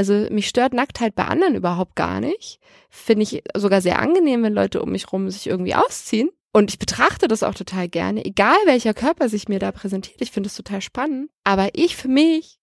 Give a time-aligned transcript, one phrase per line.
[0.00, 2.58] Also mich stört Nacktheit bei anderen überhaupt gar nicht.
[2.88, 6.30] Finde ich sogar sehr angenehm, wenn Leute um mich rum sich irgendwie ausziehen.
[6.54, 10.22] Und ich betrachte das auch total gerne, egal welcher Körper sich mir da präsentiert.
[10.22, 11.28] Ich finde es total spannend.
[11.44, 12.60] Aber ich für mich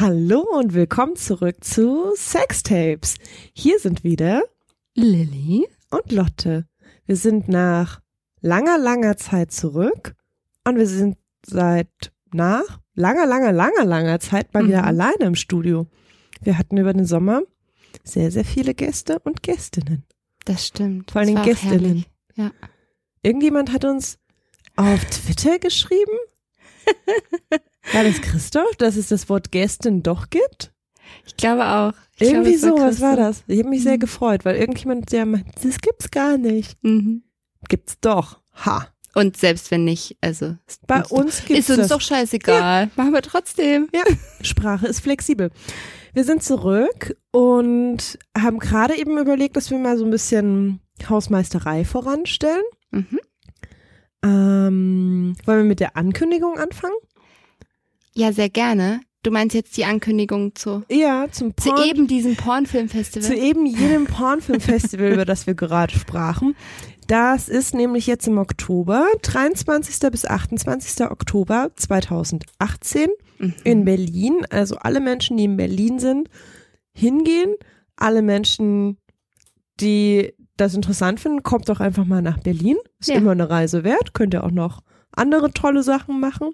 [0.00, 3.16] Hallo und willkommen zurück zu Sextapes.
[3.52, 4.42] Hier sind wieder
[4.94, 6.66] Lilly und Lotte.
[7.06, 8.00] Wir sind nach
[8.40, 10.14] langer, langer Zeit zurück
[10.64, 11.88] und wir sind seit
[12.32, 14.88] nach langer, langer, langer, langer Zeit mal wieder Mhm.
[14.88, 15.86] alleine im Studio.
[16.42, 17.42] Wir hatten über den Sommer
[18.04, 20.04] sehr, sehr viele Gäste und Gästinnen.
[20.44, 21.10] Das stimmt.
[21.10, 21.44] Vor allen Das.
[21.44, 22.04] Gästinnen.
[23.22, 24.18] Irgendjemand hat uns
[24.76, 26.12] auf Twitter geschrieben.
[27.92, 30.72] War das Christoph, dass es das Wort Gästin doch gibt?
[31.26, 31.92] Ich glaube auch.
[32.16, 33.44] Ich Irgendwie glaube, so, was war das?
[33.46, 34.00] Ich habe mich sehr Mhm.
[34.00, 36.76] gefreut, weil irgendjemand ja meint, das gibt's gar nicht.
[36.82, 37.22] Mhm.
[37.68, 38.40] Gibt's doch.
[38.66, 38.88] Ha.
[39.14, 41.88] Und selbst wenn nicht, also Bei uns uns gibt's ist uns das.
[41.88, 42.90] doch scheißegal.
[42.96, 43.88] Machen wir trotzdem.
[43.94, 44.02] Ja,
[44.42, 45.50] Sprache ist flexibel.
[46.12, 51.84] Wir sind zurück und haben gerade eben überlegt, dass wir mal so ein bisschen Hausmeisterei
[51.84, 52.62] voranstellen.
[52.90, 53.18] Mhm.
[54.24, 56.94] Ähm, wollen wir mit der Ankündigung anfangen?
[58.18, 59.00] Ja, sehr gerne.
[59.22, 61.88] Du meinst jetzt die Ankündigung zu, Ja, zum zu Porn.
[61.88, 63.28] eben diesem Pornfilmfestival?
[63.28, 66.56] zu eben jenem Pornfilmfestival, über das wir gerade sprachen.
[67.06, 70.10] Das ist nämlich jetzt im Oktober, 23.
[70.10, 71.06] bis 28.
[71.10, 73.08] Oktober 2018
[73.38, 73.54] Mhm.
[73.62, 74.44] in Berlin.
[74.50, 76.28] Also alle Menschen, die in Berlin sind,
[76.92, 77.54] hingehen.
[77.94, 78.98] Alle Menschen,
[79.80, 82.76] die das interessant finden, kommt doch einfach mal nach Berlin.
[82.98, 83.16] Ist Ja.
[83.16, 84.12] immer eine Reise wert.
[84.12, 84.80] Könnt ihr auch noch
[85.12, 86.50] andere tolle Sachen machen.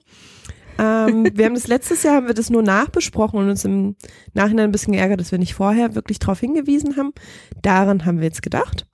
[0.79, 3.97] Ähm, wir haben das letztes Jahr haben wir das nur nachbesprochen und uns im
[4.33, 7.13] Nachhinein ein bisschen geärgert, dass wir nicht vorher wirklich darauf hingewiesen haben.
[7.63, 8.87] Daran haben wir jetzt gedacht.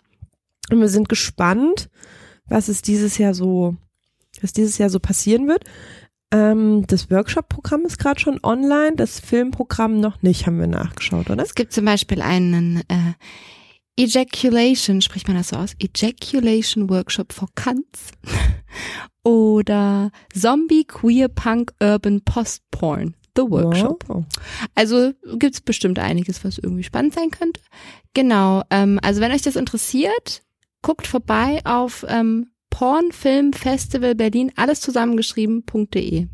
[0.71, 1.91] Und wir sind gespannt,
[2.47, 3.77] was es dieses Jahr so,
[4.41, 5.65] was dieses Jahr so passieren wird.
[6.33, 11.43] Ähm, das Workshop-Programm ist gerade schon online, das Filmprogramm noch nicht, haben wir nachgeschaut, oder?
[11.43, 13.15] Es gibt zum Beispiel einen äh,
[13.97, 15.75] Ejaculation, spricht man das so aus?
[15.79, 18.13] Ejaculation Workshop for Cunts.
[19.23, 23.15] Oder Zombie Queer Punk Urban Post Porn.
[23.37, 24.05] The Workshop.
[24.09, 24.25] Wow.
[24.75, 27.61] Also gibt's bestimmt einiges, was irgendwie spannend sein könnte.
[28.13, 30.43] Genau, ähm, also wenn euch das interessiert,
[30.83, 36.27] guckt vorbei auf ähm, Pornfilmfestival Berlin, alles zusammengeschrieben.de.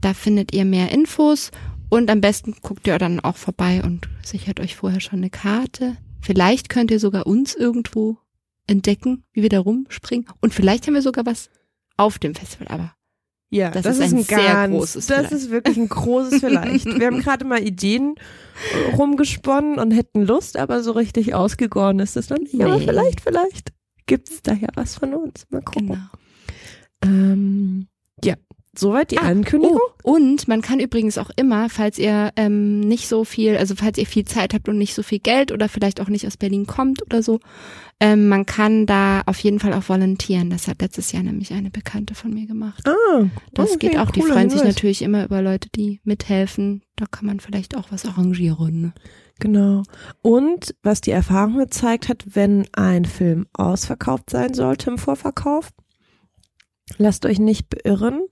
[0.00, 1.50] Da findet ihr mehr Infos
[1.88, 5.96] und am besten guckt ihr dann auch vorbei und sichert euch vorher schon eine Karte.
[6.20, 8.18] Vielleicht könnt ihr sogar uns irgendwo
[8.66, 10.26] entdecken, wie wir da rumspringen.
[10.40, 11.50] Und vielleicht haben wir sogar was
[11.96, 12.94] auf dem Festival, aber
[13.50, 15.32] Ja, Das das, ist ist ein sehr ganz, großes Das Vielleicht.
[15.32, 16.84] ist wirklich ein großes Vielleicht.
[16.86, 18.14] Wir haben gerade mal Ideen
[18.72, 22.54] äh, rumgesponnen und hätten Lust, aber so richtig ausgegoren ist es noch nicht.
[22.60, 22.86] Aber Nee.
[22.86, 23.72] vielleicht, vielleicht
[24.06, 25.46] gibt's da ja was von uns.
[25.50, 25.86] Mal gucken.
[25.88, 26.02] genau.
[27.02, 27.88] Ähm,
[28.78, 29.78] soweit die Ah, Ankündigung.
[30.04, 33.98] Oh, und man kann übrigens auch immer, falls ihr ähm, nicht so viel, also falls
[33.98, 36.66] ihr viel Zeit habt und nicht so viel Geld oder vielleicht auch nicht aus Berlin
[36.66, 37.40] kommt oder so,
[37.98, 40.50] ähm, man kann da auf jeden Fall auch volontieren.
[40.50, 42.86] Das hat letztes Jahr nämlich eine Bekannte von mir gemacht.
[42.86, 44.10] Ah, Das okay, geht auch.
[44.10, 46.82] Die freuen sich natürlich immer über Leute, die mithelfen.
[46.96, 48.80] Da kann man vielleicht auch was arrangieren.
[48.80, 48.92] Ne?
[49.38, 49.82] Genau.
[50.22, 55.70] Und was die Erfahrung gezeigt hat, wenn ein Film ausverkauft sein sollte im Vorverkauf,
[56.98, 58.22] lasst euch nicht beirren.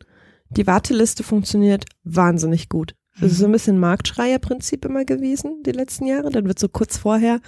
[0.56, 2.94] Die Warteliste funktioniert wahnsinnig gut.
[3.20, 6.30] Das ist so ein bisschen Marktschreierprinzip immer gewesen, die letzten Jahre.
[6.30, 7.40] Dann wird so kurz vorher,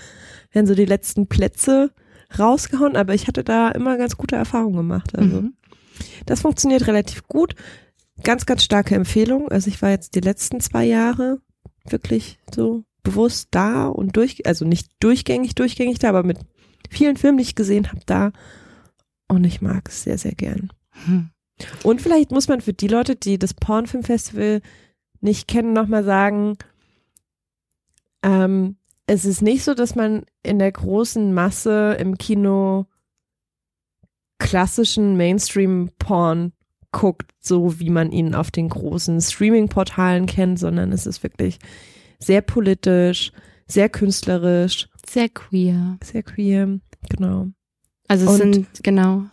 [0.52, 1.90] werden so die letzten Plätze
[2.38, 5.16] rausgehauen, aber ich hatte da immer ganz gute Erfahrungen gemacht.
[5.16, 5.54] Also Mhm.
[6.24, 7.54] das funktioniert relativ gut.
[8.22, 9.48] Ganz, ganz starke Empfehlung.
[9.48, 11.40] Also ich war jetzt die letzten zwei Jahre
[11.88, 16.38] wirklich so bewusst da und durch, also nicht durchgängig, durchgängig da, aber mit
[16.90, 18.32] vielen Filmen, die ich gesehen habe, da.
[19.28, 20.72] Und ich mag es sehr, sehr gern.
[21.06, 21.30] Hm.
[21.82, 24.60] Und vielleicht muss man für die Leute, die das Pornfilmfestival
[25.20, 26.56] nicht kennen, nochmal sagen,
[28.22, 28.76] ähm,
[29.06, 32.86] es ist nicht so, dass man in der großen Masse im Kino
[34.38, 36.52] klassischen Mainstream-Porn
[36.92, 41.58] guckt, so wie man ihn auf den großen Streaming-Portalen kennt, sondern es ist wirklich
[42.18, 43.32] sehr politisch,
[43.66, 45.98] sehr künstlerisch, Sehr queer.
[46.02, 47.48] sehr queer, genau.
[48.08, 49.24] Also es Und- sind, genau.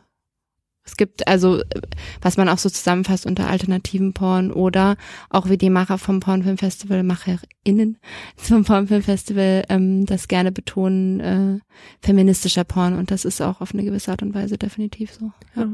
[0.86, 1.82] Es gibt also, äh,
[2.22, 4.98] was man auch so zusammenfasst unter alternativen Porn oder
[5.30, 7.98] auch wie die Macher vom Pornfilmfestival, MacherInnen
[8.36, 11.60] vom Pornfilmfestival, ähm, das gerne betonen, äh,
[12.02, 15.32] feministischer Porn und das ist auch auf eine gewisse Art und Weise definitiv so.
[15.56, 15.72] Ja.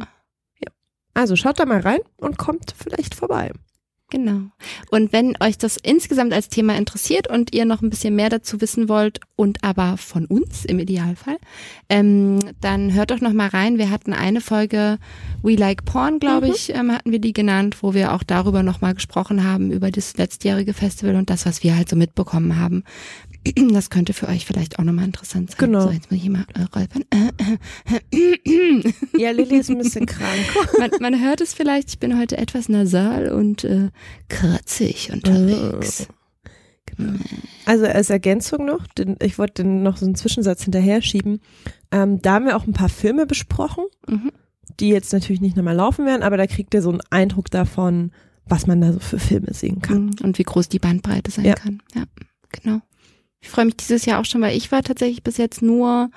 [1.14, 3.52] Also schaut da mal rein und kommt vielleicht vorbei.
[4.12, 4.42] Genau.
[4.90, 8.60] Und wenn euch das insgesamt als Thema interessiert und ihr noch ein bisschen mehr dazu
[8.60, 11.38] wissen wollt und aber von uns im Idealfall,
[11.90, 13.78] ähm, dann hört doch noch mal rein.
[13.78, 14.98] Wir hatten eine Folge
[15.44, 16.54] We Like Porn, glaube Mhm.
[16.54, 19.92] ich, ähm, hatten wir die genannt, wo wir auch darüber noch mal gesprochen haben über
[19.92, 22.84] das letztjährige Festival und das, was wir halt so mitbekommen haben.
[23.74, 25.58] Das könnte für euch vielleicht auch noch mal interessant sein.
[25.60, 25.82] Genau.
[25.82, 27.04] So, jetzt muss ich mal äh, räuspern.
[29.18, 30.40] Ja, Lilly ist ein bisschen krank.
[30.80, 33.90] Man, man hört es vielleicht, ich bin heute etwas nasal und äh,
[34.30, 36.08] kratzig unterwegs.
[37.66, 41.40] Also als Ergänzung noch, den, ich wollte noch so einen Zwischensatz hinterher schieben.
[41.92, 44.32] Ähm, da haben wir auch ein paar Filme besprochen, Mhm.
[44.80, 48.12] die jetzt natürlich nicht nochmal laufen werden, aber da kriegt ihr so einen Eindruck davon,
[48.46, 50.06] was man da so für Filme sehen kann.
[50.08, 50.16] Mhm.
[50.24, 51.54] Und wie groß die Bandbreite sein Ja.
[51.56, 51.82] kann.
[51.96, 52.04] Ja,
[52.52, 52.82] genau.
[53.42, 56.10] Ich freue mich dieses Jahr auch schon, weil ich war tatsächlich bis jetzt nur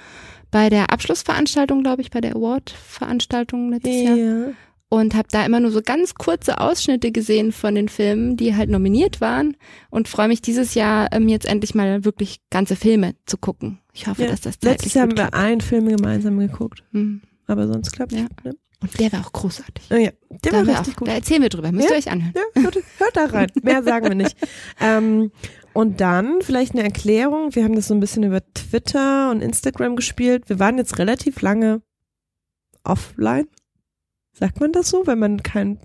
[0.51, 4.45] bei der Abschlussveranstaltung, glaube ich, bei der Award-Veranstaltung letztes Jahr Ja.
[4.89, 8.69] und habe da immer nur so ganz kurze Ausschnitte gesehen von den Filmen, die halt
[8.71, 9.57] nominiert waren
[9.91, 13.79] und freue mich dieses Jahr ähm, jetzt endlich mal wirklich ganze Filme zu gucken.
[13.95, 14.29] Ich hoffe, Ja.
[14.29, 17.23] dass das zeitlich Letztes Jahr haben wir einen Film gemeinsam geguckt, Mhm.
[17.47, 18.27] aber sonst klappt Ja.
[18.45, 18.55] Ne?
[18.83, 19.85] Und der war auch großartig.
[19.93, 21.09] Oh ja, der Da, war richtig auch, gut.
[21.09, 21.95] da erzählen wir drüber, müsst Ja?
[21.95, 22.33] ihr euch anhören.
[22.57, 23.47] Ja, hört, hört da rein.
[23.63, 24.37] Mehr sagen wir nicht.
[24.81, 25.31] Ähm,
[25.73, 27.55] und dann vielleicht eine Erklärung.
[27.55, 30.49] Wir haben das so ein bisschen über Twitter und Instagram gespielt.
[30.49, 31.83] Wir waren jetzt relativ lange
[32.85, 33.47] offline.
[34.33, 35.79] Sagt man das so, wenn man kein.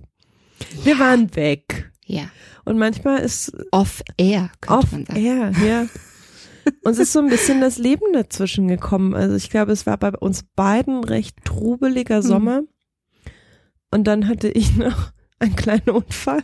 [0.84, 1.92] Wir waren weg.
[2.06, 2.30] Ja.
[2.66, 5.20] Und manchmal ist Off-Air, könnte off man sagen.
[5.20, 5.88] air, ja.
[6.84, 9.14] Uns ist so ein bisschen das Leben dazwischen gekommen.
[9.14, 12.22] Also ich glaube, es war bei uns beiden recht trubeliger Hm.
[12.24, 12.62] Sommer.
[13.92, 16.44] Und dann hatte ich noch einen kleinen Unfall.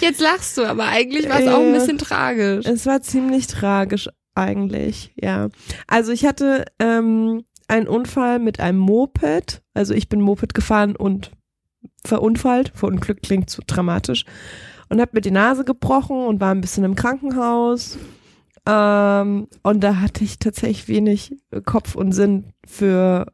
[0.00, 1.78] Jetzt lachst du, aber eigentlich war es auch ein Ja.
[1.78, 2.64] bisschen tragisch.
[2.66, 5.48] Es war ziemlich tragisch eigentlich, ja.
[5.86, 9.62] Also ich hatte ähm, einen Unfall mit einem Moped.
[9.74, 11.32] Also ich bin Moped gefahren und
[12.04, 12.72] verunfallt.
[12.74, 14.24] Verunglückt klingt zu dramatisch.
[14.88, 17.98] Und habe mir die Nase gebrochen und war ein bisschen im Krankenhaus.
[18.64, 23.26] Ähm, und da hatte ich tatsächlich wenig Kopf und Sinn für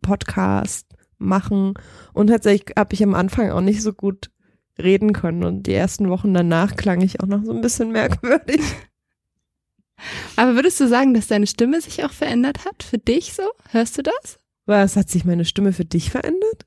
[0.00, 0.86] Podcast
[1.18, 1.74] machen.
[2.14, 4.30] Und tatsächlich habe ich am Anfang auch nicht so gut
[4.82, 5.44] reden können.
[5.44, 8.60] Und die ersten Wochen danach klang ich auch noch so ein bisschen merkwürdig.
[10.36, 12.82] Aber würdest du sagen, dass deine Stimme sich auch verändert hat?
[12.82, 13.44] Für dich so?
[13.70, 14.38] Hörst du das?
[14.66, 16.66] Was hat sich meine Stimme für dich verändert?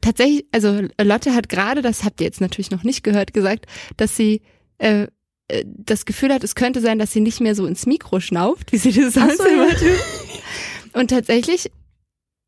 [0.00, 3.66] Tatsächlich, also Lotte hat gerade, das habt ihr jetzt natürlich noch nicht gehört, gesagt,
[3.96, 4.42] dass sie
[4.78, 5.06] äh,
[5.48, 8.72] äh, das Gefühl hat, es könnte sein, dass sie nicht mehr so ins Mikro schnauft,
[8.72, 10.00] wie sie das sonst so, immer tut.
[10.92, 11.70] Und tatsächlich,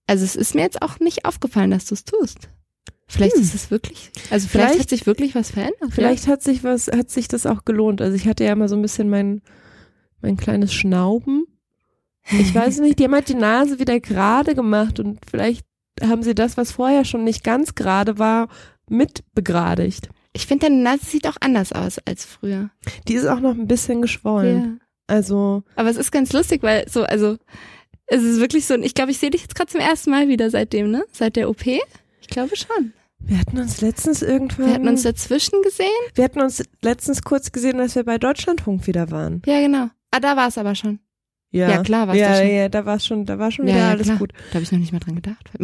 [0.06, 2.50] also es ist mir jetzt auch nicht aufgefallen, dass du es tust.
[3.06, 3.42] Vielleicht Hm.
[3.42, 5.90] ist es wirklich, also vielleicht, Vielleicht- hat sich wirklich was verändert.
[5.90, 8.00] Vielleicht hat sich was, hat sich das auch gelohnt.
[8.00, 9.42] Also ich hatte ja immer so ein bisschen mein,
[10.22, 11.46] mein kleines Schnauben.
[12.30, 15.66] Ich weiß nicht, die haben halt die Nase wieder gerade gemacht und vielleicht
[16.02, 18.48] haben sie das, was vorher schon nicht ganz gerade war,
[18.88, 20.08] mit begradigt.
[20.32, 22.70] Ich finde, deine Nase sieht auch anders aus als früher.
[23.06, 24.62] Die ist auch noch ein bisschen geschwollen.
[24.80, 24.86] Ja.
[25.06, 27.36] Also, Aber es ist ganz lustig, weil so, also
[28.06, 30.50] es ist wirklich so, ich glaube, ich sehe dich jetzt gerade zum ersten Mal wieder
[30.50, 31.04] seitdem, ne?
[31.12, 31.62] Seit der OP.
[32.24, 32.94] Ich glaube schon.
[33.18, 35.86] wir hatten uns letztens irgendwann, Wir hatten uns dazwischen gesehen.
[36.14, 39.42] wir hatten uns letztens kurz gesehen, als wir bei Deutschlandfunk wieder waren.
[39.44, 39.88] Ja, genau.
[40.10, 41.00] Ah, da war es aber schon.
[41.50, 42.48] Ja, Ja, klar, war's ja, da schon.
[42.54, 44.18] ja, da war schon, da war schon Ja, wieder ja, alles klar.
[44.18, 44.32] gut.
[44.48, 45.50] Da habe ich noch nicht mal dran gedacht.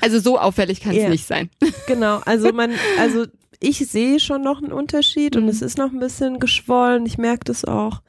[0.00, 1.08] Also so auffällig kann es Ja.
[1.08, 1.50] nicht sein.
[1.86, 3.26] Genau, also man, also
[3.60, 5.48] ich sehe schon noch einen Unterschied und Mhm.
[5.50, 8.00] es ist noch ein bisschen geschwollen, ich merke das auch.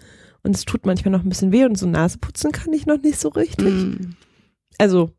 [0.43, 3.01] Und es tut manchmal noch ein bisschen weh und so Nase putzen kann ich noch
[3.01, 3.65] nicht so richtig.
[3.73, 4.15] Mm.
[4.77, 5.11] Also,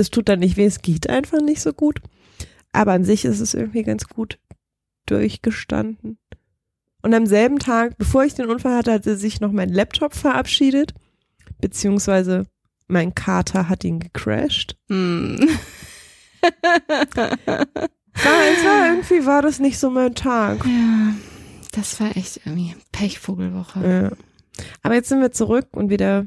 [0.00, 2.00] das tut dann nicht weh, es geht einfach nicht so gut.
[2.72, 4.38] Aber an sich ist es irgendwie ganz gut
[5.04, 6.18] durchgestanden.
[7.02, 10.94] Und am selben Tag, bevor ich den Unfall hatte, hatte sich noch mein Laptop verabschiedet,
[11.60, 12.46] beziehungsweise
[12.88, 14.76] mein Kater hat ihn gecrashed.
[14.88, 15.36] Mm.
[18.12, 20.64] Es war, es war irgendwie war das nicht so mein Tag.
[20.64, 21.14] ja,
[21.72, 23.86] das war echt irgendwie Pechvogelwoche.
[23.86, 24.64] Ja.
[24.82, 26.26] Aber jetzt sind wir zurück und wieder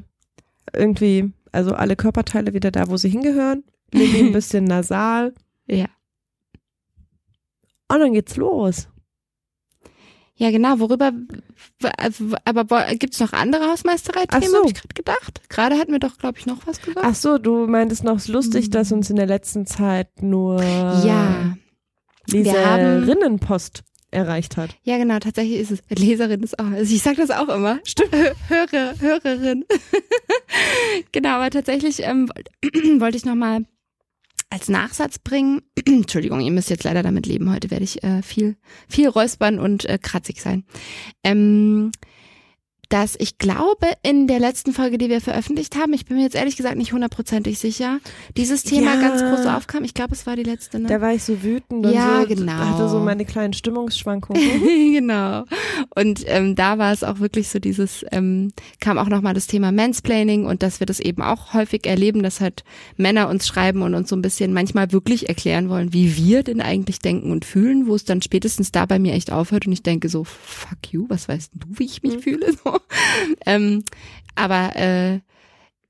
[0.72, 3.64] irgendwie, also alle Körperteile wieder da, wo sie hingehören.
[3.92, 5.34] Lilly ein bisschen nasal.
[5.66, 5.86] Ja.
[7.88, 8.88] Und dann geht's los.
[10.36, 10.80] Ja, genau.
[10.80, 11.12] Worüber,
[12.44, 14.56] aber wo- gibt's noch andere Hausmeisterei-Themen, so.
[14.58, 15.48] habe ich gerade gedacht.
[15.48, 17.06] Gerade hatten wir doch, glaube ich, noch was gesagt.
[17.08, 18.70] Ach so, du meintest noch, es ist lustig, Mhm.
[18.72, 21.56] dass uns in der letzten Zeit nur Ja,
[22.26, 23.84] Leserinnenpost
[24.14, 24.76] erreicht hat.
[24.82, 25.18] ja, genau.
[25.18, 25.82] Tatsächlich ist es.
[25.90, 26.70] Leserin ist auch.
[26.70, 27.80] Also ich sage das auch immer.
[27.84, 28.14] Stimmt.
[28.48, 29.64] Hörer, Hörerin.
[31.12, 32.30] genau, aber tatsächlich ähm,
[32.98, 33.64] wollte ich noch mal
[34.50, 35.62] als Nachsatz bringen.
[35.86, 37.52] Entschuldigung, ihr müsst jetzt leider damit leben.
[37.52, 38.56] Heute werde ich äh, viel,
[38.88, 40.64] viel räuspern und äh, kratzig sein.
[41.24, 41.90] Ähm,
[42.88, 46.34] dass ich glaube, in der letzten Folge, die wir veröffentlicht haben, ich bin mir jetzt
[46.36, 47.98] ehrlich gesagt nicht hundertprozentig sicher,
[48.36, 49.00] dieses Thema Ja.
[49.00, 49.84] ganz groß aufkam.
[49.84, 50.88] Ich glaube, es war die letzte, ne?
[50.88, 52.52] Da war ich so wütend und Ja, so, genau.
[52.52, 54.42] hatte so meine kleinen Stimmungsschwankungen.
[54.92, 55.44] genau.
[55.94, 59.72] Und ähm, da war es auch wirklich so dieses, ähm, kam auch nochmal das Thema
[59.72, 62.64] Mansplaining und dass wir das eben auch häufig erleben, dass halt
[62.96, 66.60] Männer uns schreiben und uns so ein bisschen manchmal wirklich erklären wollen, wie wir denn
[66.60, 69.82] eigentlich denken und fühlen, wo es dann spätestens da bei mir echt aufhört und ich
[69.82, 72.52] denke so, fuck you, was weißt du, wie ich mich fühle?
[72.64, 72.73] So.
[73.46, 73.84] Ähm,
[74.34, 75.20] aber äh,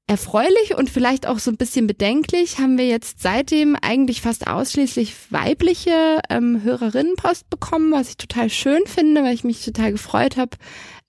[0.06, 5.14] erfreulich und vielleicht auch so ein bisschen bedenklich haben wir jetzt seitdem eigentlich fast ausschließlich
[5.30, 10.58] weibliche ähm, Hörerinnenpost bekommen, was ich total schön finde, weil ich mich total gefreut habe,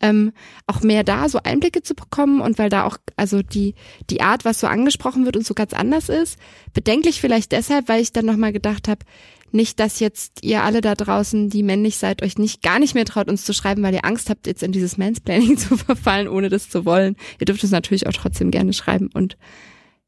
[0.01, 0.31] ähm,
[0.65, 3.75] auch mehr da so Einblicke zu bekommen und weil da auch also die
[4.09, 6.37] die Art, was so angesprochen wird und so ganz anders ist.
[6.73, 9.05] Bedenklich vielleicht deshalb, weil ich dann nochmal gedacht habe,
[9.51, 13.05] nicht, dass jetzt ihr alle da draußen, die männlich seid, euch nicht gar nicht mehr
[13.05, 16.49] traut, uns zu schreiben, weil ihr Angst habt, jetzt in dieses Mansplaining zu verfallen, ohne
[16.49, 17.15] das zu wollen.
[17.39, 19.37] Ihr dürft es natürlich auch trotzdem gerne schreiben und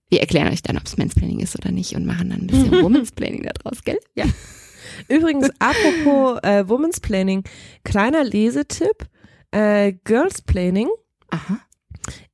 [0.10, 2.72] wir erklären euch dann, ob es Mansplaining ist oder nicht und machen dann ein bisschen
[2.84, 4.00] Womansplaining da draus, gell?
[4.16, 4.26] Ja.
[5.10, 7.44] Übrigens, apropos äh, Women's Planning,
[7.84, 9.08] kleiner Lesetipp.
[9.52, 10.90] Äh, Girls Planning
[11.30, 11.60] Aha.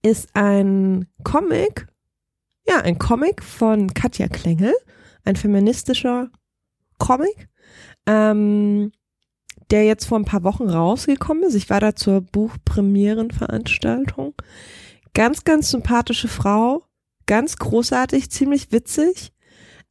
[0.01, 1.87] ist ein Comic,
[2.67, 4.73] ja, ein Comic von Katja Klengel,
[5.23, 6.31] ein feministischer
[7.03, 7.49] Comic,
[8.05, 8.93] ähm,
[9.71, 11.55] der jetzt vor ein paar Wochen rausgekommen ist.
[11.55, 14.35] Ich war da zur Buchpremierenveranstaltung.
[15.13, 16.85] Ganz, ganz sympathische Frau,
[17.25, 19.33] ganz großartig, ziemlich witzig.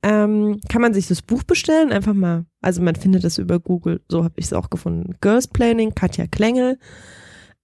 [0.02, 1.92] Ähm, kann man sich das Buch bestellen?
[1.92, 2.46] Einfach mal.
[2.62, 4.00] Also man findet es über Google.
[4.08, 5.16] So habe ich es auch gefunden.
[5.20, 6.78] Girls Planning, Katja Klengel.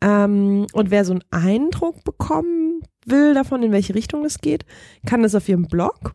[0.02, 4.66] Ähm, und wer so einen Eindruck bekommen will davon, in welche Richtung es geht,
[5.06, 6.14] kann das auf ihrem Blog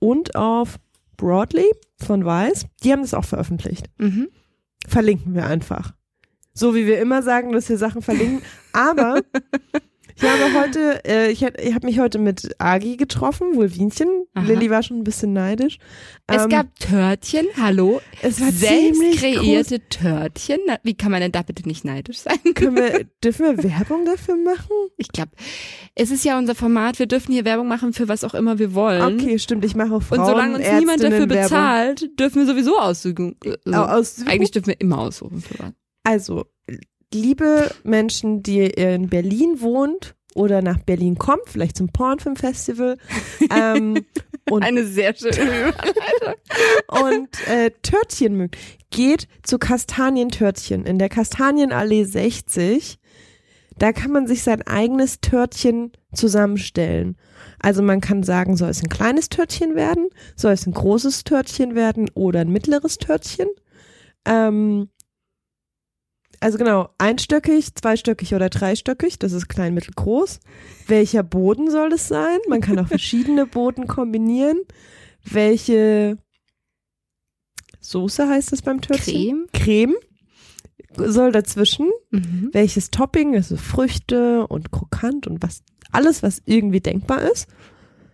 [0.00, 0.80] und auf
[1.16, 2.66] Broadly von Weiß.
[2.82, 3.90] Die haben das auch veröffentlicht.
[3.98, 4.28] Mhm.
[4.86, 5.94] Verlinken wir einfach.
[6.52, 8.42] So wie wir immer sagen, dass wir Sachen verlinken.
[8.72, 9.20] Aber
[10.16, 14.08] ich habe heute, äh, ich, ich habe mich heute mit Agi getroffen, Wulwinchen.
[14.34, 15.78] Lilly war schon ein bisschen neidisch.
[16.26, 20.58] Es Ähm, gab Törtchen, hallo, es war selbst kreierte Törtchen.
[20.66, 22.38] Na, wie kann man denn da bitte nicht neidisch sein?
[22.54, 24.70] Können wir, dürfen wir Werbung dafür machen?
[24.96, 25.32] Ich glaube,
[25.94, 28.74] es ist ja unser Format, wir dürfen hier Werbung machen für was auch immer wir
[28.74, 29.20] wollen.
[29.20, 29.64] Okay, stimmt.
[29.64, 31.42] Ich mache Frauen Und solange uns niemand dafür Werbung.
[31.42, 33.36] bezahlt, dürfen wir sowieso aussuchen.
[33.66, 34.28] Also, Au- aussuchen?
[34.28, 35.72] eigentlich dürfen wir immer aussuchen für was.
[36.04, 36.44] Also,
[37.14, 42.98] liebe Menschen, die in Berlin wohnt oder nach Berlin kommt, vielleicht zum Pornfilmfestival
[43.50, 44.04] ähm,
[44.50, 45.32] und, Eine sehr schöne
[45.68, 46.34] Überleitung.
[46.88, 48.58] und äh, Törtchen mögt,
[48.90, 52.98] geht zu Kastanientörtchen in der Kastanienallee 60.
[53.78, 57.16] Da kann man sich sein eigenes Törtchen zusammenstellen.
[57.58, 61.74] Also man kann sagen, soll es ein kleines Törtchen werden, soll es ein großes Törtchen
[61.74, 63.48] werden oder ein mittleres Törtchen.
[64.26, 64.90] Ähm,
[66.44, 70.40] also genau, einstöckig, zweistöckig oder dreistöckig, das ist klein, mittel, groß.
[70.86, 72.36] Welcher Boden soll es sein?
[72.50, 74.58] Man kann auch verschiedene Boden kombinieren.
[75.24, 76.18] Welche
[77.80, 79.46] Soße heißt es beim Törtchen?
[79.54, 79.94] Creme.
[80.94, 81.90] Creme soll dazwischen.
[82.10, 82.50] Mhm.
[82.52, 87.48] Welches Topping, also Früchte und krokant und was, alles, was irgendwie denkbar ist.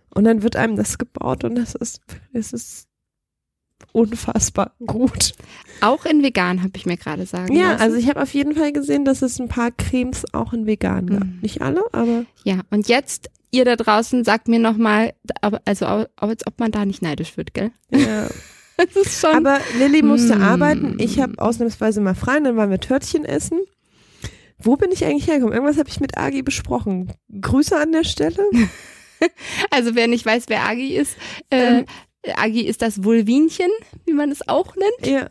[0.09, 1.99] Und dann wird einem das gebaut und das ist,
[2.31, 2.87] es ist
[3.91, 5.33] unfassbar gut.
[5.81, 7.81] Auch in vegan, habe ich mir gerade sagen Ja, lassen.
[7.83, 11.07] also ich habe auf jeden Fall gesehen, dass es ein paar Cremes auch in vegan
[11.07, 11.23] gab.
[11.25, 11.39] Mhm.
[11.41, 15.13] Nicht alle, aber Ja, und jetzt, ihr da draußen, sagt mir nochmal,
[15.65, 17.71] also als ob man da nicht neidisch wird, gell?
[17.91, 18.27] ja.
[18.77, 19.35] Das ist schon.
[19.45, 20.41] Aber Lilly musste Mm.
[20.41, 20.95] arbeiten.
[20.97, 23.59] Ich habe ausnahmsweise mal frei, und dann waren wir Törtchen essen.
[24.57, 25.53] Wo bin ich eigentlich hergekommen?
[25.53, 27.13] Irgendwas habe ich mit Agi besprochen.
[27.41, 28.37] Grüße an der Stelle.
[29.69, 31.15] Also wer nicht weiß, wer Agi ist,
[31.51, 31.83] äh,
[32.35, 33.69] Agi ist das Vulvinchen,
[34.05, 35.07] wie man es auch nennt.
[35.07, 35.27] Ja.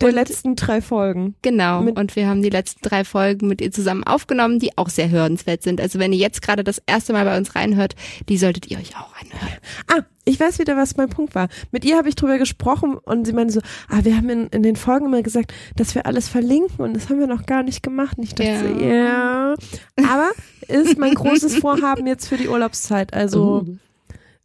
[0.00, 1.36] Der Und- letzten drei Folgen.
[1.42, 1.80] Genau.
[1.82, 5.10] Mit- und wir haben die letzten drei Folgen mit ihr zusammen aufgenommen, die auch sehr
[5.10, 5.80] hörenswert sind.
[5.80, 7.94] Also wenn ihr jetzt gerade das erste Mal bei uns reinhört,
[8.28, 9.58] die solltet ihr euch auch anhören.
[9.86, 11.48] Ah, ich weiß wieder, was mein Punkt war.
[11.70, 14.64] Mit ihr habe ich drüber gesprochen und sie meinte so, ah, wir haben in, in
[14.64, 17.84] den Folgen immer gesagt, dass wir alles verlinken und das haben wir noch gar nicht
[17.84, 18.18] gemacht.
[18.18, 19.54] Und ich dachte, Ja.
[19.56, 20.10] so, ja.
[20.12, 20.30] Aber
[20.66, 23.14] ist mein großes Vorhaben jetzt für die Urlaubszeit.
[23.14, 23.76] Also Uh.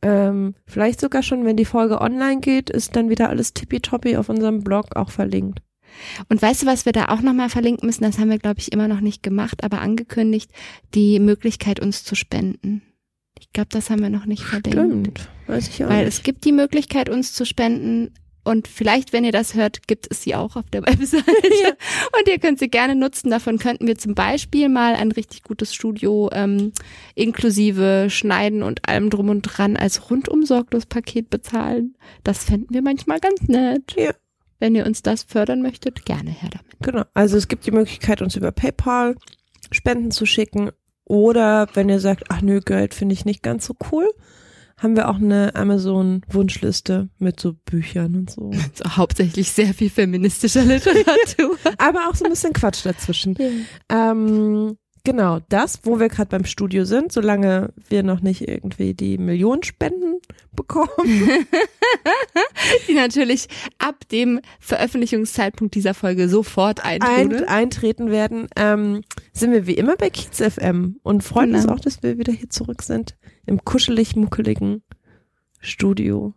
[0.02, 4.30] Ähm, vielleicht sogar schon, wenn die Folge online geht, ist dann wieder alles tippitoppi auf
[4.30, 5.60] unserem Blog auch verlinkt.
[6.30, 8.04] Und weißt du, was wir da auch nochmal verlinken müssen?
[8.04, 10.52] Das haben wir, glaube ich, immer noch nicht gemacht, aber angekündigt,
[10.94, 12.82] die Möglichkeit, uns zu spenden.
[13.40, 14.74] Ich glaube, das haben wir noch nicht verlinkt.
[15.20, 15.30] Stimmt.
[15.48, 16.16] Weiß ich auch Weil nicht.
[16.18, 18.14] es gibt die Möglichkeit, uns zu spenden.
[18.48, 21.26] Und vielleicht, wenn ihr das hört, gibt es sie auch auf der Webseite.
[22.18, 23.30] Und ihr könnt sie gerne nutzen.
[23.30, 26.72] Davon könnten wir zum Beispiel mal ein richtig gutes Studio ähm,
[27.14, 31.98] inklusive Schneiden und allem drum und dran als rundum sorglos Paket bezahlen.
[32.24, 33.96] Das fänden wir manchmal ganz nett.
[33.98, 34.12] Ja.
[34.60, 36.78] Wenn ihr uns das fördern möchtet, gerne her damit.
[36.82, 37.04] Genau.
[37.14, 39.16] Also es gibt die Möglichkeit, uns über PayPal
[39.72, 40.72] Spenden zu schicken.
[41.04, 44.10] Oder wenn ihr sagt, ach nö, Geld finde ich nicht ganz so cool,
[44.78, 48.52] haben wir auch eine Amazon-Wunschliste mit so Büchern und so.
[48.76, 51.58] So, hauptsächlich sehr viel feministischer Literatur.
[51.80, 53.36] Aber auch so ein bisschen Quatsch dazwischen.
[53.90, 59.18] Ähm, genau, das, wo wir gerade beim Studio sind, solange wir noch nicht irgendwie die
[59.18, 60.20] Millionen Spenden
[60.56, 60.90] bekommen.
[62.88, 63.48] Die natürlich
[63.80, 67.48] ab dem Veröffentlichungszeitpunkt dieser Folge sofort ein, eintrudeln.
[67.48, 69.02] eintreten werden, ähm,
[69.34, 71.76] sind wir wie immer bei Kiez FM und freuen uns Genau.
[71.76, 73.16] auch, dass wir wieder hier zurück sind
[73.48, 74.84] im kuschelig-muckeligen
[75.60, 76.34] Studio.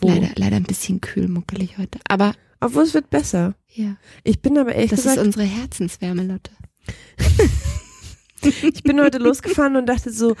[0.00, 1.98] Wo- Leider, leider ein bisschen kühl muckelig heute.
[2.08, 3.54] Aber Obwohl es wird besser.
[3.72, 6.50] ja, Ich bin aber ehrlich das gesagt, ist unsere Herzenswärme, Lotte.
[8.42, 10.36] ich bin heute losgefahren und dachte so,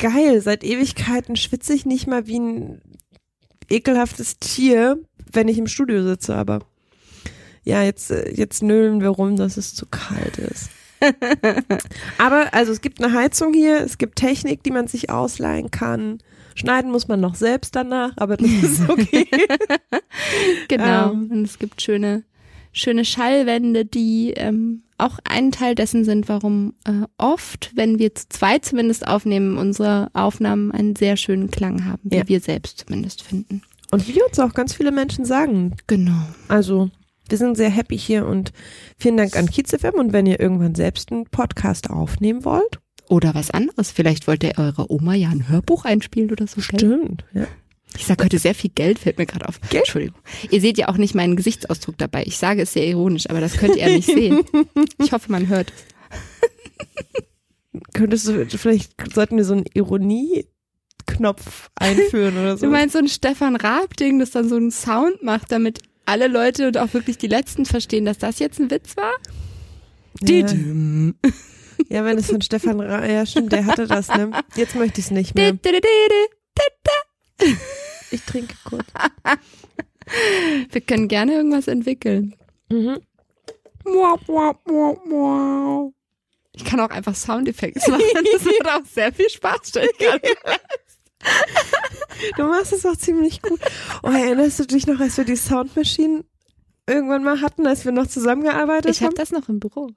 [0.00, 2.80] geil, seit Ewigkeiten schwitze ich nicht mal wie ein
[3.68, 4.98] ekelhaftes Tier,
[5.32, 6.60] wenn ich im Studio sitze, aber
[7.64, 10.68] ja, jetzt, äh, jetzt nölen wir rum, dass es zu kalt ist.
[12.18, 16.18] aber also es gibt eine Heizung hier, es gibt Technik, die man sich ausleihen kann.
[16.54, 19.26] Schneiden muss man noch selbst danach, aber das ist okay.
[20.68, 21.12] Genau.
[21.12, 21.30] Ähm.
[21.30, 22.24] Und es gibt schöne,
[22.72, 28.28] schöne Schallwände, die ähm, auch ein Teil dessen sind, warum äh, oft, wenn wir zu
[28.28, 32.28] zweit zumindest aufnehmen, unsere Aufnahmen einen sehr schönen Klang haben, wie Ja.
[32.28, 33.62] wir selbst zumindest finden.
[33.90, 36.22] Und wie uns auch ganz viele Menschen sagen, Genau.
[36.48, 36.90] Also,
[37.28, 38.52] wir sind sehr happy hier und
[38.98, 39.94] vielen Dank an Kiez FM.
[39.94, 43.90] Und wenn ihr irgendwann selbst einen Podcast aufnehmen wollt, Oder was anderes.
[43.90, 46.60] Vielleicht wollt ihr eurer Oma ja ein Hörbuch einspielen oder so.
[46.60, 47.46] stimmt, ja.
[47.96, 49.60] Ich sag heute sehr viel Geld, fällt mir gerade auf.
[49.70, 49.84] Geld?
[49.84, 50.18] Entschuldigung.
[50.50, 52.24] Ihr seht ja auch nicht meinen Gesichtsausdruck dabei.
[52.26, 54.40] Ich sage es sehr ironisch, aber das könnt ihr ja nicht sehen.
[55.00, 55.84] Ich hoffe, man hört es.
[57.92, 62.66] Könntest du, vielleicht sollten wir so einen Ironie-Knopf einführen oder so.
[62.66, 66.68] Du meinst so ein Stefan Raab-Ding, das dann so einen Sound macht, damit alle Leute
[66.68, 69.12] und auch wirklich die Letzten verstehen, dass das jetzt ein Witz war?
[70.22, 71.32] ja,
[71.88, 74.30] ja, wenn es von Stefan Ra ja stimmt, der hatte das, ne?
[74.54, 75.52] Jetzt möchte ich es nicht mehr.
[78.10, 78.86] Ich trinke kurz.
[80.70, 82.34] Wir können gerne irgendwas entwickeln.
[82.70, 83.00] Mhm.
[86.52, 88.02] Ich kann auch einfach Soundeffekte machen.
[88.32, 89.88] Das wird auch sehr viel Spaß stellen.
[92.36, 93.60] Du machst es auch ziemlich gut.
[94.02, 96.24] Oh, erinnerst du dich noch, als wir die Soundmaschinen
[96.86, 99.14] irgendwann mal hatten, als wir noch zusammengearbeitet Ich habe haben?
[99.16, 99.90] das noch im Büro.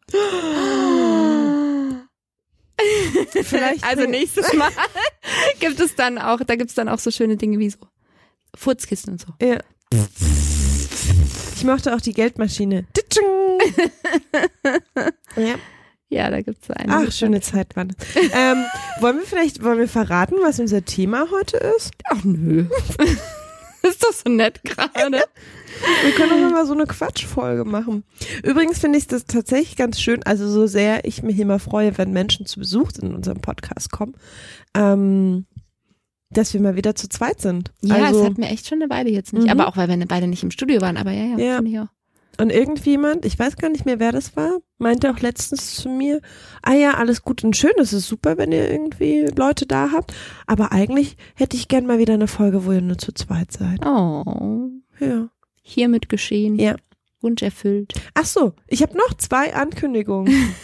[3.43, 4.71] Vielleicht also nächstes Mal
[5.59, 7.79] gibt es dann auch, da gibt es dann auch so schöne Dinge wie so
[8.55, 9.27] Furzkissen und so.
[9.41, 9.57] Ja.
[11.55, 12.85] Ich mochte auch die Geldmaschine.
[15.35, 15.55] Ja.
[16.09, 16.93] Ja, da gibt es eine.
[16.93, 17.87] Ach, schöne Zeit das.
[18.15, 18.63] ähm,
[19.01, 21.91] wollen wir vielleicht, wollen wir verraten, was unser Thema heute ist?
[22.05, 22.65] Ach nö.
[23.83, 25.21] ist doch so nett gerade.
[26.03, 28.03] Wir können doch mal so eine Quatschfolge machen.
[28.43, 32.11] Übrigens finde ich das tatsächlich ganz schön, also so sehr ich mich immer freue, wenn
[32.11, 34.15] Menschen zu Besuch in unserem Podcast kommen,
[34.75, 35.45] ähm,
[36.29, 37.71] dass wir mal wieder zu zweit sind.
[37.81, 39.43] Ja, also, es hat mir echt schon eine Weile jetzt nicht.
[39.45, 39.49] Mhm.
[39.51, 40.97] Aber auch, weil wir beide nicht im Studio waren.
[40.97, 41.55] Aber ja, ja, Ja.
[41.57, 41.87] finde ich auch.
[42.39, 46.21] Und irgendjemand, ich weiß gar nicht mehr, wer das war, meinte auch letztens zu mir,
[46.61, 50.13] ah ja, alles gut und schön, es ist super, wenn ihr irgendwie Leute da habt,
[50.45, 53.83] aber eigentlich hätte ich gern mal wieder eine Folge, wo ihr nur zu zweit seid.
[53.85, 54.69] Oh,
[54.99, 55.29] Ja.
[55.63, 56.59] hiermit geschehen.
[56.59, 56.75] Ja.
[57.21, 57.93] Wunsch erfüllt.
[58.13, 60.33] Ach so, ich habe noch zwei Ankündigungen.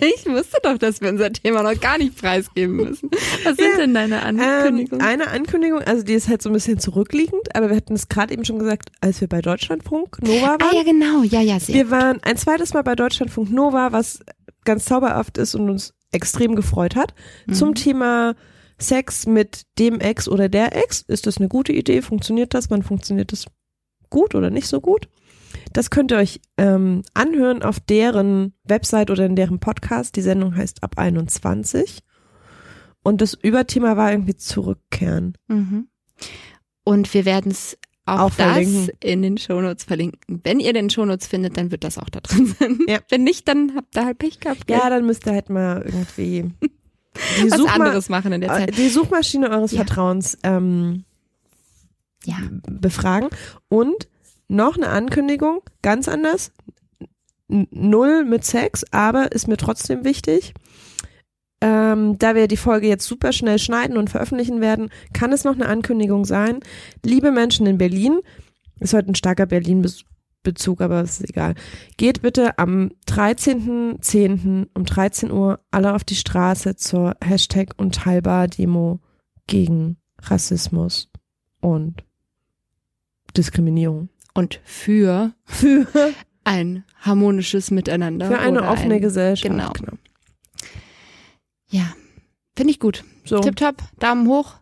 [0.00, 3.10] Ich wusste doch, dass wir unser Thema noch gar nicht preisgeben müssen.
[3.42, 3.76] Was sind Ja.
[3.78, 5.04] denn deine ähm, Ankündigungen?
[5.04, 8.32] eine Ankündigung, also die ist halt so ein bisschen zurückliegend, aber wir hatten es gerade
[8.32, 10.62] eben schon gesagt, als wir bei Deutschlandfunk Nova waren.
[10.62, 11.22] ah ja, genau.
[11.24, 11.74] Ja, ja, sehr.
[11.74, 14.20] Wir waren ein zweites Mal bei Deutschlandfunk Nova, was
[14.64, 17.12] ganz zauberhaft ist und uns extrem gefreut hat.
[17.46, 17.54] Mhm.
[17.54, 18.36] Zum Thema
[18.78, 21.02] Sex mit dem Ex oder der Ex.
[21.08, 22.02] Ist das eine gute Idee?
[22.02, 22.70] Funktioniert das?
[22.70, 23.46] Wann funktioniert das
[24.10, 25.08] gut oder nicht so gut?
[25.72, 30.16] Das könnt ihr euch ähm, anhören auf deren Website oder in deren Podcast.
[30.16, 32.00] Die Sendung heißt Ab 21.
[33.02, 35.34] Und das Überthema war irgendwie Zurückkehren.
[35.46, 35.88] Mhm.
[36.84, 38.88] Und wir werden es auch, Auch das verlinken.
[39.02, 40.40] in den Shownotes verlinken.
[40.42, 42.78] Wenn ihr den Shownotes findet, dann wird das auch da drin sein.
[42.88, 42.98] Ja.
[43.10, 44.68] Wenn nicht, dann habt ihr halt Pech gehabt.
[44.70, 46.50] Ja, dann müsst ihr halt mal irgendwie
[47.42, 48.78] die, was Suchma anderes machen in der Zeit.
[48.78, 49.84] die Suchmaschine eures Ja.
[49.84, 51.04] Vertrauens ähm,
[52.24, 52.36] Ja.
[52.66, 53.28] befragen.
[53.68, 54.08] Und
[54.48, 56.52] noch eine Ankündigung, ganz anders.
[57.48, 60.52] Null mit Sex, aber ist mir trotzdem wichtig.
[61.60, 65.54] Ähm, da wir die Folge jetzt super schnell schneiden und veröffentlichen werden, kann es noch
[65.54, 66.60] eine Ankündigung sein.
[67.04, 68.20] Liebe Menschen in Berlin,
[68.80, 71.54] ist heute ein starker Berlin-Bezug, aber ist egal.
[71.96, 74.68] Geht bitte am 13.10.
[74.72, 79.00] um 13 Uhr alle auf die Straße zur Hashtag Unteilbar-Demo
[79.48, 81.10] gegen Rassismus
[81.60, 82.04] und
[83.36, 84.10] Diskriminierung.
[84.38, 85.86] Und für Für,
[86.44, 88.26] ein harmonisches Miteinander.
[88.28, 89.50] für eine offene ein, Gesellschaft.
[89.50, 89.72] genau.
[91.70, 91.92] Ja,
[92.56, 93.04] finde ich gut.
[93.24, 93.40] So.
[93.40, 94.54] Tipptopp, Daumen hoch.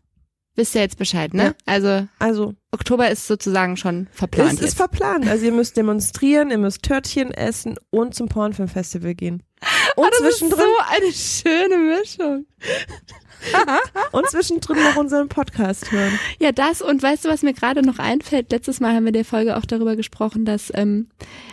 [0.55, 1.45] Wisst ihr jetzt Bescheid, ne?
[1.45, 1.55] Ja.
[1.67, 4.55] Also Also, Oktober ist sozusagen schon verplant.
[4.55, 4.77] es ist jetzt.
[4.79, 5.29] verplant.
[5.29, 9.43] Also ihr müsst demonstrieren, ihr müsst Törtchen essen und zum Pornfilmfestival gehen.
[9.97, 12.47] Und Oh, das ist zwischendrin so eine schöne Mischung.
[14.13, 16.19] und zwischendrin noch unseren Podcast hören.
[16.41, 18.51] Ja, das und weißt du, was mir gerade noch einfällt?
[18.51, 21.07] Letztes Mal haben wir in der Folge auch darüber gesprochen, dass, ähm,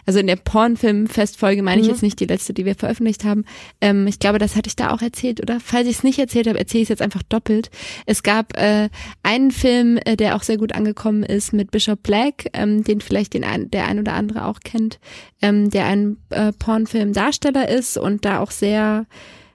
[0.05, 1.93] also in der Pornfilm-Festfolge meine ich Mhm.
[1.93, 3.45] jetzt nicht die letzte, die wir veröffentlicht haben.
[3.81, 5.59] Ähm, ich glaube, das hatte ich da auch erzählt, oder?
[5.59, 7.69] Falls ich es nicht erzählt habe, erzähle ich es jetzt einfach doppelt.
[8.05, 8.89] Es gab äh,
[9.23, 13.33] einen Film, äh, der auch sehr gut angekommen ist mit Bishop Black, ähm, den vielleicht
[13.33, 14.99] den ein, der ein oder andere auch kennt,
[15.41, 19.05] ähm, der ein äh, Pornfilm-Darsteller ist und da auch sehr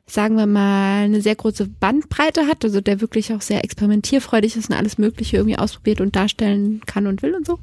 [0.09, 4.71] sagen wir mal, eine sehr große Bandbreite hat, also der wirklich auch sehr experimentierfreudig ist
[4.71, 7.59] und alles Mögliche irgendwie ausprobiert und darstellen kann und will und so.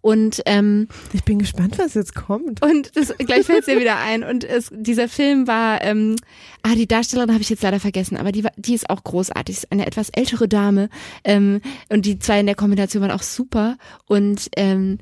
[0.00, 2.62] Und ähm, Ich bin gespannt, was jetzt kommt.
[2.62, 4.24] und das, gleich fällt es dir wieder ein.
[4.24, 6.16] Und es, dieser Film war, ähm,
[6.62, 9.56] ah, die Darstellerin habe ich jetzt leider vergessen, aber die, war, die ist auch großartig.
[9.56, 10.88] Ist eine etwas ältere Dame.
[11.22, 13.78] Ähm, und die zwei in der Kombination waren auch super.
[14.06, 14.98] Und ähm,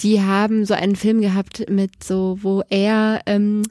[0.00, 3.62] die haben so einen Film gehabt mit so, wo er ähm,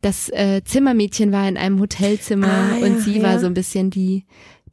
[0.00, 3.22] das äh, Zimmermädchen war in einem Hotelzimmer Ah, ja, und sie ja.
[3.22, 4.24] war so ein bisschen die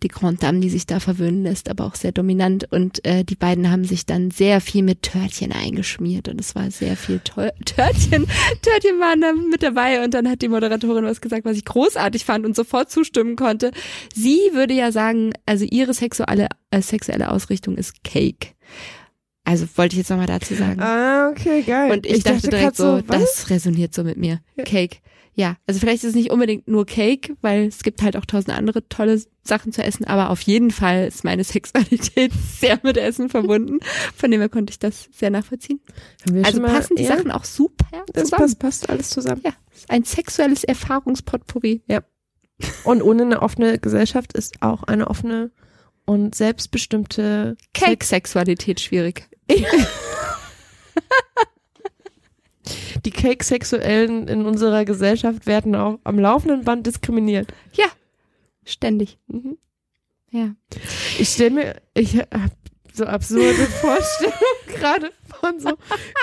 [0.04, 2.65] die Grande Dame, die sich da verwöhnen lässt, aber auch sehr dominant.
[2.71, 6.71] Und äh, die beiden haben sich dann sehr viel mit Törtchen eingeschmiert und es war
[6.71, 7.52] sehr viel toll.
[7.65, 8.26] Törtchen,
[8.62, 12.26] Törtchen waren da mit dabei und dann hat die Moderatorin was gesagt, was ich großartig
[12.26, 13.71] fand und sofort zustimmen konnte.
[14.13, 18.56] Sie würde ja sagen, also ihre sexuelle, äh, sexuelle Ausrichtung ist Cake.
[19.43, 20.80] Also wollte ich jetzt nochmal dazu sagen.
[20.82, 21.91] Ah, okay, geil.
[21.91, 23.19] Und ich, dachte, direkt grad so, was?
[23.19, 24.39] das resoniert so mit mir.
[24.56, 24.63] Ja.
[24.63, 24.97] Cake.
[25.34, 28.56] Ja, also vielleicht ist es nicht unbedingt nur Cake, weil es gibt halt auch tausend
[28.56, 33.30] andere tolle Sachen zu essen, aber auf jeden Fall ist meine Sexualität sehr mit Essen
[33.30, 33.80] verbunden.
[34.15, 35.80] Von dem her konnte ich das sehr nachvollziehen.
[36.43, 38.41] Also mal- passen die ja, Sachen auch super Das zusammen.
[38.41, 39.41] passt, passt alles zusammen.
[39.45, 39.54] Ja,
[39.88, 41.82] ein sexuelles Erfahrungspotpourri.
[42.84, 45.51] Und ohne eine offene Gesellschaft ist auch eine offene
[46.05, 49.29] und selbstbestimmte Cake-Sexualität schwierig.
[53.05, 57.51] Die Cake-Sexuellen in unserer Gesellschaft werden auch am laufenden Band diskriminiert.
[58.63, 59.17] Ständig.
[59.27, 59.57] Mhm.
[60.31, 60.55] Ja.
[61.19, 62.51] Ich stelle mir, ich habe
[62.93, 64.36] so absurde Vorstellungen
[64.67, 65.77] gerade von so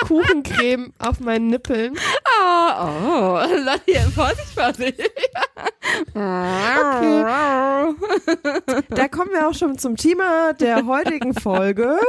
[0.05, 1.97] Kuchencreme auf meinen Nippeln.
[2.25, 5.01] Oh, oh, Lottie, Vorsicht, Vorsicht.
[8.89, 11.99] Da kommen wir auch schon zum Thema der heutigen Folge.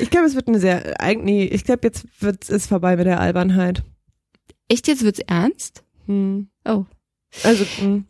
[0.00, 3.20] Ich glaube, es wird eine sehr, eigentlich, ich glaube, jetzt wird es vorbei mit der
[3.20, 3.82] Albernheit.
[4.68, 5.84] Echt, jetzt wird's ernst?
[6.06, 6.48] Hm.
[6.64, 6.84] Oh.
[7.42, 8.06] Also, hm.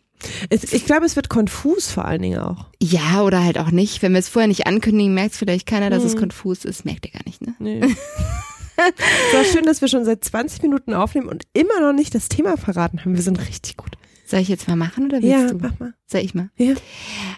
[0.50, 2.66] Es, ich glaube, es wird konfus vor allen Dingen auch.
[2.82, 4.02] Ja, oder halt auch nicht.
[4.02, 6.20] Wenn wir es vorher nicht ankündigen, merkt vielleicht keiner, dass es Hm.
[6.20, 6.84] konfus ist.
[6.84, 7.54] Merkt ihr gar nicht, ne?
[7.58, 7.80] Nee.
[8.76, 12.28] es war schön, dass wir schon seit 20 Minuten aufnehmen und immer noch nicht das
[12.28, 13.14] Thema verraten haben.
[13.14, 13.92] Wir sind richtig gut.
[14.28, 15.58] Soll ich jetzt mal machen oder willst Ja, du?
[15.58, 15.94] mach mal.
[16.06, 16.50] Soll ich mal?
[16.56, 16.74] Ja.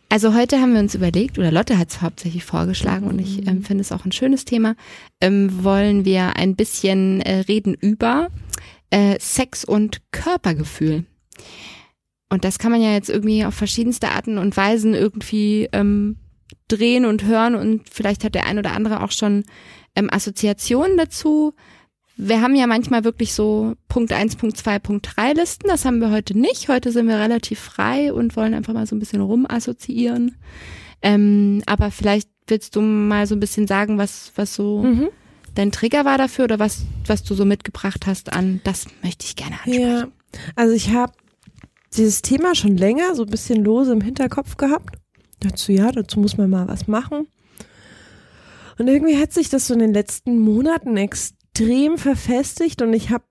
[0.08, 3.62] Also heute haben wir uns überlegt, oder Lotte hat es hauptsächlich vorgeschlagen und ich ähm,
[3.62, 4.74] finde es auch ein schönes Thema,
[5.20, 8.28] ähm, wollen wir ein bisschen äh, reden über
[8.88, 11.04] äh, Sex und Körpergefühl.
[12.30, 16.16] Und das kann man ja jetzt irgendwie auf verschiedenste Arten und Weisen irgendwie ähm,
[16.68, 19.44] drehen und hören und vielleicht hat der ein oder andere auch schon
[19.96, 21.54] ähm, Assoziationen dazu.
[22.16, 25.68] Wir haben ja manchmal wirklich so Punkt 1, Punkt 2, Punkt 3 Listen.
[25.68, 26.68] Das haben wir heute nicht.
[26.68, 30.36] Heute sind wir relativ frei und wollen einfach mal so ein bisschen rumassoziieren.
[31.00, 35.08] Ähm, aber vielleicht willst du mal so ein bisschen sagen, was, was so Mhm.
[35.54, 39.36] dein Trigger war dafür oder was, was du so mitgebracht hast an, das möchte ich
[39.36, 39.80] gerne ansprechen.
[39.80, 40.08] Ja,
[40.56, 41.12] also ich habe
[41.96, 44.96] dieses Thema schon länger so ein bisschen lose im Hinterkopf gehabt.
[45.40, 47.29] Dazu, ja, dazu muss man mal was machen.
[48.79, 53.24] Und irgendwie hat sich das so in den letzten Monaten extrem verfestigt und ich habe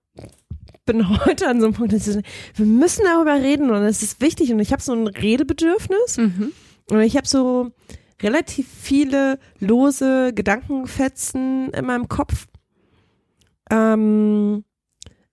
[0.85, 2.21] bin heute an so einem Punkt, dass ich so,
[2.55, 6.51] wir müssen darüber reden und es ist wichtig und ich habe so ein Redebedürfnis Mhm.
[6.89, 7.71] und ich habe so
[8.21, 12.47] relativ viele lose Gedankenfetzen in meinem Kopf.
[13.69, 14.63] Ähm,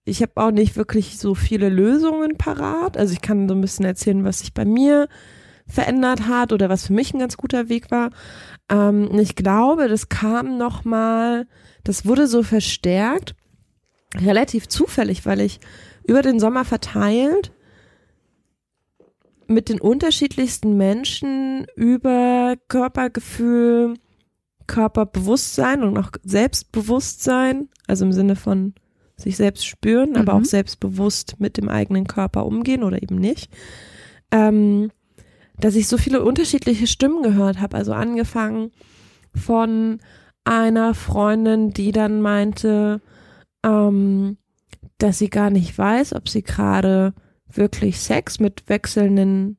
[0.05, 2.97] ich habe auch nicht wirklich so viele Lösungen parat.
[2.97, 5.09] Also ich kann so ein bisschen erzählen, was sich bei mir
[5.67, 8.11] verändert hat oder was für mich ein ganz guter Weg war.
[8.69, 11.47] Ähm, ich glaube, das kam noch mal,
[11.85, 13.35] das wurde so verstärkt,
[14.15, 15.61] relativ zufällig, weil ich
[16.07, 17.53] über den Sommer verteilt
[19.47, 23.95] mit den unterschiedlichsten Menschen über Körpergefühl,
[24.67, 28.75] Körperbewusstsein und auch Selbstbewusstsein, also im Sinne von
[29.17, 30.41] sich selbst spüren, aber Mhm.
[30.41, 33.51] auch selbstbewusst mit dem eigenen Körper umgehen oder eben nicht,
[34.31, 34.91] ähm,
[35.61, 37.77] dass ich so viele unterschiedliche Stimmen gehört habe.
[37.77, 38.71] Also angefangen
[39.35, 40.01] von
[40.45, 43.01] einer Freundin, die dann meinte,
[43.65, 44.37] ähm,
[44.99, 47.15] dass sie gar nicht weiß, ob sie gerade
[47.53, 49.59] wirklich Sex mit wechselnden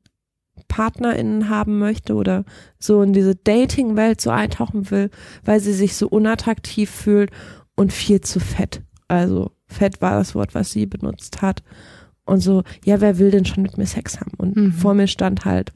[0.68, 2.44] PartnerInnen haben möchte oder
[2.78, 5.10] so in diese Dating-Welt so eintauchen will,
[5.44, 7.30] weil sie sich so unattraktiv fühlt
[7.74, 8.82] und viel zu fett.
[9.08, 11.62] Also fett war das Wort, was sie benutzt hat.
[12.24, 14.32] Und so, ja, wer will denn schon mit mir Sex haben?
[14.38, 14.72] Und Mhm.
[14.72, 15.72] vor mir stand halt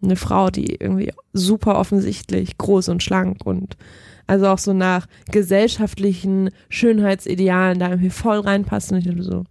[0.00, 3.76] eine Frau, die irgendwie super offensichtlich groß und schlank und
[4.28, 8.92] also auch so nach gesellschaftlichen Schönheitsidealen da irgendwie voll reinpasst.
[8.92, 9.44] Und ich dachte so,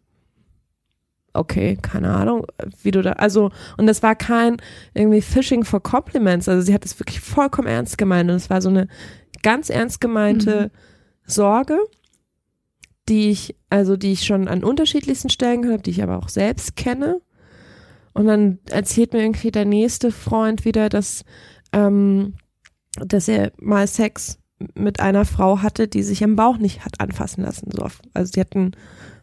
[1.33, 2.45] okay, keine Ahnung,
[2.81, 4.57] wie du da, also, und das war kein
[4.93, 8.61] irgendwie Fishing for Compliments, also sie hat es wirklich vollkommen ernst gemeint und es war
[8.61, 8.87] so eine
[9.43, 10.71] ganz ernst gemeinte
[11.25, 11.77] Sorge,
[13.09, 16.29] die ich, also die ich schon an unterschiedlichsten Stellen gehört habe, die ich aber auch
[16.29, 17.21] selbst kenne.
[18.13, 21.23] Und dann erzählt mir irgendwie der nächste Freund wieder, dass,
[21.71, 22.33] ähm,
[22.99, 24.39] dass er mal Sex
[24.73, 27.69] mit einer Frau hatte, die sich am Bauch nicht hat anfassen lassen.
[27.71, 27.87] So.
[28.13, 28.71] Also die hatten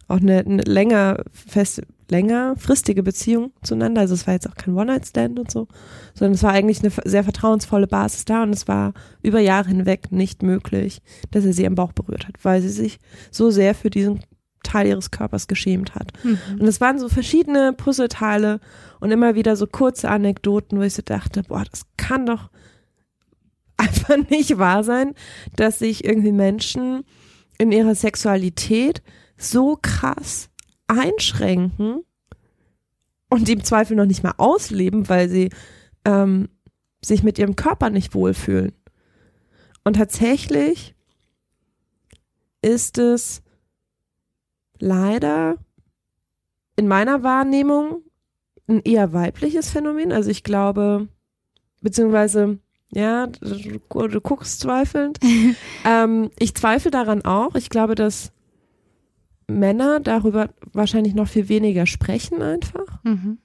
[0.07, 4.03] auch eine, eine länger fest, längerfristige Beziehung zueinander.
[4.03, 5.69] Also es war jetzt auch kein One-Night-Stand und so,
[6.15, 10.13] sondern es war eigentlich eine sehr vertrauensvolle Basis da und es war über Jahre hinweg
[10.13, 12.99] nicht möglich, dass er sie am Bauch berührt hat, weil sie sich
[13.31, 14.21] so sehr für diesen
[14.63, 16.13] Teil ihres Körpers geschämt hat.
[16.25, 16.39] Mhm.
[16.59, 18.61] Und es waren so verschiedene Puzzleteile
[19.01, 22.51] und immer wieder so kurze Anekdoten, wo ich so dachte, boah, das kann doch
[23.77, 25.15] einfach nicht wahr sein,
[25.57, 27.05] dass sich irgendwie Menschen
[27.59, 29.03] in ihrer Sexualität
[29.37, 30.49] so krass
[30.87, 32.05] einschränken
[33.31, 35.51] und die im Zweifel noch nicht mal ausleben, weil sie
[36.05, 36.49] ähm,
[37.03, 38.73] sich mit ihrem Körper nicht wohlfühlen.
[39.85, 40.95] Und tatsächlich
[42.63, 43.43] ist es
[44.79, 45.57] leider
[46.77, 48.03] in meiner Wahrnehmung
[48.67, 50.13] ein eher weibliches Phänomen.
[50.13, 51.09] Also ich glaube,
[51.83, 52.59] beziehungsweise,
[52.91, 55.19] ja, du, du guckst zweifelnd.
[55.85, 57.55] ähm, ich zweifle daran auch.
[57.55, 58.33] Ich glaube, dass
[59.49, 63.03] Männer darüber wahrscheinlich noch viel weniger sprechen einfach.
[63.05, 63.39] Mhm.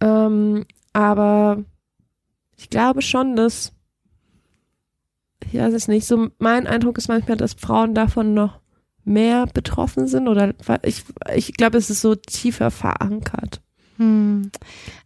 [0.00, 1.64] Ähm, aber
[2.56, 3.72] ich glaube schon, dass,
[5.46, 8.60] ich weiß es nicht, so mein Eindruck ist manchmal, dass Frauen davon noch
[9.04, 13.62] mehr betroffen sind oder ich, ich glaube, es ist so tiefer verankert.
[13.96, 14.50] Hm.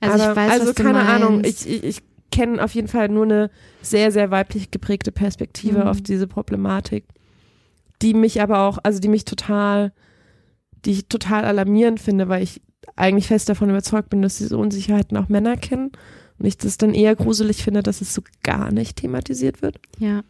[0.01, 1.05] Also Aber, ich weiß, also keine.
[1.07, 3.51] Ahnung, ich, ich, ich kenne auf jeden Fall nur eine
[3.83, 5.87] sehr, sehr weiblich geprägte Perspektive Mhm.
[5.87, 7.05] auf diese Problematik,
[8.03, 9.93] die mich aber auch, also die mich total,
[10.85, 12.61] die ich total alarmierend finde, weil ich
[12.97, 15.93] eigentlich fest davon überzeugt bin, dass diese Unsicherheiten auch Männer kennen
[16.39, 19.79] und ich das dann eher gruselig finde, dass es so gar nicht thematisiert wird.
[19.99, 20.23] Ja.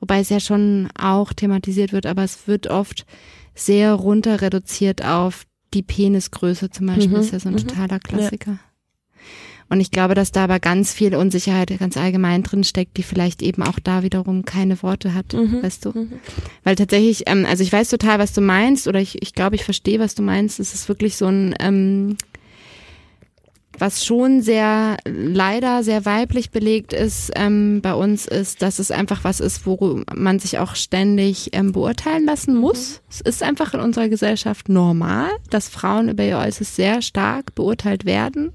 [0.00, 3.06] Wobei es ja schon auch thematisiert wird, aber es wird oft
[3.54, 7.68] sehr runter reduziert auf die Penisgröße zum Beispiel, Mhm, ist ja so ein mhm.
[7.68, 8.58] totaler Klassiker.
[9.72, 13.40] Und ich glaube, dass da aber ganz viel Unsicherheit ganz allgemein drin steckt, die vielleicht
[13.40, 15.62] eben auch da wiederum keine Worte hat, Mhm.
[15.62, 15.92] weißt du?
[15.92, 16.12] Mhm.
[16.62, 19.64] Weil tatsächlich, ähm, also ich weiß total, was du meinst, oder ich, ich glaube, ich
[19.64, 20.60] verstehe, was du meinst.
[20.60, 22.18] Es ist wirklich so ein, ähm,
[23.78, 29.24] was schon sehr leider sehr weiblich belegt ist ähm, bei uns, ist, dass es einfach
[29.24, 33.00] was ist, wo man sich auch ständig ähm, beurteilen lassen muss.
[33.08, 38.04] Es ist einfach in unserer Gesellschaft normal, dass Frauen über ihr Äußeres sehr stark beurteilt
[38.04, 38.52] werden.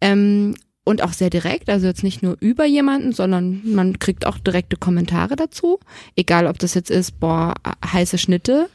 [0.00, 4.38] Ähm, und auch sehr direkt, also jetzt nicht nur über jemanden, sondern man kriegt auch
[4.38, 5.78] direkte Kommentare dazu.
[6.16, 8.68] Egal, ob das jetzt ist, boah, heiße Schnitte,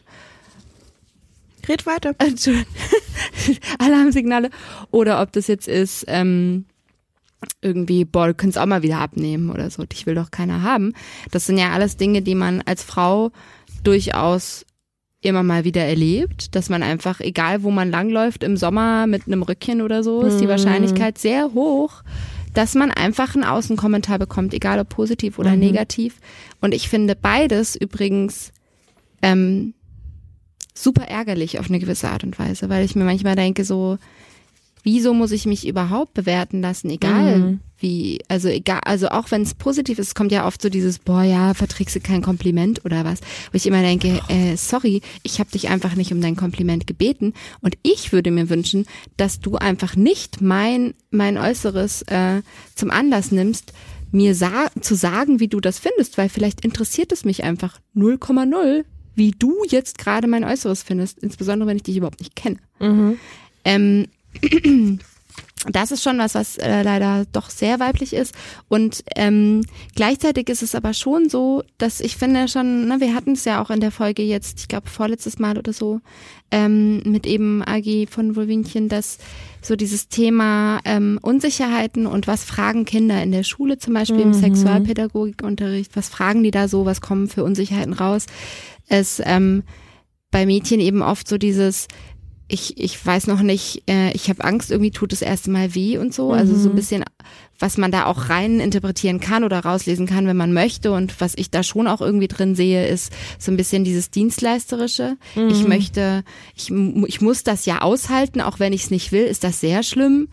[1.68, 2.16] Red weiter.
[3.80, 4.50] Alarmsignale.
[4.92, 6.66] Oder ob das jetzt ist, ähm,
[7.62, 9.84] irgendwie, boah, du könntest auch mal wieder abnehmen oder so.
[9.86, 10.94] Dich will doch keiner haben.
[11.32, 13.32] Das sind ja alles Dinge, die man als Frau
[13.84, 14.66] durchaus
[15.26, 19.44] immer mal wieder erlebt, dass man einfach, egal wo man langläuft, im Sommer mit einem
[19.44, 20.50] Rückchen oder so, ist die Mhm.
[20.52, 22.04] Wahrscheinlichkeit sehr hoch,
[22.54, 25.60] dass man einfach einen Außenkommentar bekommt, egal ob positiv oder Mhm.
[25.60, 26.18] negativ.
[26.62, 28.52] Und ich finde beides übrigens
[29.22, 29.74] ähm,
[30.74, 33.98] super ärgerlich auf eine gewisse Art und Weise, weil ich mir manchmal denke so,
[34.86, 37.60] wieso muss ich mich überhaupt bewerten lassen, egal Mhm.
[37.80, 41.24] wie, also egal, also auch wenn es positiv ist, kommt ja oft so dieses, boah
[41.24, 43.20] ja, verträgst du kein Kompliment oder was,
[43.52, 47.34] wo ich immer denke, äh, sorry, ich habe dich einfach nicht um dein Kompliment gebeten
[47.62, 48.86] und ich würde mir wünschen,
[49.18, 52.42] dass du einfach nicht mein mein Äußeres äh,
[52.76, 53.74] zum Anlass nimmst,
[54.12, 58.86] mir sa zu sagen, wie du das findest, weil vielleicht interessiert es mich einfach 0,0,
[59.16, 62.58] wie du jetzt gerade mein Äußeres findest, insbesondere wenn ich dich überhaupt nicht kenne.
[62.80, 63.18] Mhm.
[63.66, 64.06] Ähm,
[65.72, 68.36] das ist schon was, was äh, leider doch sehr weiblich ist.
[68.68, 69.64] Und ähm,
[69.96, 73.62] gleichzeitig ist es aber schon so, dass ich finde schon, ne, wir hatten es ja
[73.62, 76.02] auch in der Folge jetzt, ich glaube vorletztes Mal oder so,
[76.52, 79.18] ähm, mit eben Agi von Wolwinchen, dass
[79.62, 84.30] so dieses Thema ähm, Unsicherheiten und was fragen Kinder in der Schule zum Beispiel im
[84.30, 84.34] Mhm.
[84.34, 88.28] Sexualpädagogikunterricht, was fragen die da so, was kommen für Unsicherheiten raus,
[88.88, 89.64] es ähm,
[90.30, 91.88] bei Mädchen eben oft so dieses,
[92.48, 95.98] ich, ich weiß noch nicht, äh, ich habe Angst, irgendwie tut es erste Mal weh
[95.98, 96.32] und so.
[96.32, 96.76] Also so ein Mhm.
[96.76, 97.04] bisschen,
[97.58, 100.92] was man da auch rein interpretieren kann oder rauslesen kann, wenn man möchte.
[100.92, 105.18] Und was ich da schon auch irgendwie drin sehe, ist so ein bisschen dieses Dienstleisterische.
[105.50, 105.70] Ich Mhm.
[105.70, 106.24] möchte,
[106.56, 106.72] ich,
[107.08, 110.28] ich muss das ja aushalten, auch wenn ich es nicht will, ist das sehr schlimm.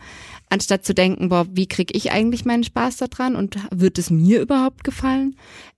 [0.49, 4.39] Anstatt zu denken, boah, wie krieg ich eigentlich meinen Spaß daran und wird es mir
[4.39, 5.35] überhaupt gefallen?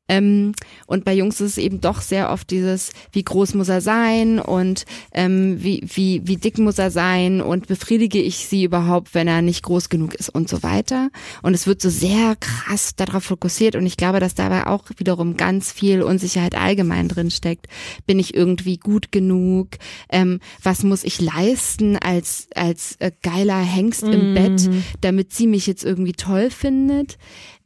[0.07, 0.53] Ähm,
[0.85, 4.39] und bei Jungs ist es eben doch sehr oft dieses, wie groß muss er sein
[4.39, 9.27] und ähm, wie, wie, wie dick muss er sein und befriedige ich sie überhaupt, wenn
[9.27, 11.09] er nicht groß genug ist und so weiter.
[11.41, 15.37] Und es wird so sehr krass darauf fokussiert und ich glaube, dass dabei auch wiederum
[15.37, 17.67] ganz viel Unsicherheit allgemein drin steckt.
[18.05, 19.69] Bin ich irgendwie gut genug?
[20.09, 24.33] Ähm, was muss ich leisten als, als äh, geiler Hengst im Mhm.
[24.35, 24.69] Bett,
[25.01, 27.17] damit sie mich jetzt irgendwie toll findet?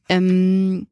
[0.09, 0.87] Ähm,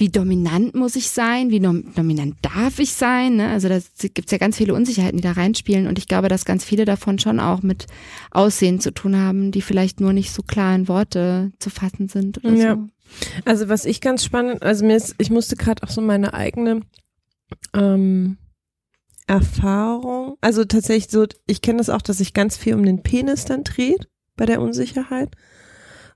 [0.00, 3.36] wie dominant muss ich sein, wie nom- dominant darf ich sein.
[3.36, 3.48] Ne?
[3.48, 3.78] Also da
[4.14, 7.18] gibt's ja ganz viele Unsicherheiten, die da reinspielen und ich glaube, dass ganz viele davon
[7.18, 7.86] schon auch mit
[8.30, 12.38] Aussehen zu tun haben, die vielleicht nur nicht so klar in Worte zu fassen sind
[12.44, 12.74] oder Ja.
[12.74, 12.86] so.
[13.44, 16.80] Also was ich ganz spannend, also mir ist, ich musste gerade auch so meine eigene
[17.74, 18.38] ähm,
[19.26, 23.44] Erfahrung, also tatsächlich so, ich kenne das auch, dass sich ganz viel um den Penis
[23.44, 25.36] dann dreht bei der Unsicherheit.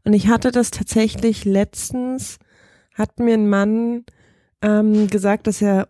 [0.05, 2.39] Und ich hatte das tatsächlich letztens,
[2.95, 4.05] hat mir ein Mann
[4.63, 5.89] ähm, gesagt, dass er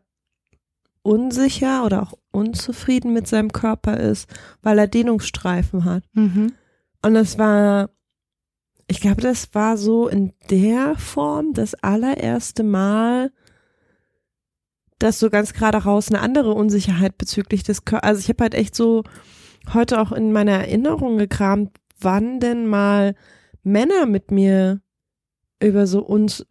[1.03, 4.29] unsicher oder auch unzufrieden mit seinem Körper ist,
[4.63, 6.03] weil er Dehnungsstreifen hat.
[6.15, 6.55] Mhm.
[7.03, 7.91] Und das war,
[8.89, 13.31] ich glaube, das war so in der Form das allererste Mal,
[14.99, 18.09] dass so ganz gerade raus eine andere Unsicherheit bezüglich des Körpers.
[18.09, 19.05] Also ich habe halt echt so
[19.73, 23.15] heute auch in meiner Erinnerung gekramt, wann denn mal
[23.63, 24.81] Männer mit mir
[25.61, 26.47] über so uns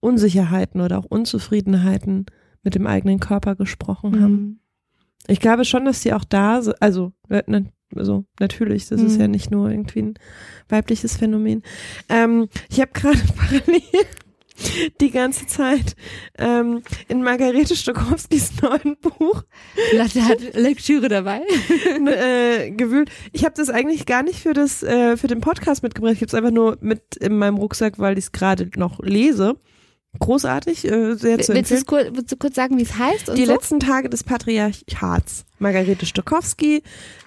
[0.00, 2.26] Unsicherheiten oder auch Unzufriedenheiten
[2.62, 4.32] mit dem eigenen Körper gesprochen haben.
[4.32, 4.58] Mhm.
[5.26, 9.14] Ich glaube schon, dass die auch da, si- also, äh, ne, also natürlich, das ist
[9.14, 9.20] Mhm.
[9.20, 10.14] ja nicht nur irgendwie ein
[10.68, 11.62] weibliches Phänomen.
[12.08, 13.82] Ähm, ich habe gerade parallel
[15.00, 15.96] die ganze Zeit
[16.38, 19.42] ähm, in Margarete Stokowskis neuen Buch
[19.94, 21.40] Latte hat Lektüre dabei.
[22.06, 23.10] äh, gewühlt.
[23.32, 26.12] Ich habe das eigentlich gar nicht für das äh, für den Podcast mitgebracht.
[26.12, 29.56] Ich habe es einfach nur mit in meinem Rucksack, weil ich es gerade noch lese.
[30.18, 31.86] Großartig, äh, sehr zu Willst, empfehlen.
[31.86, 33.28] kurz, willst du kurz sagen, wie es heißt?
[33.36, 33.52] Die so?
[33.52, 35.44] letzten Tage des Patriarchats.
[35.58, 36.82] Margarete Stokowski,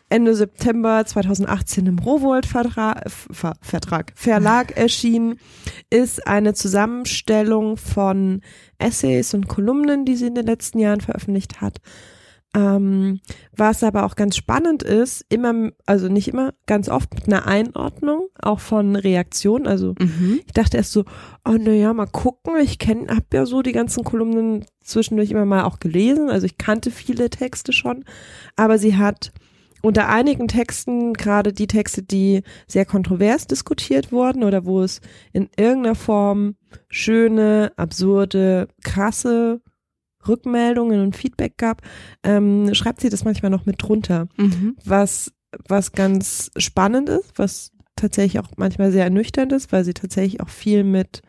[0.10, 5.40] Ende September 2018 im Rowold-Vertrag Ver Vertrag, Verlag erschienen,
[5.90, 8.42] ist eine Zusammenstellung von
[8.80, 11.78] Essays und Kolumnen, die sie in den letzten Jahren veröffentlicht hat.
[12.56, 13.20] Ähm,
[13.56, 18.28] was aber auch ganz spannend ist, immer, also nicht immer, ganz oft mit einer Einordnung,
[18.40, 19.66] auch von Reaktionen.
[19.66, 20.42] Also Mhm.
[20.46, 21.04] ich dachte erst so,
[21.46, 22.54] oh naja, mal gucken.
[22.62, 26.30] Ich kenne, habe ja so die ganzen Kolumnen zwischendurch immer mal auch gelesen.
[26.30, 28.06] Also ich kannte viele Texte schon,
[28.56, 29.32] aber sie hat
[29.82, 35.02] unter einigen Texten, gerade die Texte, die sehr kontrovers diskutiert wurden oder wo es
[35.34, 36.56] in irgendeiner Form
[36.88, 39.60] schöne, absurde, krasse
[40.28, 41.82] Rückmeldungen und Feedback gab,
[42.24, 44.76] ähm, schreibt sie das manchmal noch mit drunter Mhm.
[44.86, 45.32] was,
[45.68, 50.50] was ganz spannend ist, was tatsächlich auch manchmal sehr ernüchternd ist, weil sie tatsächlich auch
[50.50, 51.22] viel mit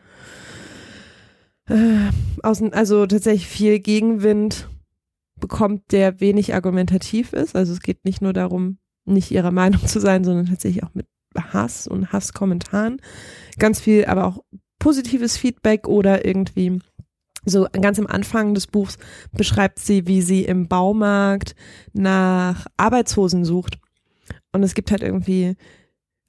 [1.69, 2.09] äh,
[2.43, 4.69] außen, also tatsächlich viel Gegenwind
[5.39, 7.55] bekommt, der wenig argumentativ ist.
[7.55, 11.07] Also es geht nicht nur darum, nicht ihrer Meinung zu sein, sondern tatsächlich auch mit
[11.37, 13.01] Hass und Hasskommentaren.
[13.59, 14.43] Ganz viel, aber auch
[14.79, 16.79] positives Feedback oder irgendwie
[17.45, 18.97] so ganz am Anfang des Buchs
[19.31, 21.55] beschreibt sie, wie sie im Baumarkt
[21.93, 23.77] nach Arbeitshosen sucht.
[24.51, 25.55] Und es gibt halt irgendwie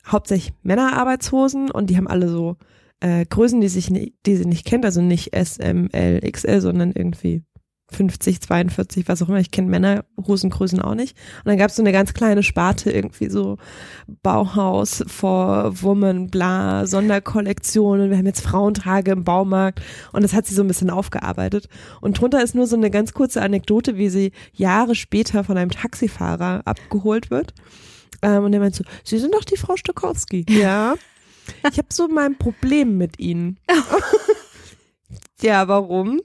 [0.07, 2.57] hauptsächlich Männerarbeitshosen und die haben alle so
[3.01, 6.93] äh, Größen, die, sich die sie nicht kennt, also nicht S, M, L, XL, sondern
[6.93, 7.43] irgendwie
[7.93, 9.39] 50, 42, was auch immer.
[9.39, 11.17] Ich kenne Männerhosengrößen auch nicht.
[11.39, 13.59] Und dann gab es so eine ganz kleine Sparte, irgendwie so
[14.23, 18.11] Bauhaus for Woman, bla, Sonderkollektionen.
[18.11, 19.83] Wir haben jetzt Frauentrage im Baumarkt.
[20.13, 21.69] Und das hat sie so ein bisschen aufgearbeitet.
[22.01, 25.71] Und drunter ist nur so eine ganz kurze Anekdote, wie sie Jahre später von einem
[25.71, 27.55] Taxifahrer abgeholt wird.
[28.23, 30.45] Ähm, und der meint so, Sie sind doch die Frau Stokowski.
[30.49, 30.95] Ja.
[31.71, 33.59] Ich habe so mein Problem mit Ihnen.
[35.41, 36.21] ja, warum?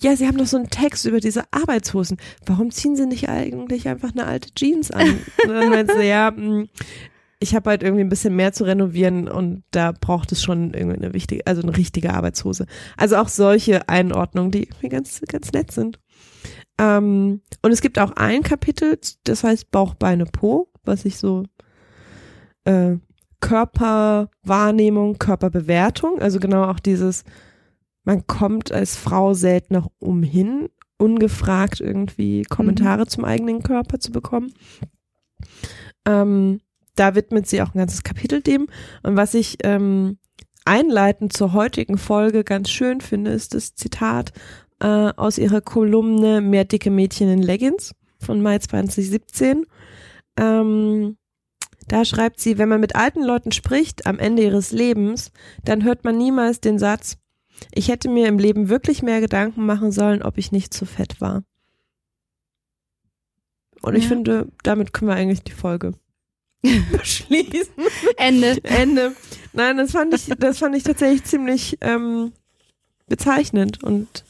[0.00, 2.18] Ja, Sie haben doch so einen Text über diese Arbeitshosen.
[2.44, 5.20] Warum ziehen Sie nicht eigentlich einfach eine alte Jeans an?
[5.44, 6.66] Und dann meint sie, ja, mh,
[7.38, 10.96] ich habe halt irgendwie ein bisschen mehr zu renovieren und da braucht es schon irgendwie
[10.96, 12.66] eine wichtige, also eine richtige Arbeitshose.
[12.96, 15.98] Also auch solche Einordnungen, die irgendwie ganz, ganz nett sind.
[16.78, 21.44] Ähm, und es gibt auch ein Kapitel, das heißt Bauch, Beine, Po, was ich so
[22.64, 22.96] äh,
[23.40, 27.24] Körperwahrnehmung, Körperbewertung, also genau auch dieses,
[28.06, 33.08] man kommt als Frau selten noch umhin, ungefragt irgendwie Kommentare Mhm.
[33.08, 34.54] zum eigenen Körper zu bekommen.
[36.06, 36.60] Ähm,
[36.94, 38.68] da widmet sie auch ein ganzes Kapitel dem.
[39.02, 40.18] Und was ich ähm,
[40.64, 44.32] einleitend zur heutigen Folge ganz schön finde, ist das Zitat
[44.80, 49.66] äh, aus ihrer Kolumne Mehr dicke Mädchen in Leggings von Mai 2017.
[50.38, 51.16] Ähm,
[51.88, 55.32] da schreibt sie, wenn man mit alten Leuten spricht am Ende ihres Lebens,
[55.64, 57.18] dann hört man niemals den Satz,
[57.72, 61.20] ich hätte mir im Leben wirklich mehr Gedanken machen sollen, ob ich nicht zu fett
[61.20, 61.42] war.
[63.82, 64.08] Und ich Ja.
[64.08, 65.92] finde, damit können wir eigentlich die Folge
[66.92, 67.74] beschließen.
[68.16, 68.58] Ende.
[68.64, 69.14] Ende.
[69.52, 72.32] Nein, das fand ich, das fand ich tatsächlich ziemlich ähm,
[73.06, 74.24] bezeichnend und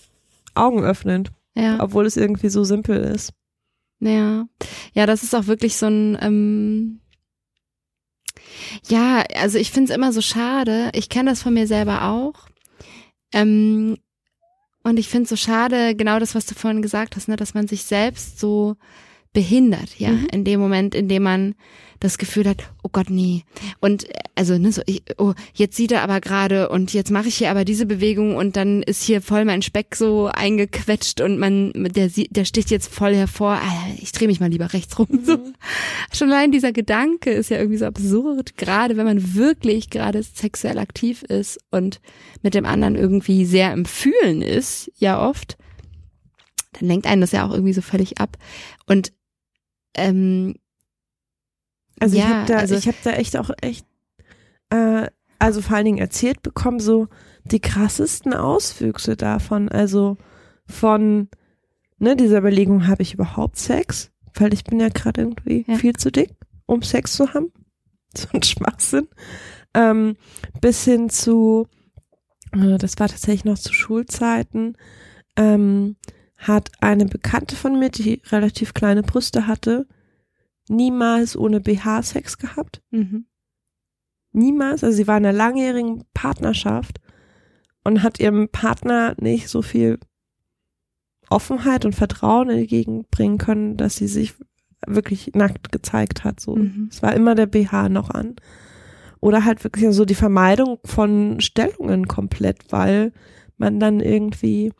[0.54, 1.78] augenöffnend, Ja.
[1.82, 3.32] obwohl es irgendwie so simpel ist.
[4.00, 4.46] Ja,
[4.92, 7.00] ja, das ist auch wirklich so ein, ähm,
[8.88, 10.90] ja, also ich finde es immer so schade.
[10.94, 12.46] Ich kenne das von mir selber auch.
[13.32, 13.96] Ähm,
[14.82, 17.54] und ich finde es so schade, genau das, was du vorhin gesagt hast, ne, dass
[17.54, 18.76] man sich selbst so
[19.32, 20.26] behindert, ja, Mhm.
[20.32, 21.54] in dem Moment, in dem man
[22.00, 23.44] das Gefühl hat, oh Gott, nee.
[23.80, 27.28] Und äh, also, ne, so, ich, oh, jetzt sieht er aber gerade und jetzt mache
[27.28, 31.38] ich hier aber diese Bewegung und dann ist hier voll mein Speck so eingequetscht und
[31.38, 33.52] man, der, sieht- der sticht jetzt voll hervor.
[33.62, 35.08] Ah, ich drehe mich mal lieber rechts rum.
[35.24, 35.38] So.
[36.12, 40.78] Schon allein dieser Gedanke ist ja irgendwie so absurd, gerade wenn man wirklich gerade sexuell
[40.78, 42.00] aktiv ist und
[42.42, 45.56] mit dem anderen irgendwie sehr im Fühlen ist, ja oft,
[46.78, 48.36] dann lenkt einen das ja auch irgendwie so völlig ab.
[48.86, 49.12] Und
[49.96, 50.56] ähm,
[52.00, 53.86] Also ich Ja, habe da, also- ich habe da echt auch echt,
[54.70, 55.06] äh,
[55.38, 57.08] also vor allen Dingen erzählt bekommen, so
[57.44, 59.68] die krassesten Auswüchse davon.
[59.68, 60.16] Also
[60.66, 61.28] von
[61.98, 64.10] ne, dieser Überlegung, habe ich überhaupt Sex?
[64.34, 65.76] Weil ich bin ja gerade irgendwie Ja.
[65.76, 66.34] viel zu dick,
[66.66, 67.52] um Sex zu haben.
[68.16, 69.08] So ein Schwachsinn.
[69.74, 70.16] Ähm,
[70.62, 71.66] bis hin zu,
[72.52, 74.76] äh, das war tatsächlich noch zu Schulzeiten,
[75.36, 75.96] ähm,
[76.38, 79.86] hat eine Bekannte von mir, die relativ kleine Brüste hatte,
[80.68, 82.82] niemals ohne BH Sex gehabt.
[82.90, 83.26] mhm.
[84.32, 84.84] Niemals.
[84.84, 87.00] Also sie war in einer langjährigen Partnerschaft
[87.84, 89.98] und hat ihrem Partner nicht so viel
[91.30, 94.34] Offenheit und Vertrauen entgegenbringen können, dass sie sich
[94.86, 96.38] wirklich nackt gezeigt hat.
[96.40, 96.88] So, Mhm.
[96.90, 98.36] es war immer der BH noch an.
[99.20, 103.12] Oder halt wirklich so die Vermeidung von Stellungen komplett, weil
[103.56, 104.72] man dann irgendwie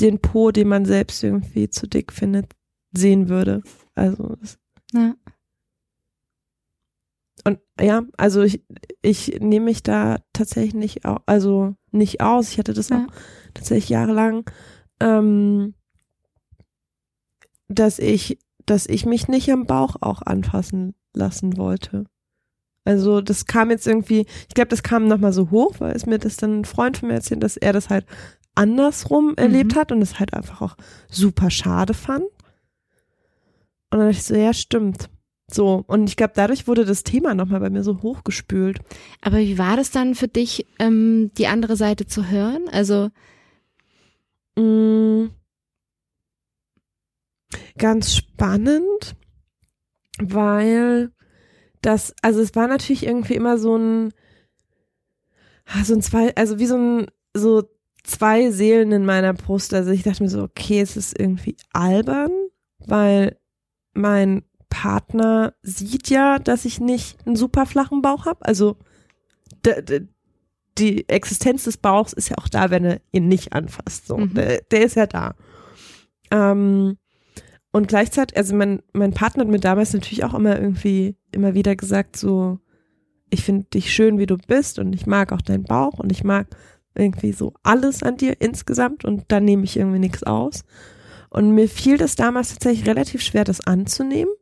[0.00, 2.52] den Po, den man selbst irgendwie zu dick findet,
[2.92, 3.62] sehen würde.
[3.94, 4.58] Also es
[4.92, 5.14] ja.
[7.44, 8.62] Und ja, also ich,
[9.00, 12.50] ich nehme mich da tatsächlich nicht, au- also nicht aus.
[12.52, 12.98] Ich hatte das Ja.
[13.06, 13.12] auch
[13.54, 14.44] tatsächlich jahrelang,
[15.00, 15.74] ähm,
[17.68, 22.04] dass ich, dass ich mich nicht am Bauch auch anfassen lassen wollte.
[22.84, 26.18] Also das kam jetzt irgendwie, ich glaube, das kam nochmal so hoch, weil es mir
[26.18, 28.06] das dann ein Freund von mir erzählt, dass er das halt
[28.54, 30.76] andersrum erlebt hat und es halt einfach auch
[31.08, 32.24] super schade fand.
[33.92, 35.08] Und dann dachte ich so, ja, stimmt.
[35.48, 38.80] So, und ich glaube, dadurch wurde das Thema nochmal bei mir so hochgespült.
[39.20, 42.68] Aber wie war das dann für dich, ähm, die andere Seite zu hören?
[42.70, 43.10] Also,
[44.56, 45.28] Mm,
[47.78, 49.16] ganz spannend,
[50.18, 51.12] weil
[51.80, 54.12] das, also es war natürlich irgendwie immer so ein,
[55.66, 57.62] ah, so ein zwei, also wie so ein, so
[58.04, 59.72] zwei Seelen in meiner Brust.
[59.74, 62.30] Also ich dachte mir so, okay, es ist irgendwie albern,
[62.78, 63.38] weil
[63.94, 68.44] mein Partner sieht ja, dass ich nicht einen super flachen Bauch habe.
[68.44, 68.76] Also
[70.78, 74.06] die Existenz des Bauchs ist ja auch da, wenn er ihn nicht anfasst.
[74.06, 74.34] So, Mhm.
[74.34, 75.34] der, der ist ja da.
[76.30, 76.96] Ähm,
[77.72, 81.76] und gleichzeitig, also mein, mein Partner hat mir damals natürlich auch immer irgendwie immer wieder
[81.76, 82.58] gesagt, so,
[83.30, 86.24] ich finde dich schön, wie du bist und ich mag auch deinen Bauch und ich
[86.24, 86.48] mag
[86.94, 90.64] irgendwie so alles an dir insgesamt und da nehme ich irgendwie nichts aus.
[91.32, 94.32] Und mir fiel das damals tatsächlich relativ schwer, das anzunehmen.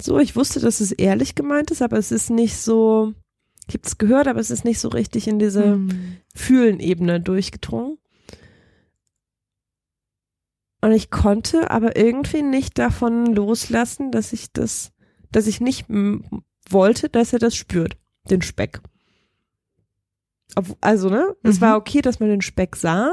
[0.00, 3.12] So, ich wusste, dass es ehrlich gemeint ist, aber es ist nicht so,
[3.68, 7.98] ich habe es gehört, aber es ist nicht so richtig in diese hm, Fühlen-Ebene durchgedrungen.
[10.80, 14.92] Und ich konnte aber irgendwie nicht davon loslassen, dass ich das,
[15.30, 15.86] dass ich nicht
[16.70, 17.98] wollte, dass er das spürt,
[18.30, 18.80] den Speck.
[20.56, 21.36] Ob, also, ne?
[21.42, 21.60] Es Mhm.
[21.60, 23.12] war okay, dass man den Speck sah.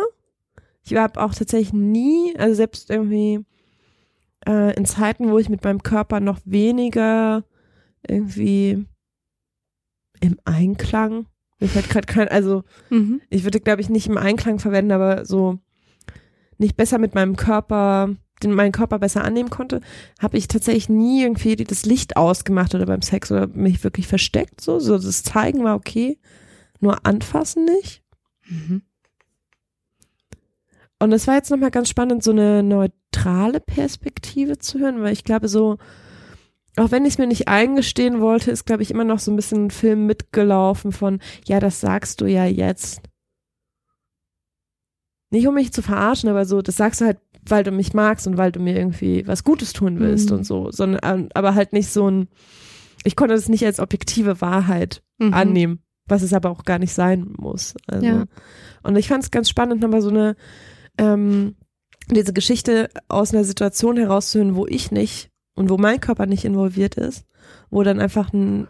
[0.85, 3.45] Ich habe auch tatsächlich nie, also selbst irgendwie
[4.47, 7.43] äh, in Zeiten, wo ich mit meinem Körper noch weniger
[8.07, 8.85] irgendwie
[10.21, 11.27] im Einklang,
[11.59, 13.21] mir fällt gerade kein, also mhm.
[13.29, 15.59] ich würde, glaube ich, nicht im Einklang verwenden, aber so
[16.57, 19.81] nicht besser mit meinem Körper, den meinen Körper besser annehmen konnte,
[20.19, 24.61] habe ich tatsächlich nie irgendwie das Licht ausgemacht oder beim Sex oder mich wirklich versteckt.
[24.61, 26.17] So, so das Zeigen war okay,
[26.79, 28.03] nur anfassen nicht.
[28.47, 28.81] Mhm.
[30.99, 35.23] Und es war jetzt nochmal ganz spannend, so eine neutrale Perspektive zu hören, weil ich
[35.23, 35.77] glaube, so,
[36.77, 39.35] auch wenn ich es mir nicht eingestehen wollte, ist, glaube ich, immer noch so ein
[39.35, 43.01] bisschen ein Film mitgelaufen von, ja, das sagst du ja jetzt.
[45.31, 48.27] Nicht um mich zu verarschen, aber so, das sagst du halt, weil du mich magst
[48.27, 50.37] und weil du mir irgendwie was Gutes tun willst Mhm.
[50.37, 52.27] und so, sondern, ähm, aber halt nicht so ein,
[53.03, 55.33] ich konnte das nicht als objektive Wahrheit Mhm.
[55.33, 57.75] annehmen, was es aber auch gar nicht sein muss.
[57.87, 58.05] Also.
[58.05, 58.25] Ja.
[58.83, 60.35] Und ich fand es ganz spannend, nochmal so eine,
[60.99, 61.55] ähm,
[62.11, 66.95] diese Geschichte aus einer Situation herauszuhören, wo ich nicht und wo mein Körper nicht involviert
[66.95, 67.25] ist,
[67.69, 68.67] wo dann einfach ein,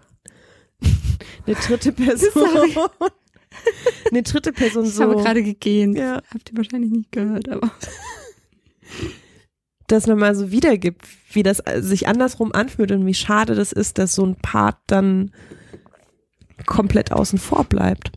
[1.46, 2.32] eine dritte Person,
[4.12, 5.98] eine dritte Person Ich so, habe gerade gegähnt.
[5.98, 6.22] Ja.
[6.34, 7.72] Habt ihr wahrscheinlich nicht gehört, aber.
[9.88, 14.14] das nochmal so wiedergibt, wie das sich andersrum anfühlt und wie schade das ist, dass
[14.14, 15.32] so ein Part dann
[16.66, 18.12] komplett außen vor bleibt.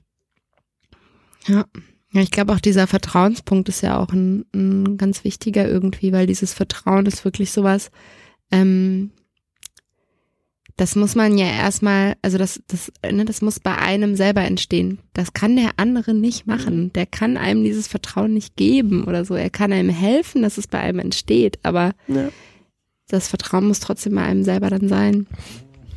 [1.46, 1.64] Ja.
[2.12, 6.26] Ja, ich glaube auch dieser Vertrauenspunkt ist ja auch ein, ein ganz wichtiger irgendwie, weil
[6.26, 7.90] dieses Vertrauen ist wirklich sowas,
[8.50, 9.10] ähm,
[10.76, 14.98] das muss man ja erstmal, also das, das, ne, das muss bei einem selber entstehen.
[15.12, 16.92] Das kann der andere nicht machen.
[16.94, 19.34] Der kann einem dieses Vertrauen nicht geben oder so.
[19.34, 22.30] Er kann einem helfen, dass es bei einem entsteht, aber Ja.
[23.08, 25.26] das Vertrauen muss trotzdem bei einem selber dann sein.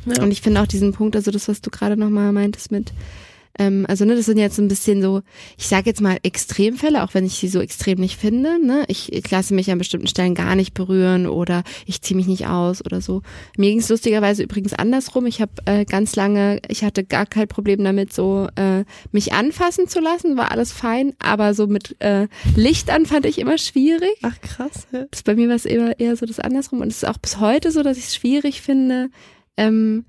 [0.04, 0.22] Ja.
[0.22, 2.92] Und ich finde auch diesen Punkt, also das, was du gerade nochmal meintest mit,
[3.58, 5.22] ähm, also ne, das sind jetzt so ein bisschen so,
[5.56, 8.64] ich sage jetzt mal Extremfälle, auch wenn ich sie so extrem nicht finde.
[8.64, 8.84] Ne?
[8.88, 12.46] Ich, ich lasse mich an bestimmten Stellen gar nicht berühren oder ich ziehe mich nicht
[12.46, 13.22] aus oder so.
[13.56, 15.26] Mir ging es lustigerweise übrigens andersrum.
[15.26, 19.88] Ich habe äh, ganz lange, ich hatte gar kein Problem damit, so äh, mich anfassen
[19.88, 24.16] zu lassen, war alles fein, aber so mit äh, Licht an fand ich immer schwierig.
[24.22, 24.86] Ach krass.
[24.92, 25.04] Ja.
[25.10, 26.80] Das, bei mir war es eher, eher so das andersrum.
[26.80, 29.08] Und es ist auch bis heute so, dass ich es schwierig finde.
[29.56, 30.04] Ähm,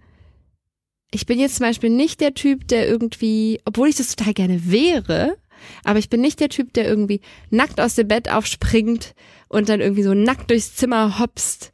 [1.12, 4.70] ich bin jetzt zum Beispiel nicht der Typ, der irgendwie, obwohl ich das total gerne
[4.72, 5.38] wäre,
[5.84, 9.14] aber ich bin nicht der Typ, der irgendwie nackt aus dem Bett aufspringt
[9.48, 11.72] und dann irgendwie so nackt durchs Zimmer hopst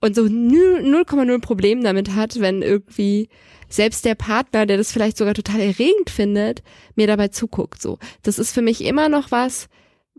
[0.00, 3.28] und so 0,0 Problem damit hat, wenn irgendwie
[3.68, 6.62] selbst der Partner, der das vielleicht sogar total erregend findet,
[6.94, 7.80] mir dabei zuguckt.
[7.80, 9.68] So, das ist für mich immer noch was,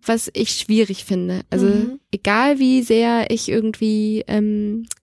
[0.02, 1.42] was ich schwierig finde.
[1.50, 2.00] Also Mhm.
[2.12, 4.95] egal wie sehr ich irgendwie ähm, äh,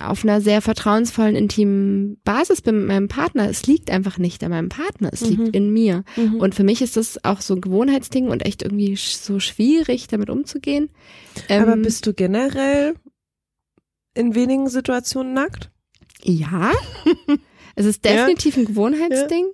[0.00, 4.50] auf einer sehr vertrauensvollen, intimen Basis bin mit meinem Partner, es liegt einfach nicht an
[4.50, 5.28] meinem Partner, es Mhm.
[5.28, 6.02] liegt in mir.
[6.16, 10.08] Und Und für mich ist das auch so ein Gewohnheitsding und echt irgendwie so schwierig,
[10.08, 10.90] damit umzugehen.
[11.48, 12.94] Ähm, aber bist du generell
[14.14, 15.70] in wenigen Situationen nackt?
[16.22, 16.72] Ja.
[17.76, 18.12] Es ist Ja.
[18.12, 19.46] definitiv ein Gewohnheitsding.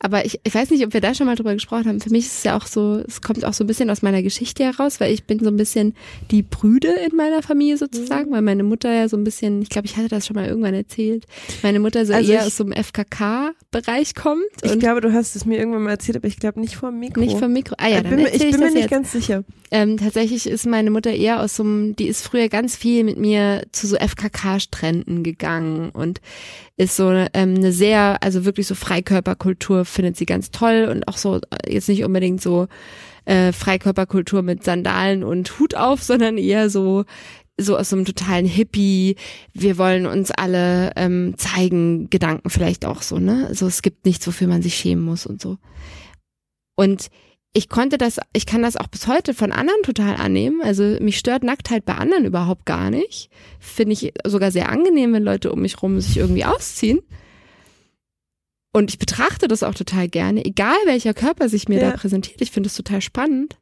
[0.00, 2.00] Aber ich, ich weiß nicht, ob wir da schon mal drüber gesprochen haben.
[2.00, 4.22] Für mich ist es ja auch so, es kommt auch so ein bisschen aus meiner
[4.22, 5.94] Geschichte heraus, weil ich bin so ein bisschen
[6.30, 7.78] die Prüde in meiner Familie Mhm.
[7.78, 10.46] sozusagen, weil meine Mutter ja so ein bisschen, ich glaube, ich hatte das schon mal
[10.46, 11.26] irgendwann erzählt,
[11.64, 15.12] meine Mutter so Also eher ich- aus so einem FKK-Bereich kommt Ich und glaube, du
[15.12, 17.20] hast es mir irgendwann mal erzählt, aber ich glaube nicht vor dem Mikro.
[17.20, 17.74] nicht vom Mikro.
[17.78, 18.90] Ah ja, ich dann bin, ich ich bin mir nicht jetzt.
[18.90, 19.42] ganz sicher.
[19.70, 23.18] Ähm, tatsächlich ist meine Mutter eher aus so einem, die ist früher ganz viel mit
[23.18, 26.20] mir zu so FKK-Stränden gegangen und
[26.78, 31.16] ist so ähm, eine sehr, also wirklich so Freikörperkultur findet sie ganz toll und auch
[31.16, 32.68] so äh, jetzt nicht unbedingt so
[33.24, 37.04] äh, Freikörperkultur mit Sandalen und Hut auf, sondern eher so
[37.60, 39.16] so aus so einem totalen Hippie,
[39.52, 43.46] wir wollen uns alle ähm, zeigen, Gedanken vielleicht auch so, ne?
[43.48, 45.58] Also es gibt nichts, wofür man sich schämen muss und so.
[46.76, 47.10] Und
[47.54, 50.60] ich konnte das, ich kann das auch bis heute von anderen total annehmen.
[50.62, 53.30] Also mich stört Nacktheit bei anderen überhaupt gar nicht.
[53.58, 57.00] Finde ich sogar sehr angenehm, wenn Leute um mich rum sich irgendwie ausziehen.
[58.72, 61.90] Und ich betrachte das auch total gerne, egal welcher Körper sich mir Ja.
[61.90, 62.40] da präsentiert.
[62.42, 63.56] Ich finde es total spannend.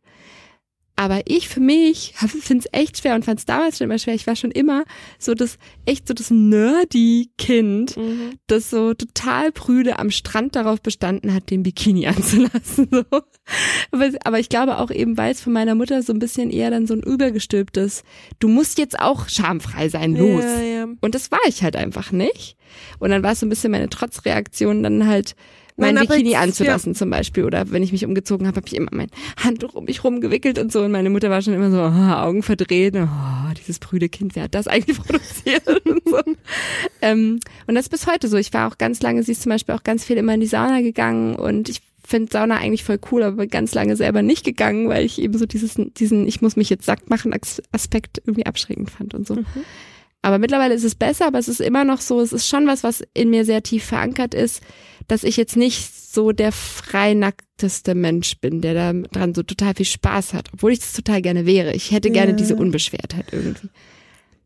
[0.96, 4.14] Aber ich für mich finde es echt schwer und fand es damals schon immer schwer.
[4.14, 4.84] Ich war schon immer
[5.18, 7.96] so das, echt so das nerdy Kind,
[8.46, 12.88] das so total prüde am Strand darauf bestanden hat, den Bikini anzulassen.
[12.90, 13.04] So.
[13.90, 16.70] Aber, aber ich glaube auch eben, weil es von meiner Mutter so ein bisschen eher
[16.70, 18.02] dann so ein übergestülptes,
[18.38, 20.44] du musst jetzt auch schamfrei sein, los.
[20.44, 20.88] Ja, ja.
[21.00, 22.56] Und das war ich halt einfach nicht.
[22.98, 25.36] Und dann war es so ein bisschen meine Trotzreaktion, dann halt
[25.76, 27.44] mein Nein, Bikini jetzt- anzulassen zum Beispiel.
[27.44, 29.08] Oder wenn ich mich umgezogen habe, habe ich immer mein
[29.42, 30.80] Handtuch um mich rumgewickelt und so.
[30.82, 32.94] Und meine Mutter war schon immer so, ah, Augen verdreht.
[32.96, 35.66] Oh, dieses prüde Kind, wer hat das eigentlich produziert?
[35.68, 36.20] und, so.
[37.02, 38.36] ähm, und das ist bis heute so.
[38.36, 40.46] Ich war auch ganz lange, sie ist zum Beispiel auch ganz viel immer in die
[40.46, 44.88] Sauna gegangen und ich finde Sauna eigentlich voll cool, aber ganz lange selber nicht gegangen,
[44.88, 48.46] weil ich eben so dieses, diesen, ich muss mich jetzt satt machen As- Aspekt irgendwie
[48.46, 49.36] abschreckend fand und so.
[50.22, 52.84] Aber mittlerweile ist es besser, aber es ist immer noch so, es ist schon was,
[52.84, 54.62] was in mir sehr tief verankert ist,
[55.08, 59.86] dass ich jetzt nicht so der freinackteste Mensch bin, der da dran so total viel
[59.86, 61.72] Spaß hat, obwohl ich das total gerne wäre.
[61.74, 62.36] Ich hätte gerne Ja.
[62.36, 63.68] diese Unbeschwertheit irgendwie.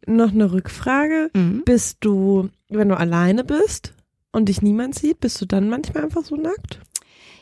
[0.07, 1.31] Noch eine Rückfrage.
[1.35, 1.63] Mhm.
[1.65, 3.93] Bist du, wenn du alleine bist
[4.33, 6.81] und dich niemand sieht, bist du dann manchmal einfach so nackt?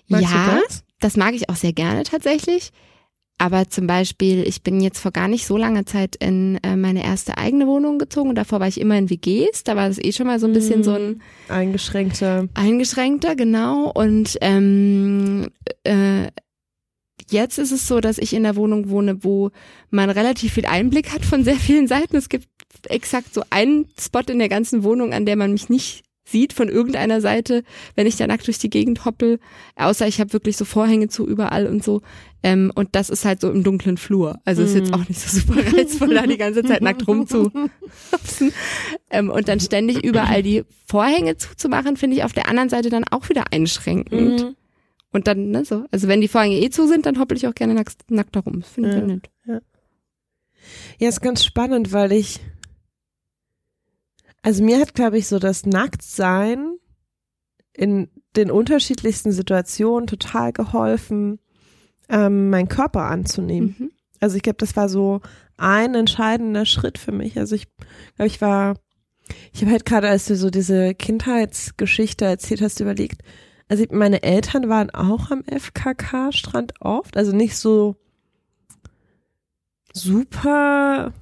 [0.08, 0.84] Magst ja, das?
[1.00, 2.72] das mag ich auch sehr gerne tatsächlich.
[3.38, 7.04] Aber zum Beispiel, ich bin jetzt vor gar nicht so langer Zeit in äh, meine
[7.04, 9.62] erste eigene Wohnung gezogen und davor war ich immer in WGs.
[9.62, 12.48] Da war das eh schon mal so ein bisschen so ein eingeschränkter.
[12.54, 13.92] Eingeschränkter, genau.
[13.92, 15.46] Und ähm,
[15.84, 16.26] äh,
[17.30, 19.50] jetzt ist es so, dass ich in der Wohnung wohne, wo
[19.90, 22.16] man relativ viel Einblick hat von sehr vielen Seiten.
[22.16, 22.48] Es gibt
[22.88, 26.68] exakt so einen Spot in der ganzen Wohnung, an der man mich nicht sieht von
[26.68, 27.62] irgendeiner Seite,
[27.94, 29.40] wenn ich da nackt durch die Gegend hoppel.
[29.76, 32.02] Außer ich habe wirklich so Vorhänge zu überall und so.
[32.42, 34.38] Ähm, und das ist halt so im dunklen Flur.
[34.44, 34.94] Also ist jetzt mhm.
[34.94, 38.52] auch nicht so super reizvoll, da die ganze Zeit nackt rumzuhopsen.
[39.10, 43.04] ähm, und dann ständig überall die Vorhänge zuzumachen, finde ich auf der anderen Seite dann
[43.04, 44.42] auch wieder einschränkend.
[44.42, 44.56] Mhm.
[45.10, 45.84] Und dann, ne, so.
[45.90, 48.40] Also wenn die Vorhänge eh zu sind, dann hoppel ich auch gerne nackt, nackt da
[48.40, 48.62] rum.
[48.62, 49.30] Finde ich ja, nett.
[49.46, 49.60] Ja.
[50.98, 52.40] ja, ist ganz spannend, weil ich
[54.48, 56.78] also mir hat, glaube ich, so das Nacktsein
[57.74, 61.38] in den unterschiedlichsten Situationen total geholfen,
[62.08, 63.76] ähm, meinen Körper anzunehmen.
[63.78, 63.90] Mhm.
[64.20, 65.20] Also ich glaube, das war so
[65.58, 67.38] ein entscheidender Schritt für mich.
[67.38, 67.68] Also ich
[68.16, 68.76] glaube, ich war,
[69.52, 73.20] ich habe halt gerade, als du so diese Kindheitsgeschichte erzählt hast, überlegt,
[73.68, 77.96] also meine Eltern waren auch am FKK-Strand oft, also nicht so
[79.92, 81.12] super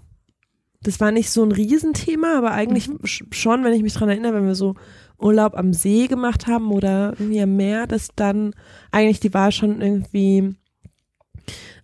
[0.82, 2.98] das war nicht so ein Riesenthema, aber eigentlich mhm.
[3.04, 4.74] schon, wenn ich mich dran erinnere, wenn wir so
[5.18, 8.54] Urlaub am See gemacht haben oder irgendwie am Meer, dass dann
[8.90, 10.54] eigentlich die Wahl schon irgendwie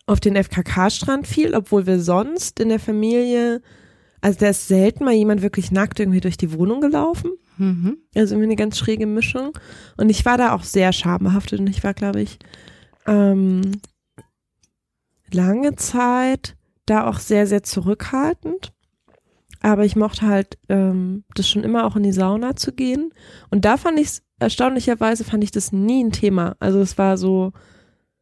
[0.06, 3.62] auf den FKK-Strand fiel, obwohl wir sonst in der Familie,
[4.20, 7.32] also da ist selten mal jemand wirklich nackt irgendwie durch die Wohnung gelaufen.
[7.58, 7.98] Mhm.
[8.14, 9.52] Also irgendwie eine ganz schräge Mischung.
[9.96, 12.38] Und ich war da auch sehr schambehaftet und ich war, glaube ich,
[13.06, 13.80] ähm,
[15.30, 18.72] lange Zeit da auch sehr, sehr zurückhaltend.
[19.62, 23.14] Aber ich mochte halt ähm, das schon immer auch in die Sauna zu gehen.
[23.48, 26.56] Und da fand ich es, erstaunlicherweise fand ich das nie ein Thema.
[26.58, 27.52] Also es war so,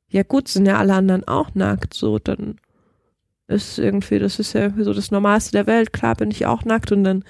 [0.09, 2.57] ja gut, sind ja alle anderen auch nackt, so dann
[3.49, 5.93] ist irgendwie, das ist ja irgendwie so das Normalste der Welt.
[5.93, 7.25] Klar bin ich auch nackt und dann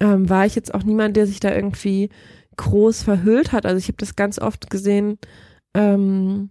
[0.00, 2.08] ähm, war ich jetzt auch niemand, der sich da irgendwie
[2.56, 3.66] groß verhüllt hat.
[3.66, 5.18] Also ich habe das ganz oft gesehen,
[5.74, 6.50] ähm,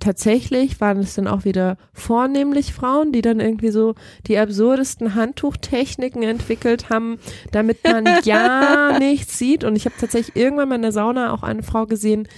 [0.00, 3.94] tatsächlich waren es dann auch wieder vornehmlich Frauen, die dann irgendwie so
[4.26, 7.18] die absurdesten Handtuchtechniken entwickelt haben,
[7.52, 9.64] damit man ja nichts sieht.
[9.64, 12.28] Und ich habe tatsächlich irgendwann mal in der Sauna auch eine Frau gesehen,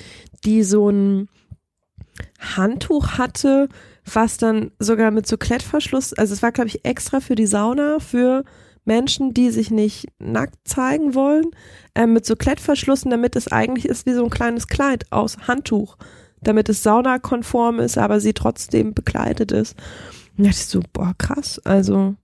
[0.44, 1.28] die so ein
[2.38, 3.68] Handtuch hatte,
[4.04, 7.98] was dann sogar mit so Klettverschluss, also es war glaube ich extra für die Sauna,
[7.98, 8.44] für
[8.84, 11.50] Menschen, die sich nicht nackt zeigen wollen,
[11.94, 15.96] äh, mit so Klettverschlüssen, damit es eigentlich ist wie so ein kleines Kleid aus Handtuch
[16.42, 19.76] damit es saunakonform ist, aber sie trotzdem bekleidet ist.
[20.36, 22.14] Und da dachte ich so, boah, krass, also,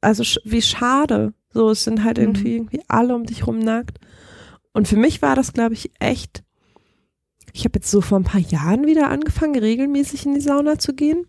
[0.00, 1.34] also wie schade.
[1.52, 2.56] So, es sind halt irgendwie, mhm.
[2.56, 3.98] irgendwie alle um dich rum nackt.
[4.72, 6.44] Und für mich war das, glaube ich, echt.
[7.52, 10.94] Ich habe jetzt so vor ein paar Jahren wieder angefangen, regelmäßig in die Sauna zu
[10.94, 11.26] gehen.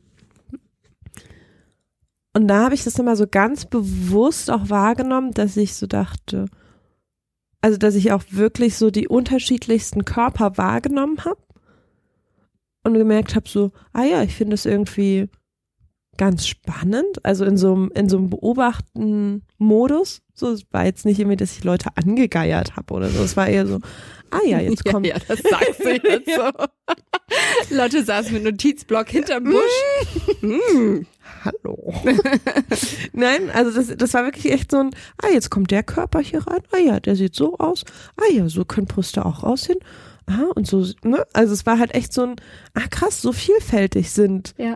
[2.34, 6.46] Und da habe ich das immer so ganz bewusst auch wahrgenommen, dass ich so dachte,
[7.62, 11.40] also dass ich auch wirklich so die unterschiedlichsten Körper wahrgenommen habe
[12.88, 15.30] und gemerkt habe so, ah ja, ich finde es irgendwie
[16.18, 20.22] ganz spannend, also in so einem in so einem beobachten Modus.
[20.34, 23.24] So es war jetzt nicht irgendwie, dass ich Leute angegeiert habe oder so.
[23.24, 23.80] Es war eher so,
[24.32, 25.06] ah ja, jetzt kommt.
[25.06, 26.30] Ja, ja das sagst du jetzt
[27.70, 27.76] so.
[27.76, 30.42] Lotte saß mit Notizblock hinterm Busch.
[30.42, 31.06] mm,
[31.46, 31.94] hallo.
[33.14, 36.46] Nein, also das, das war wirklich echt so ein, ah, jetzt kommt der Körper hier
[36.48, 36.62] rein.
[36.72, 37.84] Ah ja, der sieht so aus.
[38.18, 39.80] Ah ja, so können Brüste auch aussehen
[40.28, 41.26] ah, und so, ne?
[41.34, 42.36] Also es war halt echt so ein,
[42.74, 44.54] ah krass, so vielfältig sind.
[44.58, 44.76] Ja.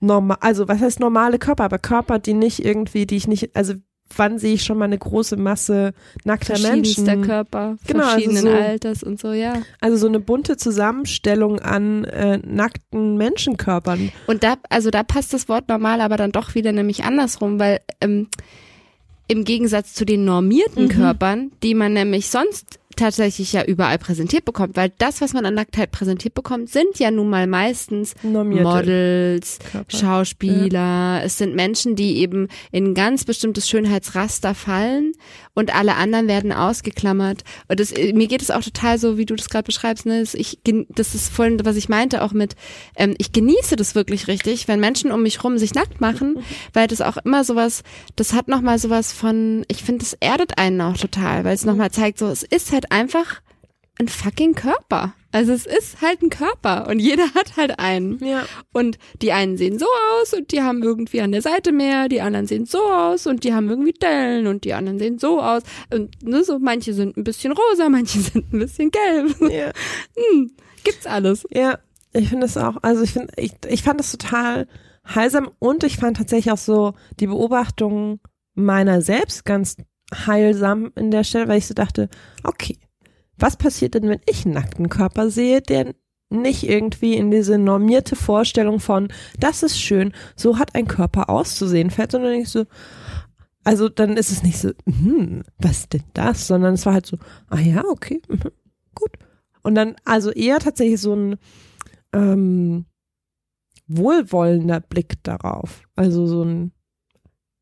[0.00, 3.74] Normal, also was heißt normale Körper, aber Körper, die nicht irgendwie, die ich nicht, also
[4.14, 5.92] wann sehe ich schon mal eine große Masse
[6.24, 7.22] nackter Menschen?
[7.22, 9.62] Körper, genau, also verschiedenen also so, Alters und so, ja.
[9.80, 14.12] Also so eine bunte Zusammenstellung an äh, nackten Menschenkörpern.
[14.26, 17.80] Und da, also da passt das Wort normal aber dann doch wieder nämlich andersrum, weil
[18.00, 18.28] ähm,
[19.28, 20.90] im Gegensatz zu den normierten mhm.
[20.90, 25.54] Körpern, die man nämlich sonst tatsächlich ja überall präsentiert bekommt, weil das, was man an
[25.54, 29.96] Nacktheit präsentiert bekommt, sind ja nun mal meistens Normierte Models, Körper.
[29.96, 31.22] Schauspieler, ja.
[31.22, 35.12] es sind Menschen, die eben in ganz bestimmtes Schönheitsraster fallen
[35.56, 37.42] und alle anderen werden ausgeklammert.
[37.68, 40.24] Und das, mir geht es auch total so, wie du das gerade beschreibst, ne?
[40.34, 40.58] Ich,
[40.90, 42.56] das ist vorhin, was ich meinte, auch mit,
[42.94, 46.38] ähm, ich genieße das wirklich richtig, wenn Menschen um mich rum sich nackt machen,
[46.74, 47.82] weil das auch immer sowas,
[48.16, 51.90] das hat nochmal sowas von, ich finde, das erdet einen auch total, weil es nochmal
[51.90, 53.40] zeigt, so, es ist halt einfach
[53.98, 55.14] ein fucking Körper.
[55.32, 58.24] Also es ist halt ein Körper und jeder hat halt einen.
[58.24, 58.44] Ja.
[58.72, 62.20] Und die einen sehen so aus und die haben irgendwie an der Seite mehr, die
[62.20, 65.62] anderen sehen so aus und die haben irgendwie Dellen und die anderen sehen so aus.
[65.92, 69.36] Und ne, so manche sind ein bisschen rosa, manche sind ein bisschen gelb.
[69.40, 69.72] Ja.
[70.16, 70.52] hm,
[70.84, 71.46] gibt's alles.
[71.50, 71.78] Ja.
[72.12, 74.66] Ich finde es auch, also ich finde, ich, ich fand es total
[75.06, 78.20] heilsam und ich fand tatsächlich auch so die Beobachtung
[78.54, 79.76] meiner selbst ganz
[80.14, 82.08] heilsam in der Stelle, weil ich so dachte,
[82.44, 82.78] okay,
[83.36, 85.94] was passiert denn, wenn ich einen nackten Körper sehe, der
[86.30, 91.90] nicht irgendwie in diese normierte Vorstellung von, das ist schön, so hat ein Körper auszusehen
[91.90, 92.64] fällt, sondern ich so,
[93.64, 97.18] also dann ist es nicht so, hm, was denn das, sondern es war halt so,
[97.48, 98.50] ah ja, okay, mhm,
[98.94, 99.10] gut.
[99.62, 101.36] Und dann also eher tatsächlich so ein
[102.12, 102.86] ähm,
[103.88, 105.82] wohlwollender Blick darauf.
[105.96, 106.72] Also so ein,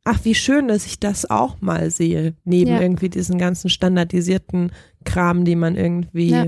[0.05, 2.81] ach, wie schön, dass ich das auch mal sehe, neben Ja.
[2.81, 4.71] irgendwie diesen ganzen standardisierten
[5.05, 6.47] Kram, die man irgendwie Ja.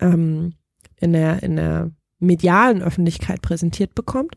[0.00, 0.54] ähm,
[1.00, 4.36] in, der, in der medialen Öffentlichkeit präsentiert bekommt.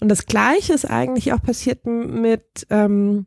[0.00, 3.26] Und das Gleiche ist eigentlich auch passiert mit, ähm,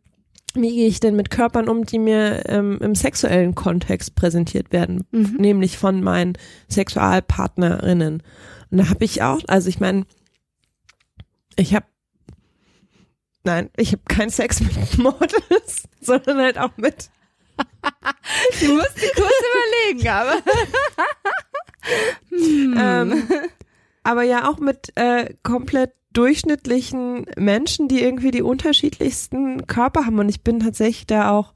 [0.53, 5.03] wie gehe ich denn mit Körpern um, die mir ähm, im sexuellen Kontext präsentiert werden,
[5.11, 5.36] Mhm.
[5.39, 6.34] nämlich von meinen
[6.69, 8.23] Sexualpartnerinnen.
[8.71, 10.05] Und da habe ich auch, also ich meine,
[11.55, 11.86] ich habe,
[13.44, 17.10] nein, ich habe keinen Sex mit Models, sondern halt auch mit,
[18.62, 19.34] Du musst die kurz
[19.92, 20.42] überlegen, aber.
[22.30, 22.76] hm.
[22.80, 23.30] ähm,
[24.04, 30.20] aber ja auch mit äh, komplett durchschnittlichen Menschen, die irgendwie die unterschiedlichsten Körper haben.
[30.20, 31.54] Und ich bin tatsächlich da auch,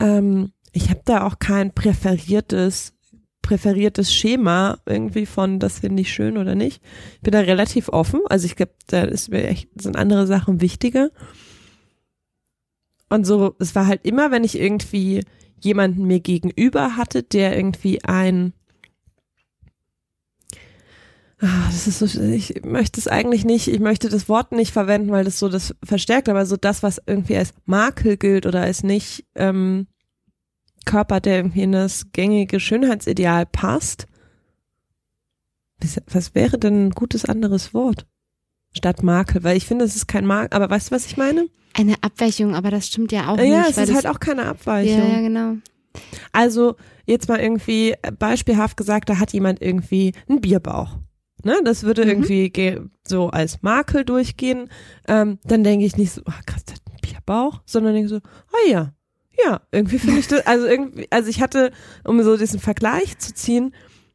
[0.00, 2.94] ähm, ich habe da auch kein präferiertes
[3.48, 6.82] präferiertes Schema irgendwie von, das finde ich schön oder nicht.
[7.14, 8.20] Ich bin da relativ offen.
[8.28, 11.10] Also ich glaube, da ist mir echt, sind andere Sachen wichtiger.
[13.08, 15.24] Und so, es war halt immer, wenn ich irgendwie
[15.62, 18.52] jemanden mir gegenüber hatte, der irgendwie ein
[21.40, 25.12] Ah, das ist so, ich möchte es eigentlich nicht, ich möchte das Wort nicht verwenden,
[25.12, 28.82] weil das so das verstärkt, aber so das, was irgendwie als Makel gilt oder als
[28.82, 29.86] nicht ähm,
[30.84, 34.06] Körper, der irgendwie in das gängige Schönheitsideal passt.
[36.06, 38.06] Was, wäre denn ein gutes anderes Wort
[38.72, 39.44] statt Makel?
[39.44, 41.46] Weil ich finde, es ist kein Makel, aber weißt du, was ich meine?
[41.74, 43.70] Eine Abweichung, aber das stimmt ja auch ja, nicht.
[43.70, 44.98] es weil ist halt auch keine Abweichung.
[44.98, 45.54] Ja, ja, genau.
[46.32, 46.74] Also
[47.06, 50.98] jetzt mal irgendwie beispielhaft gesagt, da hat jemand irgendwie einen Bierbauch.
[51.44, 52.10] Ne, das würde Mhm.
[52.10, 54.68] irgendwie ge- so als Makel durchgehen.
[55.06, 58.16] Ähm, dann denke ich nicht so, ah, krass, der hat einen Bierbauch, sondern denke so,
[58.16, 58.92] ah ja,
[59.44, 61.70] ja, irgendwie finde ich das, also irgendwie, also ich hatte,
[62.04, 63.74] um so diesen Vergleich zu ziehen,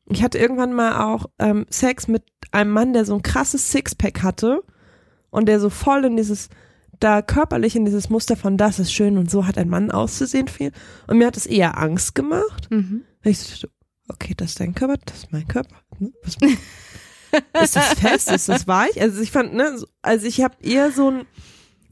[0.09, 4.21] ich hatte irgendwann mal auch ähm, Sex mit einem Mann, der so ein krasses Sixpack
[4.21, 4.61] hatte
[5.30, 6.49] und der so voll in dieses,
[6.99, 10.47] da körperlich in dieses Muster von das ist schön und so hat ein Mann auszusehen
[10.49, 10.71] viel.
[11.07, 12.69] Und mir hat es eher Angst gemacht.
[12.69, 13.03] Mhm.
[13.24, 13.67] Ich so,
[14.09, 15.76] okay, das ist dein Körper, das ist mein Körper.
[15.99, 16.11] ne?
[16.24, 16.36] Was,
[17.63, 18.30] ist das fest?
[18.32, 19.01] Ist das weich?
[19.01, 21.26] Also ich fand, ne, so- also ich habe eher so ein,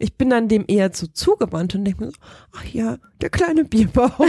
[0.02, 2.18] ich bin dann dem eher so zugewandt und denke mir so,
[2.54, 4.20] ach ja, der kleine Bierbauch.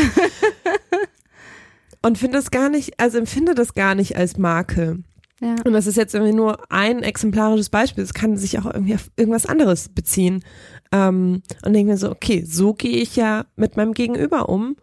[2.02, 4.98] und finde das gar nicht, also empfinde das gar nicht als Marke.
[5.40, 5.56] Ja.
[5.64, 8.04] Und das ist jetzt irgendwie nur ein exemplarisches Beispiel.
[8.04, 10.44] Es kann sich auch irgendwie auf irgendwas anderes beziehen.
[10.92, 14.76] Ähm, und denke mir so, okay, so gehe ich ja mit meinem Gegenüber um.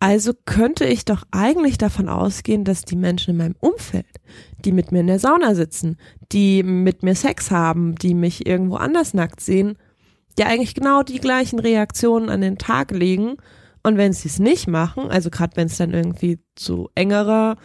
[0.00, 4.06] Also könnte ich doch eigentlich davon ausgehen, dass die Menschen in meinem Umfeld,
[4.64, 5.98] die mit mir in der Sauna sitzen,
[6.32, 9.76] die mit mir Sex haben, die mich irgendwo anders nackt sehen,
[10.38, 13.36] ja eigentlich genau die gleichen Reaktionen an den Tag legen.
[13.82, 17.56] Und wenn sie es nicht machen, also gerade wenn es dann irgendwie zu engerer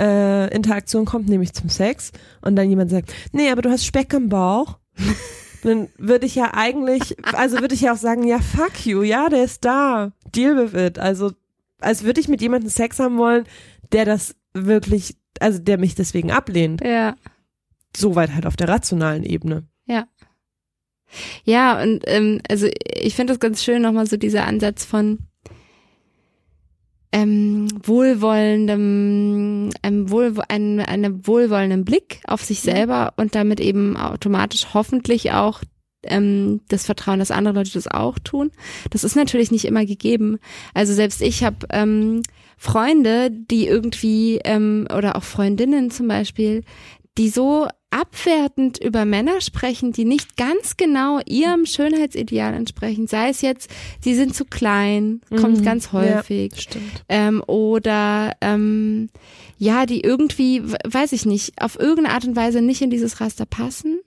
[0.00, 4.12] äh, Interaktion kommt, nämlich zum Sex, und dann jemand sagt, nee, aber du hast Speck
[4.12, 4.78] im Bauch,
[5.64, 9.28] dann würde ich ja eigentlich, also würde ich ja auch sagen, ja, fuck you, ja,
[9.28, 10.98] der ist da, deal with it.
[10.98, 11.32] Also,
[11.80, 13.44] als würde ich mit jemandem Sex haben wollen,
[13.92, 16.82] der das wirklich, also der mich deswegen ablehnt.
[16.84, 17.16] Ja.
[17.96, 19.66] Soweit halt auf der rationalen Ebene.
[21.44, 25.18] Ja, und ähm, also ich finde das ganz schön, nochmal so dieser Ansatz von
[27.12, 34.68] ähm, wohlwollendem, einem, wohl, einem, einem wohlwollenden Blick auf sich selber und damit eben automatisch
[34.74, 35.60] hoffentlich auch
[36.04, 38.50] ähm, das Vertrauen, dass andere Leute das auch tun.
[38.90, 40.38] Das ist natürlich nicht immer gegeben.
[40.74, 42.22] Also selbst ich habe ähm,
[42.56, 46.62] Freunde, die irgendwie ähm, oder auch Freundinnen zum Beispiel,
[47.18, 53.08] die so abwertend über Männer sprechen, die nicht ganz genau ihrem Schönheitsideal entsprechen.
[53.08, 53.68] Sei es jetzt,
[54.00, 55.64] sie sind zu klein, kommt Mhm.
[55.64, 56.52] ganz häufig.
[56.54, 57.04] Ja, stimmt.
[57.08, 59.08] Ähm, oder ähm,
[59.58, 63.44] ja, die irgendwie, weiß ich nicht, auf irgendeine Art und Weise nicht in dieses Raster
[63.44, 63.98] passen.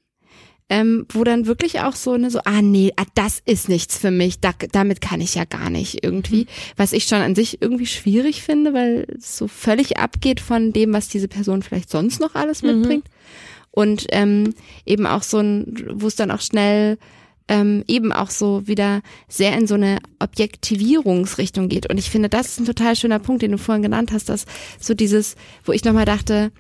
[0.76, 4.09] Ähm, wo dann wirklich auch so eine so, ah nee, ah, das ist nichts für
[4.09, 6.47] mich, da, damit kann ich ja gar nicht irgendwie,
[6.78, 10.91] was ich schon an sich irgendwie schwierig finde, weil es so völlig abgeht von dem,
[10.91, 12.69] was diese Person vielleicht sonst noch alles Mhm.
[12.69, 13.05] mitbringt.
[13.69, 16.97] Und ähm, eben auch so ein, wo es dann auch schnell
[17.47, 21.88] ähm, eben auch so wieder sehr in so eine Objektivierungsrichtung geht.
[21.89, 24.45] Und ich finde, das ist ein total schöner Punkt, den du vorhin genannt hast, dass
[24.80, 26.51] so dieses, wo ich nochmal dachte,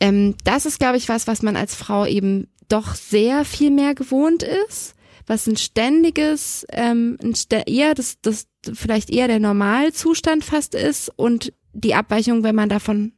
[0.00, 3.94] ähm, das ist, glaube ich, was, was man als Frau eben doch sehr viel mehr
[3.94, 4.94] gewohnt ist,
[5.26, 11.10] was ein ständiges, ähm, ein st eher das, das vielleicht eher der Normalzustand fast ist
[11.16, 13.12] und die Abweichung, wenn man davon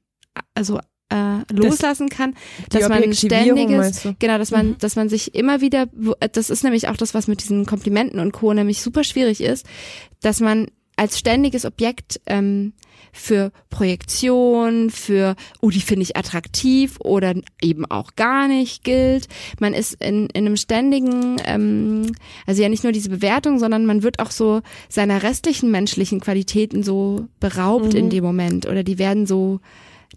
[0.55, 2.35] also äh, loslassen kann,
[2.71, 4.79] dass man ständiges, genau, dass man, mhm.
[4.79, 5.87] dass man sich immer wieder,
[6.33, 8.53] das ist nämlich auch das, was mit diesen Komplimenten und Co.
[8.53, 9.67] nämlich super schwierig ist,
[10.21, 12.73] dass man als ständiges Objekt ähm,
[13.13, 19.29] für Projektion, für, oh, die finde ich attraktiv oder eben auch gar nicht gilt.
[19.59, 22.13] Man ist in, in einem ständigen, ähm,
[22.47, 26.83] also ja nicht nur diese Bewertung, sondern man wird auch so seiner restlichen menschlichen Qualitäten
[26.83, 27.99] so beraubt mhm.
[27.99, 29.61] in dem Moment oder die werden so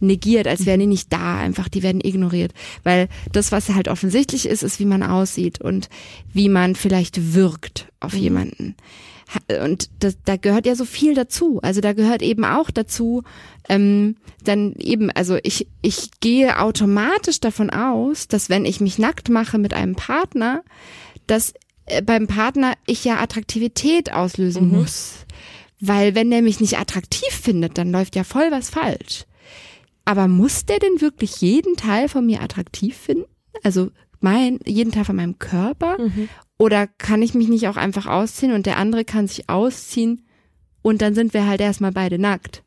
[0.02, 2.54] negiert, als wären die nicht da, einfach, die werden ignoriert.
[2.84, 5.90] Weil das, was halt offensichtlich ist, ist, wie man aussieht und
[6.32, 8.20] wie man vielleicht wirkt auf mhm.
[8.20, 8.76] jemanden.
[9.64, 11.60] Und das, da gehört ja so viel dazu.
[11.62, 13.24] Also da gehört eben auch dazu,
[13.68, 19.30] ähm, dann eben, also ich, ich gehe automatisch davon aus, dass wenn ich mich nackt
[19.30, 20.64] mache mit einem Partner,
[21.28, 21.54] dass
[21.86, 24.80] äh, beim Partner ich ja Attraktivität auslösen mhm.
[24.80, 25.26] muss.
[25.80, 29.26] Weil wenn der mich nicht attraktiv findet, dann läuft ja voll was falsch.
[30.06, 33.26] Aber muss der denn wirklich jeden Teil von mir attraktiv finden?
[33.64, 33.92] Also
[34.22, 35.98] mein, jeden Teil von meinem Körper?
[36.00, 36.30] Mhm.
[36.58, 40.26] Oder kann ich mich nicht auch einfach ausziehen und der andere kann sich ausziehen
[40.82, 42.64] und dann sind wir halt erstmal beide nackt?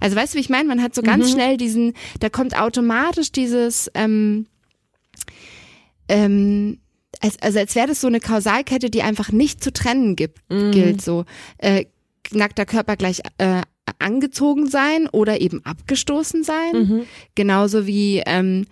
[0.00, 0.68] Also weißt du, wie ich meine?
[0.68, 1.32] Man hat so ganz mhm.
[1.32, 4.46] schnell diesen, da kommt automatisch dieses, ähm,
[6.08, 6.80] ähm,
[7.20, 10.72] als, also als wäre das so eine Kausalkette, die einfach nicht zu trennen gibt, mhm.
[10.72, 11.24] gilt so.
[11.58, 11.86] Äh,
[12.30, 13.62] nackter Körper gleich äh,
[13.98, 16.72] angezogen sein oder eben abgestoßen sein.
[16.72, 17.02] Mhm.
[17.34, 18.66] Genauso wie ähm,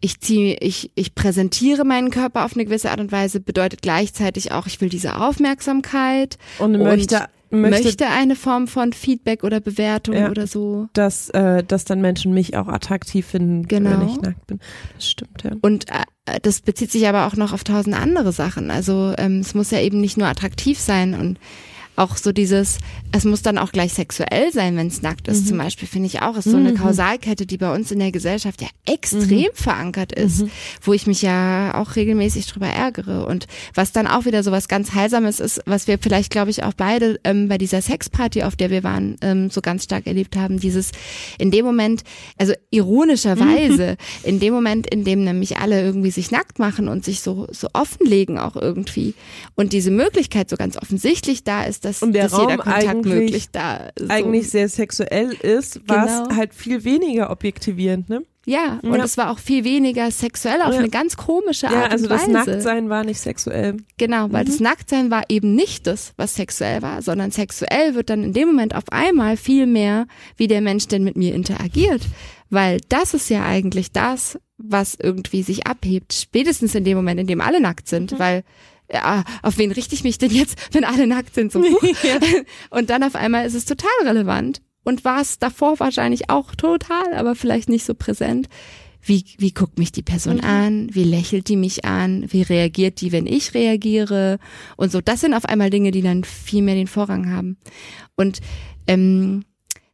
[0.00, 4.52] ich ziehe, ich, ich präsentiere meinen Körper auf eine gewisse Art und Weise, bedeutet gleichzeitig
[4.52, 9.60] auch, ich will diese Aufmerksamkeit und, und möchte, möchte, möchte eine Form von Feedback oder
[9.60, 10.88] Bewertung ja, oder so.
[10.92, 13.90] Dass, äh, dass dann Menschen mich auch attraktiv finden, genau.
[13.90, 14.60] wenn ich nackt bin.
[14.94, 15.52] Das stimmt, ja.
[15.62, 18.70] Und äh, das bezieht sich aber auch noch auf tausend andere Sachen.
[18.70, 21.38] Also ähm, es muss ja eben nicht nur attraktiv sein und
[21.98, 22.78] auch so dieses,
[23.12, 25.42] es muss dann auch gleich sexuell sein, wenn es nackt ist.
[25.42, 25.46] Mhm.
[25.46, 26.76] Zum Beispiel finde ich auch, ist so eine mhm.
[26.76, 29.54] Kausalkette, die bei uns in der Gesellschaft ja extrem mhm.
[29.54, 30.50] verankert ist, mhm.
[30.82, 33.26] wo ich mich ja auch regelmäßig drüber ärgere.
[33.26, 36.62] Und was dann auch wieder so was ganz Heilsames ist, was wir vielleicht, glaube ich,
[36.62, 40.36] auch beide ähm, bei dieser Sexparty, auf der wir waren, ähm, so ganz stark erlebt
[40.36, 40.92] haben, dieses
[41.38, 42.02] in dem Moment,
[42.38, 47.20] also ironischerweise, in dem Moment, in dem nämlich alle irgendwie sich nackt machen und sich
[47.20, 49.14] so, so offenlegen auch irgendwie
[49.56, 53.04] und diese Möglichkeit so ganz offensichtlich da ist, dass, und der dass Raum jeder Kontakt
[53.04, 54.08] möglich da so.
[54.08, 56.36] eigentlich sehr sexuell ist, war es genau.
[56.36, 58.22] halt viel weniger objektivierend, ne?
[58.46, 59.04] Ja, und ja.
[59.04, 60.78] es war auch viel weniger sexuell auf ja.
[60.78, 62.32] eine ganz komische Art ja, also und Weise.
[62.32, 63.76] das Nacktsein war nicht sexuell.
[63.98, 64.48] Genau, weil mhm.
[64.48, 68.48] das Nacktsein war eben nicht das, was sexuell war, sondern sexuell wird dann in dem
[68.48, 70.06] Moment auf einmal viel mehr,
[70.38, 72.00] wie der Mensch denn mit mir interagiert.
[72.48, 76.14] Weil das ist ja eigentlich das, was irgendwie sich abhebt.
[76.14, 78.18] Spätestens in dem Moment, in dem alle nackt sind, mhm.
[78.18, 78.44] weil
[78.92, 81.52] ja, auf wen richte ich mich denn jetzt, wenn alle nackt sind?
[81.52, 81.62] So,
[82.02, 82.18] ja.
[82.70, 87.12] Und dann auf einmal ist es total relevant und war es davor wahrscheinlich auch total,
[87.14, 88.48] aber vielleicht nicht so präsent.
[89.02, 90.44] Wie, wie guckt mich die Person mhm.
[90.44, 90.88] an?
[90.92, 92.24] Wie lächelt die mich an?
[92.28, 94.38] Wie reagiert die, wenn ich reagiere?
[94.76, 97.58] Und so, das sind auf einmal Dinge, die dann viel mehr den Vorrang haben.
[98.16, 98.40] Und
[98.86, 99.44] ähm,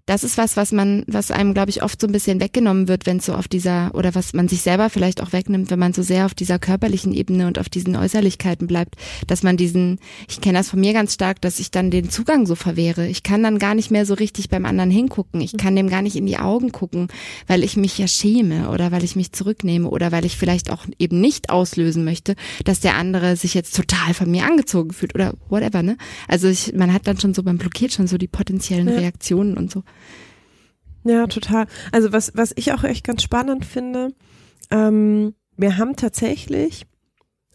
[0.06, 3.06] das ist was, was man, was einem, glaube ich, oft so ein bisschen weggenommen wird,
[3.06, 6.02] wenn so auf dieser, oder was man sich selber vielleicht auch wegnimmt, wenn man so
[6.02, 8.96] sehr auf dieser körperlichen Ebene und auf diesen Äußerlichkeiten bleibt,
[9.28, 9.98] dass man diesen,
[10.28, 13.06] ich kenne das von mir ganz stark, dass ich dann den Zugang so verwehre.
[13.06, 15.40] Ich kann dann gar nicht mehr so richtig beim anderen hingucken.
[15.40, 17.08] Ich kann dem gar nicht in die Augen gucken,
[17.46, 20.84] weil ich mich ja schäme oder weil ich mich zurücknehme oder weil ich vielleicht auch
[20.98, 22.34] eben nicht auslösen möchte,
[22.64, 25.96] dass der andere sich jetzt total von mir angezogen fühlt oder whatever, ne?
[26.28, 28.96] Also ich, man hat dann schon so, man blockiert schon so die potenziellen ja.
[28.96, 29.82] Reaktionen und so.
[31.04, 31.66] Ja, total.
[31.92, 34.14] Also was, was ich auch echt ganz spannend finde,
[34.70, 36.86] ähm, wir haben tatsächlich,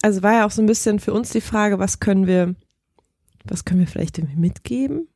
[0.01, 2.55] also war ja auch so ein bisschen für uns die Frage, was können wir,
[3.45, 5.07] was können wir vielleicht irgendwie mitgeben?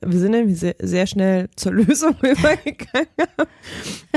[0.00, 3.08] Wir sind nämlich sehr, sehr schnell zur Lösung übergegangen.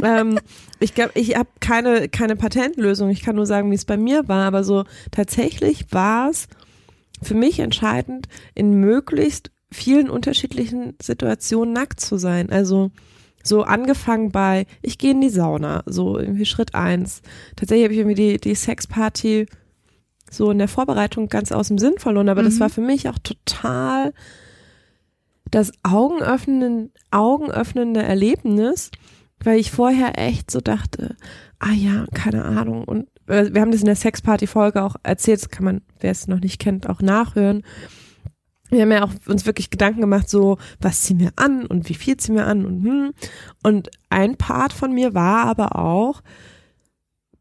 [0.04, 0.40] ähm,
[0.80, 3.10] ich glaube, ich habe keine, keine Patentlösung.
[3.10, 4.46] Ich kann nur sagen, wie es bei mir war.
[4.46, 6.48] Aber so tatsächlich war es
[7.22, 12.50] für mich entscheidend, in möglichst vielen unterschiedlichen Situationen nackt zu sein.
[12.50, 12.92] Also
[13.44, 17.22] so angefangen bei, ich gehe in die Sauna, so irgendwie Schritt eins.
[17.56, 19.48] Tatsächlich habe ich irgendwie die, die Sexparty
[20.30, 22.46] so in der Vorbereitung ganz aus dem Sinn verloren, aber mhm.
[22.46, 24.14] das war für mich auch total
[25.50, 28.92] das augenöffnende, augenöffnende Erlebnis,
[29.44, 31.16] weil ich vorher echt so dachte,
[31.60, 32.86] ah ja, keine Ahnung.
[32.86, 36.40] Und wir haben das in der Sexparty-Folge auch erzählt, das kann man, wer es noch
[36.40, 37.64] nicht kennt, auch nachhören
[38.72, 41.94] wir haben ja auch uns wirklich Gedanken gemacht, so, was ziehen wir an und wie
[41.94, 43.14] viel ziehen wir an und hm.
[43.62, 46.22] Und ein Part von mir war aber auch,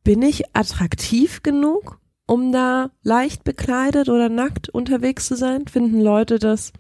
[0.05, 5.67] bin ich attraktiv genug, um da leicht bekleidet oder nackt unterwegs zu sein?
[5.67, 6.73] Finden Leute das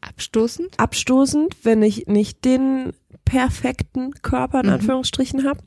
[0.00, 0.78] Abstoßend?
[0.78, 2.92] abstoßend, wenn ich nicht den
[3.24, 4.72] perfekten Körper in Mhm.
[4.74, 5.60] Anführungsstrichen habe?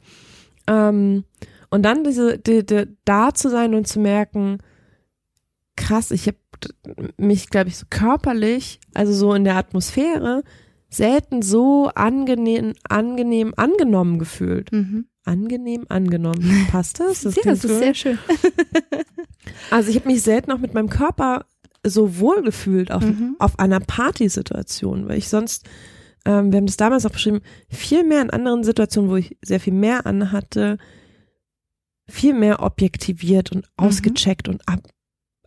[0.67, 1.25] Ähm,
[1.69, 4.59] und dann diese, die, die, da zu sein und zu merken,
[5.75, 6.37] krass, ich habe
[7.17, 10.43] mich, glaube ich, so körperlich, also so in der Atmosphäre,
[10.89, 14.71] selten so angenehm, angenehm angenommen gefühlt.
[14.71, 15.05] Mhm.
[15.23, 16.67] Angenehm angenommen.
[16.71, 17.23] Passt das?
[17.23, 18.19] ja, klingt das ist sehr schön.
[19.69, 21.45] Also ich habe mich selten auch mit meinem Körper
[21.85, 23.35] so wohl gefühlt auf, Mhm.
[23.39, 25.67] auf einer Partysituation, weil ich sonst,
[26.25, 29.59] ähm, wir haben das damals auch beschrieben, viel mehr in anderen Situationen, wo ich sehr
[29.59, 30.77] viel mehr anhatte,
[32.07, 33.71] viel mehr objektiviert und Mhm.
[33.85, 34.81] ausgecheckt und ab,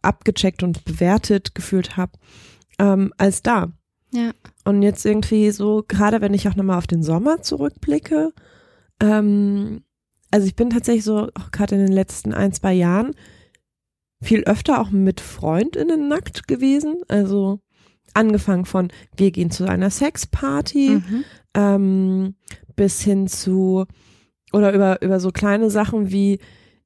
[0.04, 2.12] abgecheckt und bewertet gefühlt habe,
[2.78, 3.72] ähm, als da.
[4.12, 4.30] Ja.
[4.64, 8.32] Und jetzt irgendwie so, gerade wenn ich auch nochmal auf den Sommer zurückblicke,
[9.00, 9.82] ähm,
[10.30, 13.14] also ich bin tatsächlich so, auch gerade in den letzten ein, zwei Jahren,
[14.22, 17.02] viel öfter auch mit FreundInnen nackt gewesen.
[17.08, 17.60] Also
[18.14, 21.24] angefangen von, wir gehen zu einer Sexparty, Mhm.
[21.54, 22.34] ähm,
[22.76, 23.84] bis hin zu,
[24.52, 26.38] oder über, über so kleine Sachen wie,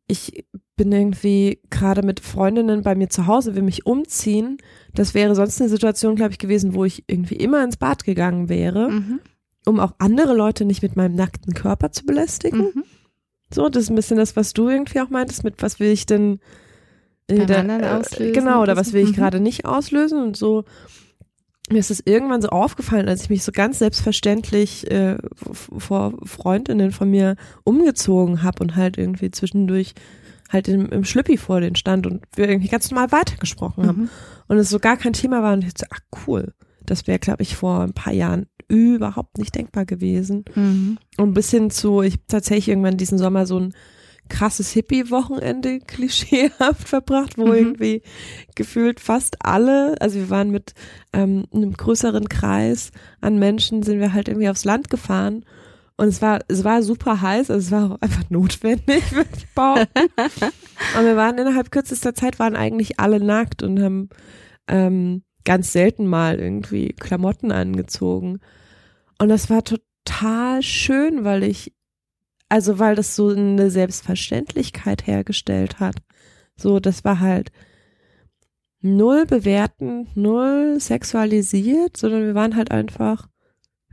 [0.07, 0.45] ich
[0.79, 4.57] bin irgendwie gerade mit Freundinnen bei mir zu Hause, will mich umziehen.
[4.95, 8.49] Das wäre sonst eine Situation, glaube ich, gewesen, wo ich irgendwie immer ins Bad gegangen
[8.49, 9.21] wäre, Mhm.
[9.67, 12.61] um auch andere Leute nicht mit meinem nackten Körper zu belästigen.
[12.61, 12.85] Mhm.
[13.53, 16.07] So, das ist ein bisschen das, was du irgendwie auch meintest, mit was will ich
[16.07, 16.39] denn
[17.29, 19.17] äh, da- anderen äh, auslösen Genau, oder was will ich Mhm.
[19.17, 20.65] gerade nicht auslösen und so.
[21.71, 25.19] Mir ist es irgendwann so aufgefallen, als ich mich so ganz selbstverständlich äh,
[25.53, 29.93] vor Freundinnen von mir umgezogen habe und halt irgendwie zwischendurch
[30.49, 34.09] halt im, im Schlüppi vor den stand und wir irgendwie ganz normal weitergesprochen haben Mhm.
[34.49, 36.55] und es so gar kein Thema war und ich so, ach cool,
[36.87, 40.45] das wäre glaube ich vor ein paar Jahren überhaupt nicht denkbar gewesen.
[40.55, 40.99] Mhm.
[41.17, 43.75] Und bis hin zu, ich habe tatsächlich irgendwann diesen Sommer so ein
[44.31, 47.55] krasses Hippie-Wochenende klischeehaft verbracht, wo Mhm.
[47.55, 48.03] irgendwie
[48.55, 50.75] gefühlt fast alle, also wir waren mit
[51.15, 52.91] ähm, einem größeren Kreis
[53.23, 55.45] an Menschen, sind wir halt irgendwie aufs Land gefahren.
[56.01, 59.53] Und es war, es war super heiß, also es war auch einfach notwendig, würde ich
[59.53, 60.09] behaupten.
[60.97, 64.09] Und wir waren innerhalb kürzester Zeit, waren eigentlich alle nackt und haben
[64.69, 68.39] ähm, ganz selten mal irgendwie Klamotten angezogen.
[69.19, 71.75] Und das war total schön, weil ich,
[72.49, 75.97] also weil das so eine Selbstverständlichkeit hergestellt hat.
[76.55, 77.51] So, das war halt
[78.83, 83.27] null bewertend, null sexualisiert, sondern wir waren halt einfach,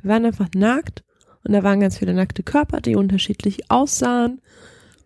[0.04, 1.05] wir waren einfach nackt
[1.46, 4.42] und da waren ganz viele nackte Körper, die unterschiedlich aussahen.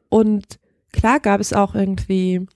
[0.10, 0.60] Und
[0.92, 2.48] klar gab es auch irgendwie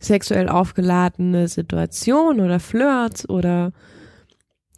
[0.00, 3.72] sexuell aufgeladene Situationen oder Flirts oder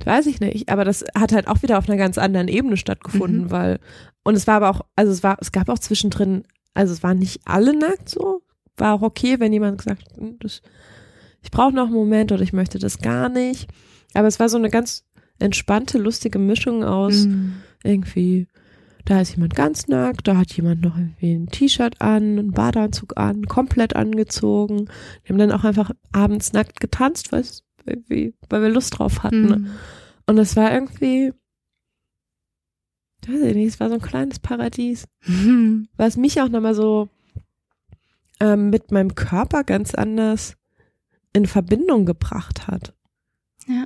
[0.05, 3.45] weiß ich nicht, aber das hat halt auch wieder auf einer ganz anderen Ebene stattgefunden,
[3.45, 3.51] Mhm.
[3.51, 3.81] weil
[4.23, 6.43] und es war aber auch, also es war, es gab auch zwischendrin,
[6.75, 8.43] also es waren nicht alle nackt so,
[8.77, 10.61] war auch okay, wenn jemand gesagt, hat, hm, das,
[11.43, 13.69] ich brauche noch einen Moment oder ich möchte das gar nicht,
[14.15, 15.05] aber es war so eine ganz
[15.39, 17.55] entspannte, lustige Mischung aus Mhm.
[17.85, 18.47] Irgendwie,
[19.05, 23.17] da ist jemand ganz nackt, da hat jemand noch irgendwie ein T-Shirt an, einen Badeanzug
[23.17, 24.89] an, komplett angezogen.
[25.25, 27.45] Wir haben dann auch einfach abends nackt getanzt, weil
[28.49, 29.47] weil wir Lust drauf hatten.
[29.47, 29.71] Mhm.
[30.27, 31.33] Und es war irgendwie,
[33.27, 35.89] weiß ich nicht, es war so ein kleines Paradies, Mhm.
[35.97, 37.09] was mich auch nochmal so
[38.41, 40.57] ähm, mit meinem Körper ganz anders
[41.33, 42.95] in Verbindung gebracht hat.
[43.67, 43.85] Ja.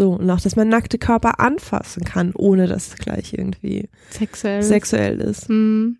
[0.00, 4.62] So, und auch, dass man nackte Körper anfassen kann, ohne dass es gleich irgendwie Sexuell.
[4.62, 5.50] sexuell ist.
[5.50, 5.98] Hm.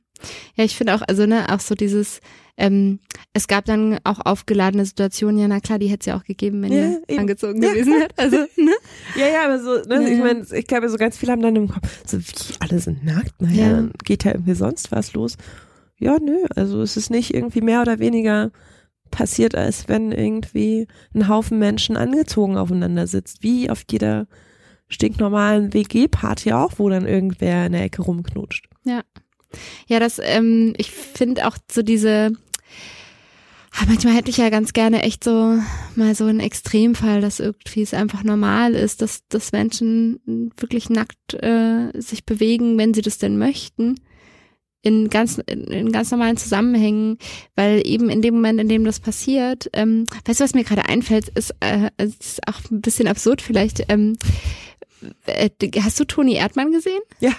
[0.54, 2.20] Ja, ich finde auch, also ne, auch so dieses,
[2.56, 3.00] ähm,
[3.34, 6.62] es gab dann auch aufgeladene Situationen, ja, na klar, die hätte es ja auch gegeben,
[6.62, 7.20] wenn Ja, eben.
[7.20, 7.68] angezogen Ja.
[7.72, 8.08] gewesen wäre.
[8.16, 8.72] Also, ne?
[9.16, 11.56] Ja, ja, aber so, ne, Ja, ich meine, ich glaube, so ganz viele haben dann
[11.56, 12.24] im Kopf, so wie,
[12.58, 13.72] alle sind nackt, naja, Ja.
[13.72, 15.36] dann geht ja irgendwie sonst was los.
[15.98, 18.50] Ja, nö, also es ist nicht irgendwie mehr oder weniger
[19.10, 24.26] passiert, als wenn irgendwie ein Haufen Menschen angezogen aufeinander sitzt, wie auf jeder
[24.88, 28.68] stinknormalen WG-Party auch, wo dann irgendwer in der Ecke rumknutscht.
[29.86, 32.32] Ja, das, ähm, ich finde auch so diese,
[33.72, 35.58] ah, manchmal hätte ich ja ganz gerne echt so
[35.96, 41.34] mal so einen Extremfall, dass irgendwie es einfach normal ist, dass, dass Menschen wirklich nackt
[41.34, 43.96] äh, sich bewegen, wenn sie das denn möchten.
[44.82, 47.18] In ganz, in, in ganz normalen Zusammenhängen,
[47.54, 50.86] weil eben in dem Moment, in dem das passiert, ähm, weißt du, was mir gerade
[50.86, 53.84] einfällt, ist, äh, ist auch ein bisschen absurd vielleicht.
[53.90, 54.16] Ähm,
[55.26, 55.50] äh,
[55.82, 57.00] hast du Toni Erdmann gesehen?
[57.20, 57.32] Ja.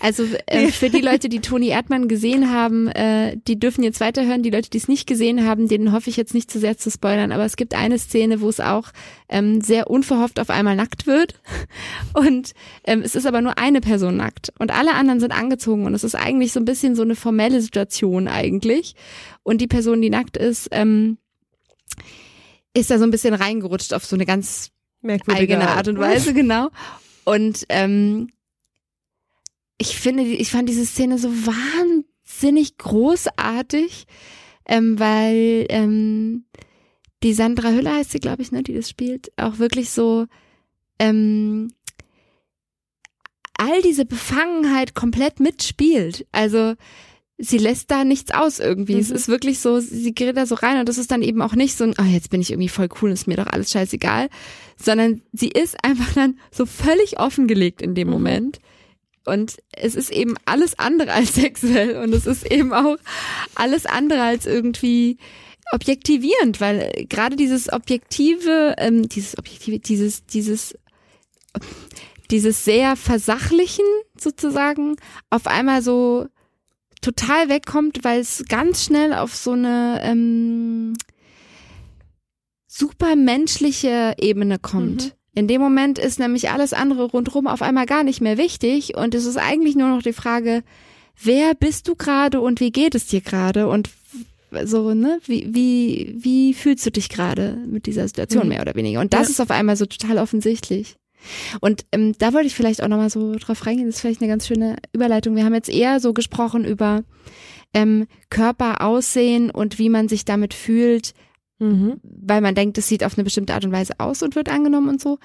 [0.00, 4.42] Also äh, für die Leute, die Toni Erdmann gesehen haben, äh, die dürfen jetzt weiterhören.
[4.42, 6.90] Die Leute, die es nicht gesehen haben, denen hoffe ich jetzt nicht zu sehr zu
[6.90, 7.32] spoilern.
[7.32, 8.90] Aber es gibt eine Szene, wo es auch
[9.28, 11.40] ähm, sehr unverhofft auf einmal nackt wird.
[12.14, 12.52] Und
[12.84, 14.52] ähm, es ist aber nur eine Person nackt.
[14.58, 15.86] Und alle anderen sind angezogen.
[15.86, 18.94] Und es ist eigentlich so ein bisschen so eine formelle Situation eigentlich.
[19.42, 21.18] Und die Person, die nackt ist, ähm,
[22.74, 24.70] ist da so ein bisschen reingerutscht auf so eine ganz
[25.28, 26.70] eigene Art und Weise, genau.
[27.24, 28.28] Und ähm,
[29.78, 34.06] ich finde, ich fand diese Szene so wahnsinnig großartig,
[34.66, 36.44] ähm, weil ähm,
[37.22, 40.26] die Sandra Hüller heißt sie, glaube ich, ne, die das spielt, auch wirklich so
[40.98, 41.72] ähm,
[43.58, 46.26] all diese Befangenheit komplett mitspielt.
[46.32, 46.74] Also
[47.38, 48.94] sie lässt da nichts aus irgendwie.
[48.94, 49.00] Mhm.
[49.00, 51.54] Es ist wirklich so, sie gerät da so rein und das ist dann eben auch
[51.54, 54.28] nicht so ein, oh, jetzt bin ich irgendwie voll cool, ist mir doch alles scheißegal,
[54.76, 58.14] sondern sie ist einfach dann so völlig offengelegt in dem mhm.
[58.14, 58.60] Moment.
[59.26, 62.96] Und es ist eben alles andere als sexuell und es ist eben auch
[63.54, 65.18] alles andere als irgendwie
[65.72, 70.78] objektivierend, weil gerade dieses objektive, ähm, dieses objektive, dieses, dieses,
[72.30, 73.84] dieses sehr versachlichen
[74.18, 74.96] sozusagen
[75.30, 76.26] auf einmal so
[77.00, 80.94] total wegkommt, weil es ganz schnell auf so eine ähm,
[82.66, 85.04] super menschliche Ebene kommt.
[85.04, 85.12] Mhm.
[85.36, 89.14] In dem Moment ist nämlich alles andere rundherum auf einmal gar nicht mehr wichtig und
[89.14, 90.62] es ist eigentlich nur noch die Frage,
[91.22, 93.90] wer bist du gerade und wie geht es dir gerade und
[94.64, 98.48] so, ne, wie, wie, wie fühlst du dich gerade mit dieser Situation mhm.
[98.48, 98.98] mehr oder weniger?
[99.00, 99.32] Und das ja.
[99.32, 100.96] ist auf einmal so total offensichtlich.
[101.60, 104.30] Und ähm, da wollte ich vielleicht auch nochmal so drauf reingehen, das ist vielleicht eine
[104.30, 105.36] ganz schöne Überleitung.
[105.36, 107.02] Wir haben jetzt eher so gesprochen über
[107.74, 111.12] ähm, Körper, Aussehen und wie man sich damit fühlt,
[111.58, 112.00] mhm.
[112.02, 114.88] weil man denkt, es sieht auf eine bestimmte Art und Weise aus und wird angenommen
[114.88, 115.18] und so.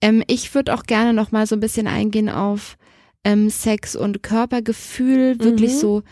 [0.00, 2.76] Ähm, ich würde auch gerne nochmal so ein bisschen eingehen auf
[3.24, 5.78] ähm, Sex und Körpergefühl, wirklich mhm.
[5.78, 6.02] so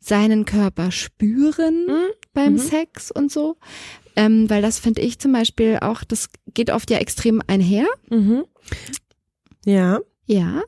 [0.00, 2.06] seinen Körper spüren mhm.
[2.32, 2.58] beim mhm.
[2.58, 3.56] Sex und so.
[4.16, 7.86] Ähm, weil das finde ich zum Beispiel auch, das geht oft ja extrem einher.
[8.10, 8.44] Mhm.
[9.64, 10.00] Ja.
[10.26, 10.62] Ja.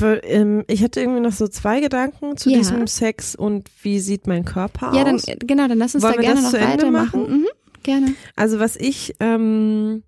[0.00, 2.58] Ähm, ich hatte irgendwie noch so zwei Gedanken zu ja.
[2.58, 4.96] diesem Sex und wie sieht mein Körper aus.
[4.96, 7.40] Ja, dann genau, dann lass uns Wollen da gerne noch weitermachen.
[7.40, 7.46] Mhm,
[7.84, 8.14] gerne.
[8.34, 10.02] Also was ich, ähm,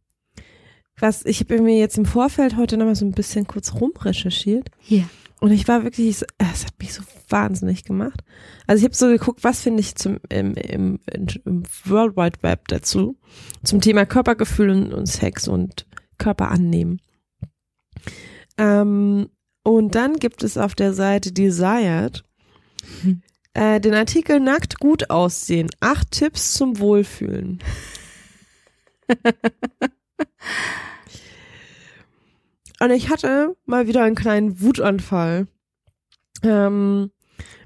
[0.98, 4.70] was ich habe mir jetzt im Vorfeld heute nochmal so ein bisschen kurz rumrecherchiert.
[4.88, 5.04] Ja.
[5.40, 8.24] Und ich war wirklich, es hat mich so wahnsinnig gemacht.
[8.66, 10.98] Also ich habe so geguckt, was finde ich zum im, im,
[11.44, 13.16] im World Wide Web dazu
[13.62, 15.86] zum Thema Körpergefühl und, und Sex und
[16.18, 17.00] Körper annehmen.
[18.58, 19.28] Ähm,
[19.62, 22.24] und dann gibt es auf der Seite Desired
[23.02, 23.22] hm.
[23.57, 25.70] Äh, den Artikel Nackt gut aussehen.
[25.80, 27.62] Acht Tipps zum Wohlfühlen.
[32.80, 35.46] und ich hatte mal wieder einen kleinen Wutanfall.
[36.42, 37.11] Ähm,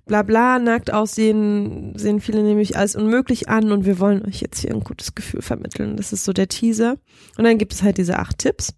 [0.06, 4.60] bla bla, nackt aussehen, sehen viele nämlich als unmöglich an und wir wollen euch jetzt
[4.60, 5.96] hier ein gutes Gefühl vermitteln.
[5.96, 6.98] Das ist so der Teaser.
[7.36, 8.74] Und dann gibt es halt diese acht Tipps.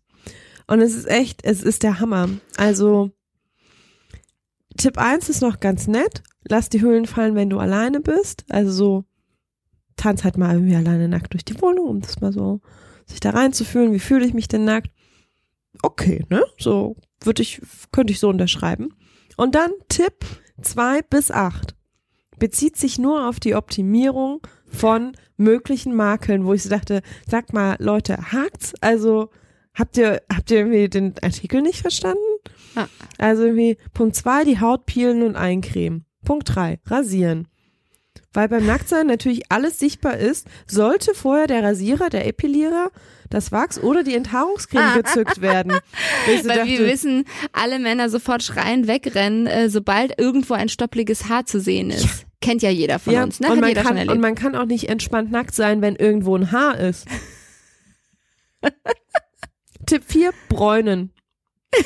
[0.66, 2.30] Und es ist echt, es ist der Hammer.
[2.56, 3.10] Also,
[4.76, 6.22] Tipp eins ist noch ganz nett.
[6.48, 8.44] Lass die Höhlen fallen, wenn du alleine bist.
[8.48, 9.04] Also so,
[9.96, 12.60] tanz halt mal irgendwie alleine nackt durch die Wohnung, um das mal so,
[13.06, 13.92] sich da reinzufühlen.
[13.92, 14.90] Wie fühle ich mich denn nackt?
[15.82, 16.42] Okay, ne?
[16.58, 17.60] So würde ich,
[17.92, 18.94] könnte ich so unterschreiben.
[19.36, 20.24] Und dann Tipp
[20.60, 21.74] zwei bis acht
[22.38, 27.76] bezieht sich nur auf die Optimierung von möglichen Makeln, wo ich so dachte, sag mal,
[27.78, 28.74] Leute, hakt's?
[28.80, 29.30] Also,
[29.74, 32.18] Habt ihr, habt ihr irgendwie den Artikel nicht verstanden?
[32.74, 32.86] Ah.
[33.18, 36.04] Also irgendwie Punkt zwei, die Haut peelen und eincremen.
[36.24, 37.48] Punkt drei, rasieren.
[38.34, 42.90] Weil beim Nacktsein natürlich alles sichtbar ist, sollte vorher der Rasierer, der Epilierer,
[43.28, 45.72] das Wachs oder die Enthaarungscreme gezückt werden.
[46.26, 51.44] Weil dachte, wir wissen, alle Männer sofort schreien, wegrennen, äh, sobald irgendwo ein stoppliges Haar
[51.44, 52.04] zu sehen ist.
[52.04, 52.10] Ja.
[52.40, 53.52] Kennt ja jeder von ja, uns, ne?
[53.52, 56.78] Und man, kann, und man kann auch nicht entspannt nackt sein, wenn irgendwo ein Haar
[56.78, 57.06] ist.
[59.86, 61.12] Tipp 4, bräunen.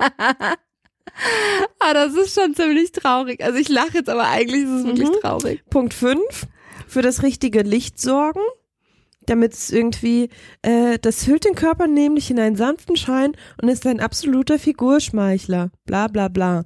[1.78, 3.42] ah, das ist schon ziemlich traurig.
[3.42, 5.20] Also ich lache jetzt, aber eigentlich ist es wirklich mhm.
[5.20, 5.62] traurig.
[5.70, 6.18] Punkt 5,
[6.86, 8.40] für das richtige Licht sorgen,
[9.26, 10.30] damit es irgendwie,
[10.62, 15.70] äh, das hüllt den Körper nämlich in einen sanften Schein und ist ein absoluter Figurschmeichler.
[15.84, 16.64] Bla bla bla.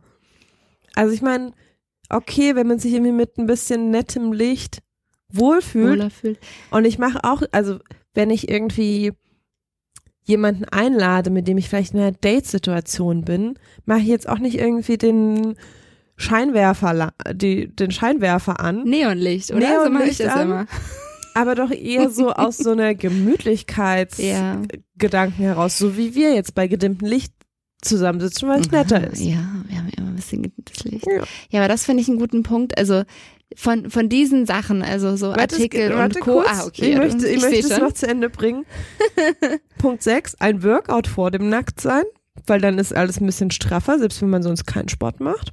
[0.95, 1.53] Also ich meine,
[2.09, 4.79] okay, wenn man sich irgendwie mit ein bisschen nettem Licht
[5.29, 6.13] wohlfühlt.
[6.13, 6.39] Fühlt.
[6.71, 7.79] Und ich mache auch, also
[8.15, 9.13] wenn ich irgendwie
[10.25, 14.59] jemanden einlade, mit dem ich vielleicht in einer Date-Situation bin, mache ich jetzt auch nicht
[14.59, 15.55] irgendwie den
[16.17, 18.85] Scheinwerfer, die, den Scheinwerfer an.
[18.85, 19.61] Neonlicht, oder?
[19.61, 20.67] Neonlicht so mache ich das an, immer.
[21.35, 25.49] Aber doch eher so aus so einer Gemütlichkeitsgedanken ja.
[25.49, 27.33] heraus, so wie wir jetzt bei gedimmtem Licht
[27.83, 29.21] zusammensitzen, weil es netter ist.
[29.21, 31.07] Ja, wir haben immer ein bisschen gedecktes Licht.
[31.07, 31.25] Ja.
[31.51, 32.79] Ja, aber das finde ich einen guten Punkt.
[32.79, 33.03] Also
[33.57, 36.33] von, von diesen Sachen, also so Warte, es Artikel geht- warte und Co.
[36.43, 36.49] kurz.
[36.51, 36.91] Ah, okay.
[36.93, 37.85] Ich möchte, ich seh möchte es schon.
[37.85, 38.65] noch zu Ende bringen.
[39.79, 42.05] Punkt 6, ein Workout vor dem Nacktsein,
[42.47, 45.53] weil dann ist alles ein bisschen straffer, selbst wenn man sonst keinen Sport macht.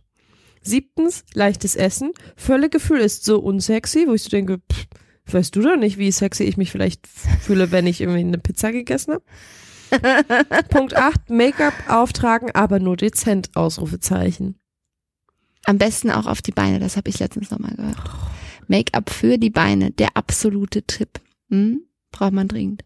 [0.63, 2.11] Siebtens, leichtes Essen.
[2.35, 4.85] Völlegefühl ist so unsexy, wo ich so denke, pff,
[5.33, 8.71] weißt du doch nicht, wie sexy ich mich vielleicht fühle, wenn ich irgendwie eine Pizza
[8.71, 9.23] gegessen habe.
[10.69, 14.55] Punkt 8, Make-up auftragen, aber nur dezent, Ausrufezeichen.
[15.65, 17.97] Am besten auch auf die Beine, das habe ich letztens nochmal gehört.
[18.67, 21.19] Make-up für die Beine, der absolute Tipp.
[21.49, 21.81] Hm?
[22.11, 22.83] Braucht man dringend.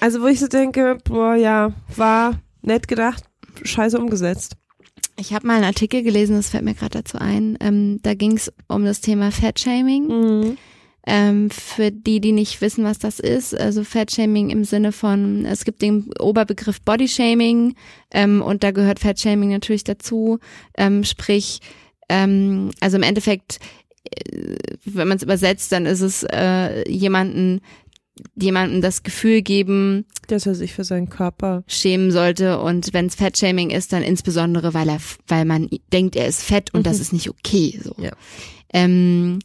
[0.00, 3.24] Also wo ich so denke, boah, ja, war nett gedacht,
[3.62, 4.56] scheiße umgesetzt.
[5.16, 7.56] Ich habe mal einen Artikel gelesen, das fällt mir gerade dazu ein.
[7.60, 10.06] Ähm, da ging es um das Thema Fat-Shaming.
[10.06, 10.58] Mhm.
[11.06, 15.66] Ähm, für die, die nicht wissen, was das ist, also Fat-Shaming im Sinne von, es
[15.66, 17.74] gibt den Oberbegriff Body-Shaming
[18.10, 20.38] ähm, und da gehört Fat-Shaming natürlich dazu.
[20.78, 21.60] Ähm, sprich,
[22.08, 23.58] ähm, also im Endeffekt,
[24.04, 27.60] äh, wenn man es übersetzt, dann ist es äh, jemanden
[28.36, 31.64] jemandem das Gefühl geben, Dass er sich für seinen Körper.
[31.66, 36.28] schämen sollte und wenn es Fettshaming ist, dann insbesondere, weil er, weil man denkt, er
[36.28, 37.02] ist fett und das Mhm.
[37.02, 37.80] ist nicht okay.
[37.82, 37.96] So.
[37.98, 38.12] Ja.
[38.72, 39.40] Ähm,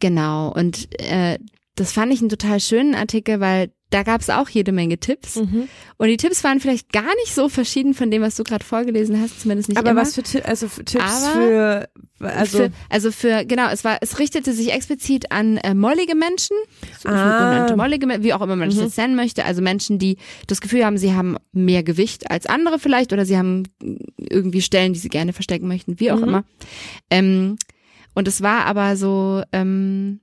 [0.00, 1.38] genau und äh,
[1.74, 5.36] das fand ich einen total schönen Artikel, weil da gab es auch jede Menge Tipps
[5.36, 5.68] Mhm.
[5.98, 9.20] und die Tipps waren vielleicht gar nicht so verschieden von dem, was du gerade vorgelesen
[9.20, 10.00] hast, zumindest nicht Aber immer.
[10.00, 11.88] was für, Ti- also für Tipps für,
[12.18, 16.56] also, für, also für genau, es war, es richtete sich explizit an äh, mollige Menschen,
[17.02, 17.74] so Ah.
[17.76, 18.80] mollige, wie auch immer man Mhm.
[18.80, 20.16] jetzt nennen möchte, also Menschen, die
[20.46, 23.64] das Gefühl haben, sie haben mehr Gewicht als andere vielleicht oder sie haben
[24.18, 26.24] irgendwie Stellen, die sie gerne verstecken möchten, wie auch Mhm.
[26.28, 26.44] immer.
[27.10, 27.56] Ähm,
[28.14, 30.20] und es war aber so, ähm,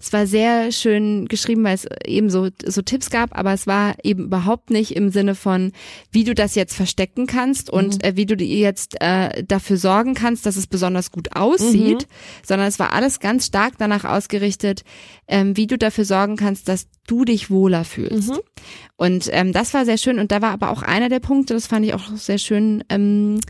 [0.00, 3.94] es war sehr schön geschrieben, weil es eben so, so Tipps gab, aber es war
[4.02, 5.72] eben überhaupt nicht im Sinne von,
[6.10, 10.46] wie du das jetzt verstecken kannst und äh, wie du jetzt äh, dafür sorgen kannst,
[10.46, 12.08] dass es besonders gut aussieht,
[12.42, 14.84] sondern es war alles ganz stark danach ausgerichtet,
[15.28, 18.30] ähm, wie du dafür sorgen kannst, dass du dich wohler fühlst.
[18.30, 18.40] Mhm.
[18.96, 21.66] Und ähm, das war sehr schön und da war aber auch einer der Punkte, das
[21.66, 23.40] fand ich auch sehr schön, ähm,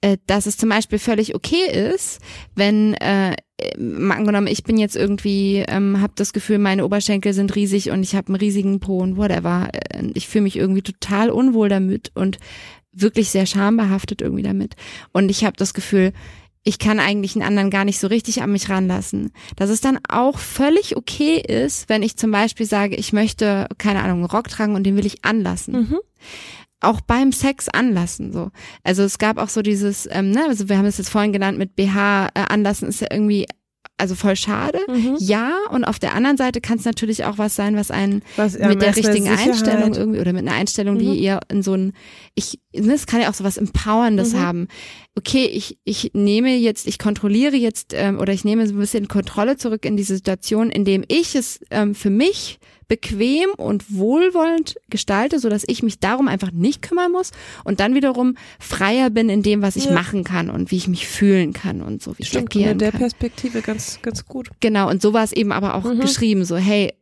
[0.00, 2.20] äh, dass es zum Beispiel völlig okay ist,
[2.54, 3.36] wenn äh,
[3.78, 8.02] mal angenommen, ich bin jetzt irgendwie, ähm, habe das Gefühl, meine Oberschenkel sind riesig und
[8.02, 9.68] ich habe einen riesigen Po und whatever.
[9.72, 12.38] Äh, Ich fühle mich irgendwie total unwohl damit und
[12.92, 14.74] wirklich sehr schambehaftet irgendwie damit.
[15.12, 16.12] Und ich habe das Gefühl,
[16.62, 19.32] ich kann eigentlich einen anderen gar nicht so richtig an mich ranlassen.
[19.56, 24.02] Dass es dann auch völlig okay ist, wenn ich zum Beispiel sage, ich möchte, keine
[24.02, 25.98] Ahnung, einen Rock tragen und den will ich anlassen Mhm.
[26.80, 28.50] Auch beim Sex anlassen so.
[28.84, 31.58] Also es gab auch so dieses, ähm, ne, also wir haben es jetzt vorhin genannt
[31.58, 33.46] mit BH äh, anlassen ist ja irgendwie
[33.96, 34.78] also voll schade.
[34.88, 35.16] Mhm.
[35.18, 38.54] Ja, und auf der anderen Seite kann es natürlich auch was sein, was einen Was,
[38.54, 39.28] ja, mit der richtigen.
[39.28, 41.22] Einstellung irgendwie oder mit einer Einstellung, die Mhm.
[41.22, 41.92] eher in so ein,
[42.34, 44.40] ich, ne, es kann ja auch so was Empowerndes Mhm.
[44.40, 44.68] haben.
[45.18, 49.06] Okay, ich, ich nehme jetzt, ich kontrolliere jetzt ähm, oder ich nehme so ein bisschen
[49.06, 52.58] Kontrolle zurück in diese Situation, indem ich es ähm, für mich
[52.90, 57.30] bequem und wohlwollend gestalte, so dass ich mich darum einfach nicht kümmern muss
[57.64, 59.92] und dann wiederum freier bin in dem, was ich Ja.
[59.92, 62.84] machen kann und wie ich mich fühlen kann und so wie ich Stimmt, agieren unter
[62.86, 63.00] der kann.
[63.00, 64.50] Perspektive ganz, ganz gut.
[64.58, 66.00] Genau, und so war es eben aber auch Mhm.
[66.00, 66.92] geschrieben, so, hey,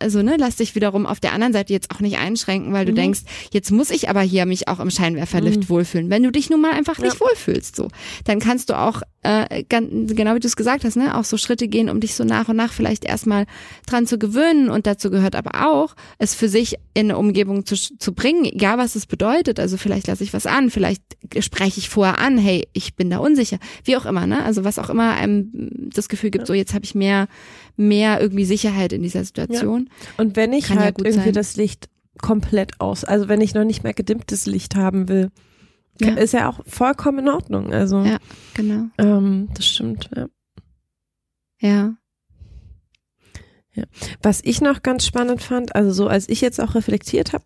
[0.00, 2.92] also ne, lass dich wiederum auf der anderen Seite jetzt auch nicht einschränken, weil du
[2.92, 2.96] Mhm.
[2.96, 3.20] denkst,
[3.52, 5.68] jetzt muss ich aber hier mich auch im Scheinwerferlift Mhm.
[5.68, 6.10] wohlfühlen.
[6.10, 7.20] Wenn du dich nun mal einfach nicht Ja.
[7.20, 7.88] wohlfühlst, so,
[8.24, 11.36] dann kannst du auch, äh, ganz, genau wie du es gesagt hast, ne, auch so
[11.36, 13.46] Schritte gehen, um dich so nach und nach vielleicht erstmal
[13.86, 14.68] dran zu gewöhnen.
[14.68, 18.78] Und dazu gehört aber auch, es für sich in eine Umgebung zu, zu bringen, egal
[18.78, 19.60] was es bedeutet.
[19.60, 21.02] Also vielleicht lasse ich was an, vielleicht
[21.40, 24.44] spreche ich vorher an, hey, ich bin da unsicher, wie auch immer, ne?
[24.44, 25.50] Also was auch immer einem
[25.94, 27.28] das Gefühl gibt, so jetzt habe ich mehr,
[27.76, 29.90] mehr irgendwie Sicherheit in dieser Situation.
[30.16, 31.34] Und wenn ich Kann ja halt gut irgendwie sein.
[31.34, 31.88] das Licht
[32.20, 35.30] komplett aus, also wenn ich noch nicht mehr gedimmtes Licht haben will,
[36.00, 36.14] Ja.
[36.14, 37.72] ist ja auch vollkommen in Ordnung.
[37.72, 38.18] Also Ja.
[38.54, 38.86] Genau.
[38.98, 40.10] ähm, das stimmt.
[40.16, 40.26] Ja.
[43.74, 43.84] Ja.
[44.22, 47.44] Was ich noch ganz spannend fand, also so als ich jetzt auch reflektiert habe,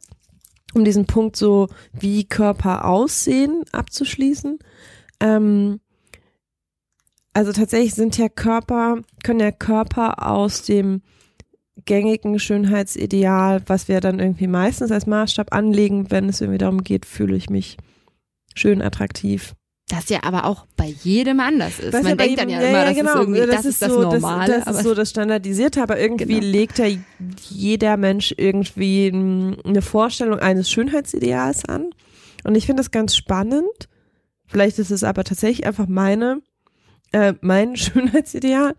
[0.74, 4.58] um diesen Punkt so wie Körper aussehen abzuschließen,
[5.18, 5.80] ähm,
[7.32, 11.02] also tatsächlich sind ja Körper, können ja Körper aus dem
[11.86, 17.06] gängigen Schönheitsideal, was wir dann irgendwie meistens als Maßstab anlegen, wenn es irgendwie darum geht,
[17.06, 17.76] fühle ich mich
[18.54, 19.54] schön attraktiv.
[19.88, 21.92] Das ja aber auch bei jedem anders ist.
[21.92, 24.02] Was Man ja denkt dann ja jedem- immer, das, ist irgendwie, das, ist das so,
[24.02, 24.52] Normale.
[24.56, 26.46] Das, das ist so das Standardisierte, aber irgendwie Genau.
[26.52, 26.86] legt ja
[27.48, 31.90] jeder Mensch irgendwie eine Vorstellung eines Schönheitsideals an.
[32.44, 33.88] Und ich finde das ganz spannend.
[34.46, 36.40] Vielleicht ist es aber tatsächlich einfach meine,
[37.12, 38.74] äh, mein Schönheitsideal.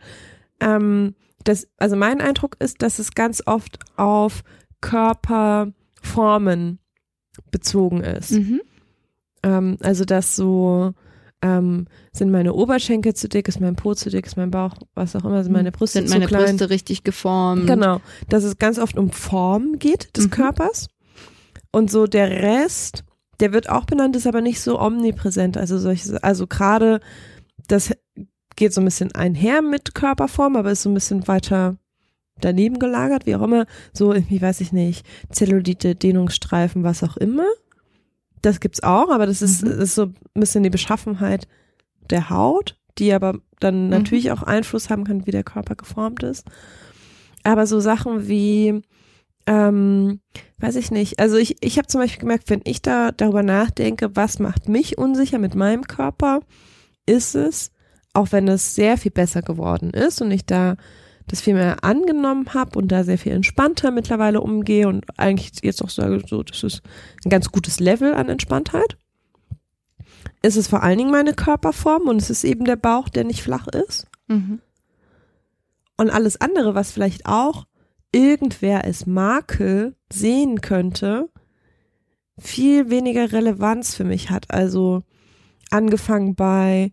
[0.60, 4.44] Ähm, das, also mein Eindruck ist, dass es ganz oft auf
[4.82, 6.80] Körperformen
[7.52, 8.32] bezogen ist.
[8.32, 8.62] Mhm.
[9.44, 10.94] Ähm, also dass so
[11.42, 15.16] ähm, sind meine Oberschenkel zu dick, ist mein Po zu dick, ist mein Bauch, was
[15.16, 16.46] auch immer, sind meine Brüste Sind zu meine klein.
[16.46, 17.66] Brüste richtig geformt?
[17.66, 18.00] Genau,
[18.30, 20.30] dass es ganz oft um Form geht des Mhm.
[20.32, 20.88] Körpers
[21.72, 23.04] und so der Rest,
[23.40, 25.58] der wird auch benannt, ist aber nicht so omnipräsent.
[25.58, 27.00] Also solche, also gerade
[27.72, 27.92] das
[28.56, 31.78] geht so ein bisschen einher mit Körperform, aber ist so ein bisschen weiter
[32.40, 33.66] daneben gelagert, wie auch immer.
[33.94, 37.46] So irgendwie weiß ich nicht, Zellulite, Dehnungsstreifen, was auch immer.
[38.42, 39.72] Das gibt's auch, aber das ist, Mhm.
[39.82, 41.48] ist so ein bisschen die Beschaffenheit
[42.10, 46.46] der Haut, die aber dann natürlich auch Einfluss haben kann, wie der Körper geformt ist.
[47.44, 48.82] Aber so Sachen wie,
[49.46, 50.20] ähm,
[50.60, 51.20] weiß ich nicht.
[51.20, 54.98] Also ich, ich habe zum Beispiel gemerkt, wenn ich da darüber nachdenke, was macht mich
[54.98, 56.42] unsicher mit meinem Körper,
[57.06, 57.72] ist es,
[58.14, 60.76] auch wenn es sehr viel besser geworden ist und ich da
[61.28, 65.82] das viel mehr angenommen habe und da sehr viel entspannter mittlerweile umgehe und eigentlich jetzt
[65.82, 66.82] auch sage, so, das ist
[67.24, 68.98] ein ganz gutes Level an Entspanntheit.
[70.42, 73.44] Ist es vor allen Dingen meine Körperform und es ist eben der Bauch, der nicht
[73.44, 74.08] flach ist.
[74.28, 74.60] Mhm.
[75.98, 77.66] Und alles andere, was vielleicht auch
[78.12, 81.30] irgendwer als Makel sehen könnte,
[82.38, 84.52] viel weniger Relevanz für mich hat.
[84.52, 85.04] Also
[85.72, 86.92] angefangen bei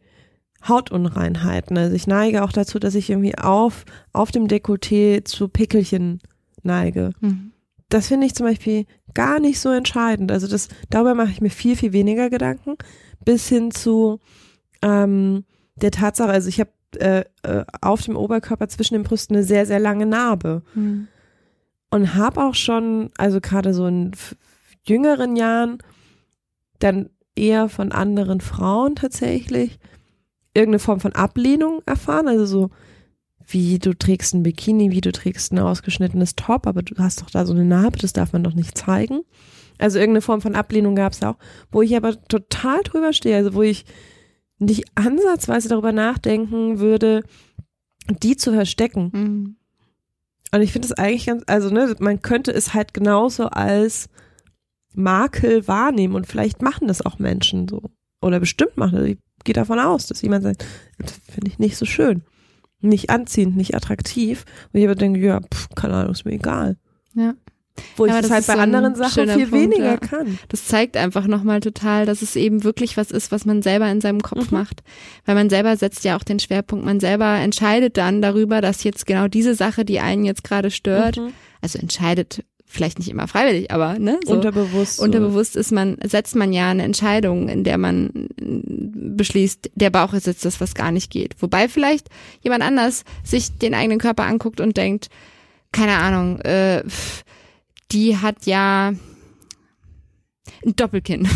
[0.67, 1.79] Hautunreinheiten.
[1.79, 6.21] Also ich neige auch dazu, dass ich irgendwie auf, auf dem Dekolleté zu Pickelchen
[6.63, 7.13] neige.
[7.21, 7.53] Mhm.
[7.89, 8.85] Das finde ich zum Beispiel
[9.15, 10.33] gar nicht so entscheidend.
[10.33, 12.75] Also das, darüber mache ich mir viel, viel weniger Gedanken.
[13.25, 14.21] Bis hin zu
[14.83, 15.45] ähm,
[15.77, 19.67] der Tatsache, also ich habe äh, äh, auf dem Oberkörper zwischen den Brüsten eine sehr,
[19.67, 20.63] sehr lange Narbe.
[20.75, 21.09] Mhm.
[21.91, 24.13] Und habe auch schon, also gerade so in
[24.85, 25.79] jüngeren Jahren,
[26.81, 29.79] dann eher von anderen Frauen tatsächlich
[30.55, 32.29] irgendeine Form von Ablehnung erfahren.
[32.29, 32.71] Also so,
[33.47, 37.31] wie du trägst ein Bikini, wie du trägst ein ausgeschnittenes Top, aber du hast doch
[37.31, 39.21] da so eine Narbe, das darf man doch nicht zeigen.
[39.79, 41.37] Also irgendeine Form von Ablehnung gab es auch,
[41.71, 43.85] wo ich aber total drüber stehe, also wo ich
[44.59, 47.23] nicht ansatzweise darüber nachdenken würde,
[48.23, 49.11] die zu verstecken.
[49.13, 49.57] Mhm.
[50.53, 54.09] Und ich finde es eigentlich ganz, also ne, man könnte es halt genauso als
[54.99, 57.83] Makel wahrnehmen und vielleicht machen das auch Menschen so.
[58.21, 59.07] Oder bestimmt machen das.
[59.07, 60.65] Ich gehe davon aus, dass jemand sagt,
[60.99, 62.23] das finde ich nicht so schön.
[62.81, 64.45] Nicht anziehend, nicht attraktiv.
[64.73, 66.77] Und ich aber denke, ja, pff, keine Ahnung, ist mir egal.
[67.15, 67.35] Ja.
[67.97, 69.97] Wo ich Ja, das das halt bei so anderen Sachen viel Punkt, weniger ja.
[69.99, 70.39] kann.
[70.49, 74.01] Das zeigt einfach nochmal total, dass es eben wirklich was ist, was man selber in
[74.01, 74.59] seinem Kopf Mhm.
[74.59, 74.83] macht.
[75.25, 79.07] Weil man selber setzt ja auch den Schwerpunkt, man selber entscheidet dann darüber, dass jetzt
[79.07, 81.33] genau diese Sache, die einen jetzt gerade stört, Mhm.
[81.61, 85.01] also entscheidet vielleicht nicht immer freiwillig, aber ne, so Unterbewusst.
[85.01, 90.13] unterbewusst ist man, setzt man ja eine Entscheidung, in der man mm, beschließt, der Bauch
[90.13, 91.35] ist jetzt das, was gar nicht geht.
[91.41, 92.09] Wobei vielleicht
[92.43, 95.09] jemand anders sich den eigenen Körper anguckt und denkt,
[95.73, 96.83] keine Ahnung, äh,
[97.91, 98.93] die hat ja
[100.65, 101.27] ein Doppelkinn.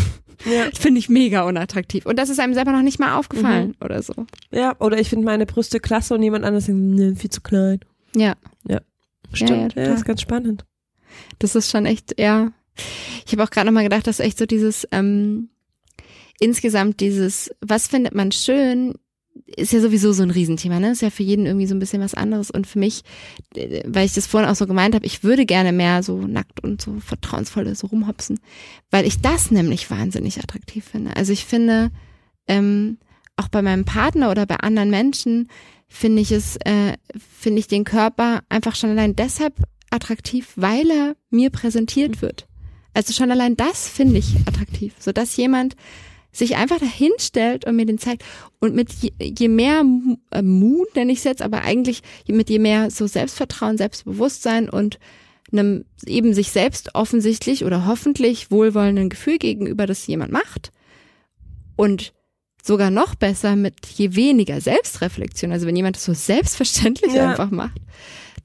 [0.45, 0.65] Ja.
[0.75, 2.05] Finde ich mega unattraktiv.
[2.05, 3.75] Und das ist einem selber noch nicht mal aufgefallen Mhm.
[3.85, 4.13] oder so.
[4.51, 7.79] ja, oder ich finde meine Brüste klasse und jemand anderes denkt, nee, viel zu klein.
[8.15, 8.35] Ja,
[9.35, 9.93] Stimmt, ja, total.
[9.95, 10.63] ist ganz spannend.
[11.39, 12.51] Das ist schon echt, ja.
[13.25, 15.49] Ich habe auch gerade nochmal gedacht, dass echt so dieses, ähm,
[16.39, 18.95] insgesamt dieses, was findet man schön,
[19.55, 20.91] ist ja sowieso so ein Riesenthema, ne?
[20.91, 22.51] Ist ja für jeden irgendwie so ein bisschen was anderes.
[22.51, 23.03] Und für mich,
[23.55, 26.63] äh, weil ich das vorhin auch so gemeint habe, ich würde gerne mehr so nackt
[26.63, 28.39] und so vertrauensvoll so rumhopsen,
[28.91, 31.15] weil ich das nämlich wahnsinnig attraktiv finde.
[31.15, 31.91] Also ich finde,
[32.47, 32.97] ähm,
[33.35, 35.49] auch bei meinem Partner oder bei anderen Menschen
[35.87, 39.55] finde ich es, äh, finde ich den Körper einfach schon allein deshalb
[39.93, 42.47] attraktiv, weil er mir präsentiert wird.
[42.93, 45.75] Also schon allein das finde ich attraktiv, so dass jemand
[46.31, 48.23] sich einfach dahin stellt und mir den zeigt.
[48.59, 49.83] Und mit je, je mehr
[50.31, 54.99] äh, Mut, nenne ich es jetzt, aber eigentlich mit je mehr so Selbstvertrauen, Selbstbewusstsein und
[55.51, 60.71] einem eben sich selbst offensichtlich oder hoffentlich wohlwollenden Gefühl gegenüber, das jemand macht.
[61.75, 62.13] Und
[62.63, 65.51] sogar noch besser mit je weniger Selbstreflexion.
[65.51, 67.29] Also wenn jemand das so selbstverständlich Ja.
[67.31, 67.79] einfach macht.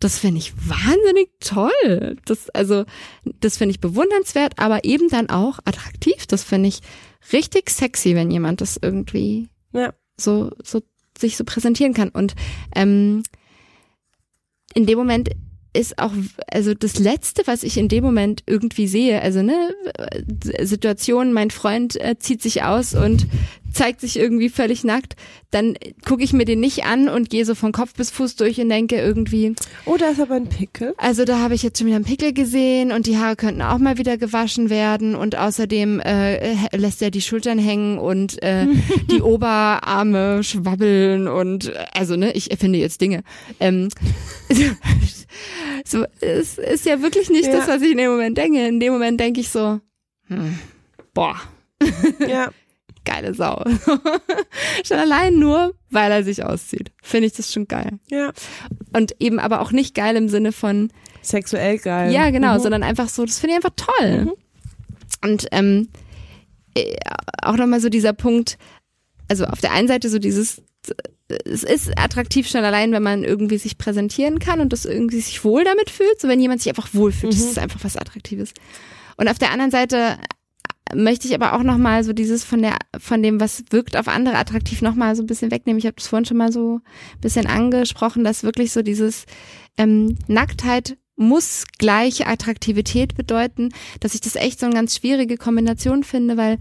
[0.00, 2.16] Das finde ich wahnsinnig toll.
[2.24, 2.84] Das, also,
[3.24, 6.26] das finde ich bewundernswert, aber eben dann auch attraktiv.
[6.26, 6.80] Das finde ich
[7.32, 9.92] richtig sexy, wenn jemand das irgendwie Ja.
[10.16, 10.82] so, so
[11.18, 12.10] sich so präsentieren kann.
[12.10, 12.36] Und
[12.76, 13.24] ähm,
[14.74, 15.30] in dem Moment
[15.72, 16.12] ist auch,
[16.50, 19.74] also das Letzte, was ich in dem Moment irgendwie sehe, also ne,
[20.62, 23.26] Situation, mein Freund äh, zieht sich aus und
[23.78, 25.14] zeigt sich irgendwie völlig nackt,
[25.50, 28.60] dann gucke ich mir den nicht an und gehe so von Kopf bis Fuß durch
[28.60, 29.54] und denke irgendwie,
[29.86, 30.94] Oh, da ist aber ein Pickel.
[30.98, 33.78] also da habe ich jetzt schon wieder einen Pickel gesehen und die Haare könnten auch
[33.78, 38.66] mal wieder gewaschen werden und außerdem äh, lässt er die Schultern hängen und äh,
[39.10, 43.22] die Oberarme schwabbeln und also ne, ich erfinde jetzt Dinge.
[43.60, 43.88] Ähm,
[45.84, 47.56] so, es ist ja wirklich nicht Ja.
[47.58, 48.66] das, was ich in dem Moment denke.
[48.66, 49.80] In dem Moment denke ich so,
[50.26, 50.58] hm,
[51.14, 51.36] boah,
[52.28, 52.50] Ja.
[53.08, 53.64] geile Sau.
[54.86, 56.92] schon allein nur, weil er sich auszieht.
[57.02, 57.98] Finde ich das schon geil.
[58.10, 58.32] Ja.
[58.92, 60.90] Und eben aber auch nicht geil im Sinne von,
[61.22, 62.12] Sexuell geil.
[62.12, 62.60] ja genau, Mhm.
[62.62, 64.32] sondern einfach so, das finde ich einfach toll.
[65.24, 65.88] Und ähm,
[66.74, 66.96] äh,
[67.42, 68.58] auch nochmal so dieser Punkt,
[69.28, 70.62] also auf der einen Seite so dieses,
[71.44, 75.44] es ist attraktiv schon allein, wenn man irgendwie sich präsentieren kann und das irgendwie sich
[75.44, 77.48] wohl damit fühlt, so wenn jemand sich einfach wohlfühlt, das Mhm.
[77.50, 78.52] ist einfach was Attraktives.
[79.16, 80.16] Und auf der anderen Seite
[80.94, 84.36] möchte ich aber auch nochmal so dieses von der, von dem, was wirkt auf andere
[84.36, 85.78] attraktiv, nochmal so ein bisschen wegnehmen.
[85.78, 86.80] Ich habe das vorhin schon mal so
[87.14, 89.26] ein bisschen angesprochen, dass wirklich so dieses
[89.76, 93.70] ähm, Nacktheit muss gleiche Attraktivität bedeuten,
[94.00, 96.58] dass ich das echt so eine ganz schwierige Kombination finde, weil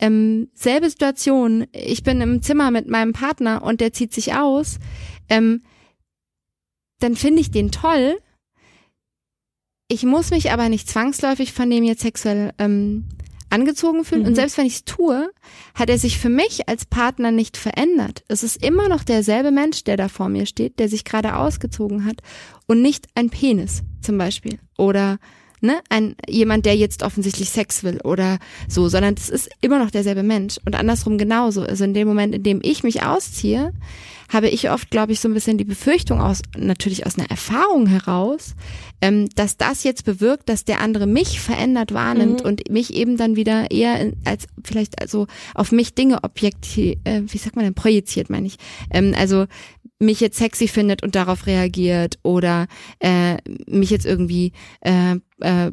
[0.00, 4.78] ähm, selbe Situation, ich bin im Zimmer mit meinem Partner und der zieht sich aus,
[5.28, 5.62] ähm,
[6.98, 8.18] dann finde ich den toll.
[9.88, 13.04] Ich muss mich aber nicht zwangsläufig von dem jetzt sexuell ähm,
[13.50, 14.22] angezogen fühlen.
[14.22, 14.28] Mhm.
[14.28, 15.30] Und selbst wenn ich es tue,
[15.74, 18.24] hat er sich für mich als Partner nicht verändert.
[18.28, 22.04] Es ist immer noch derselbe Mensch, der da vor mir steht, der sich gerade ausgezogen
[22.04, 22.22] hat
[22.66, 25.18] und nicht ein Penis zum Beispiel oder
[25.60, 29.90] ne, ein jemand, der jetzt offensichtlich Sex will oder so, sondern es ist immer noch
[29.90, 31.62] derselbe Mensch und andersrum genauso.
[31.62, 33.72] Also in dem Moment, in dem ich mich ausziehe,
[34.32, 37.86] habe ich oft, glaube ich, so ein bisschen die Befürchtung aus, natürlich aus einer Erfahrung
[37.86, 38.54] heraus,
[39.02, 42.46] ähm, dass das jetzt bewirkt, dass der andere mich verändert wahrnimmt Mhm.
[42.46, 47.22] und mich eben dann wieder eher in, als vielleicht also auf mich Dinge objektiv, äh,
[47.26, 48.56] wie sagt man denn, projiziert, meine ich.
[48.90, 49.46] Ähm, also
[50.02, 52.68] mich jetzt sexy findet und darauf reagiert oder
[53.00, 53.36] äh,
[53.66, 55.72] mich jetzt irgendwie, äh, äh,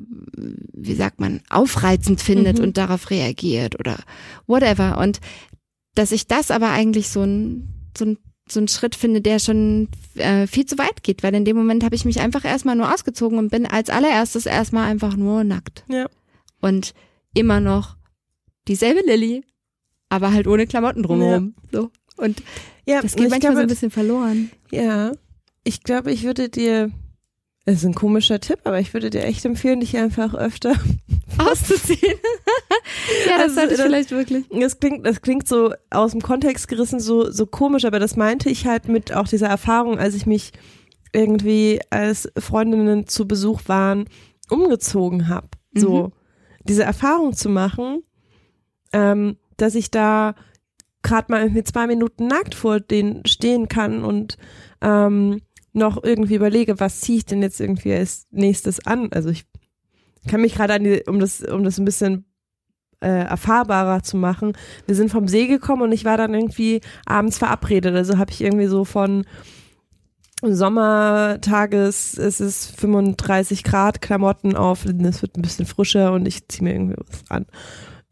[0.73, 2.65] wie sagt man, aufreizend findet Mhm.
[2.65, 3.97] und darauf reagiert oder
[4.47, 4.97] whatever.
[4.97, 5.19] Und
[5.95, 8.17] dass ich das aber eigentlich so ein, so ein
[8.51, 11.83] so ein Schritt finde, der schon äh, viel zu weit geht, weil in dem Moment
[11.83, 15.83] habe ich mich einfach erstmal nur ausgezogen und bin als allererstes erstmal einfach nur nackt.
[15.89, 16.07] Ja.
[16.61, 16.93] Und
[17.33, 17.97] immer noch
[18.67, 19.43] dieselbe Lilly,
[20.09, 21.55] aber halt ohne Klamotten drumherum.
[21.71, 21.91] So.
[22.17, 22.41] Und
[22.85, 24.51] Ja, das geht manchmal glaube, so ein bisschen verloren.
[24.71, 25.11] Ja,
[25.63, 26.91] ich glaube, ich würde dir,
[27.67, 30.73] das ist ein komischer Tipp, aber ich würde dir echt empfehlen, dich einfach öfter
[31.37, 32.15] Auszuziehen.
[33.27, 34.45] ja, das Also, sollte ich das- vielleicht wirklich.
[34.59, 38.49] Das klingt, das klingt so aus dem Kontext gerissen, so, so komisch, aber das meinte
[38.49, 40.53] ich halt mit auch dieser Erfahrung, als ich mich
[41.13, 44.05] irgendwie als Freundinnen zu Besuch waren,
[44.49, 45.47] umgezogen habe.
[45.75, 46.11] So,
[46.63, 48.01] diese Erfahrung zu machen,
[48.93, 50.35] ähm, dass ich da
[51.03, 54.37] gerade mal irgendwie zwei Minuten nackt vor denen stehen kann und
[54.81, 55.41] ähm,
[55.77, 59.09] noch irgendwie überlege, was ziehe ich denn jetzt irgendwie als nächstes an.
[59.11, 59.45] Also ich
[60.27, 62.25] kann mich gerade an die, um das, um das ein bisschen
[62.99, 64.53] äh, erfahrbarer zu machen.
[64.85, 67.95] Wir sind vom See gekommen und ich war dann irgendwie abends verabredet.
[67.95, 69.25] Also habe ich irgendwie so von
[70.43, 76.63] Sommertages, es ist 35 Grad, Klamotten auf, es wird ein bisschen frischer und ich ziehe
[76.63, 77.47] mir irgendwie was an.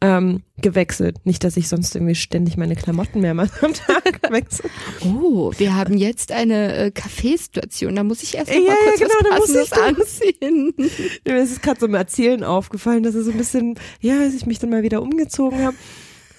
[0.05, 1.25] Ähm, gewechselt.
[1.25, 4.69] Nicht, dass ich sonst irgendwie ständig meine Klamotten mehrmals am Tag wechsle.
[5.03, 7.95] Oh, wir haben jetzt eine äh, Kaffeesituation.
[7.95, 10.73] Da muss ich erst Ja, mal ja, kurz genau, da was muss Passendes anziehen.
[11.25, 14.45] Mir ist gerade so im Erzählen aufgefallen, dass es so ein bisschen, ja, als ich
[14.45, 15.75] mich dann mal wieder umgezogen habe,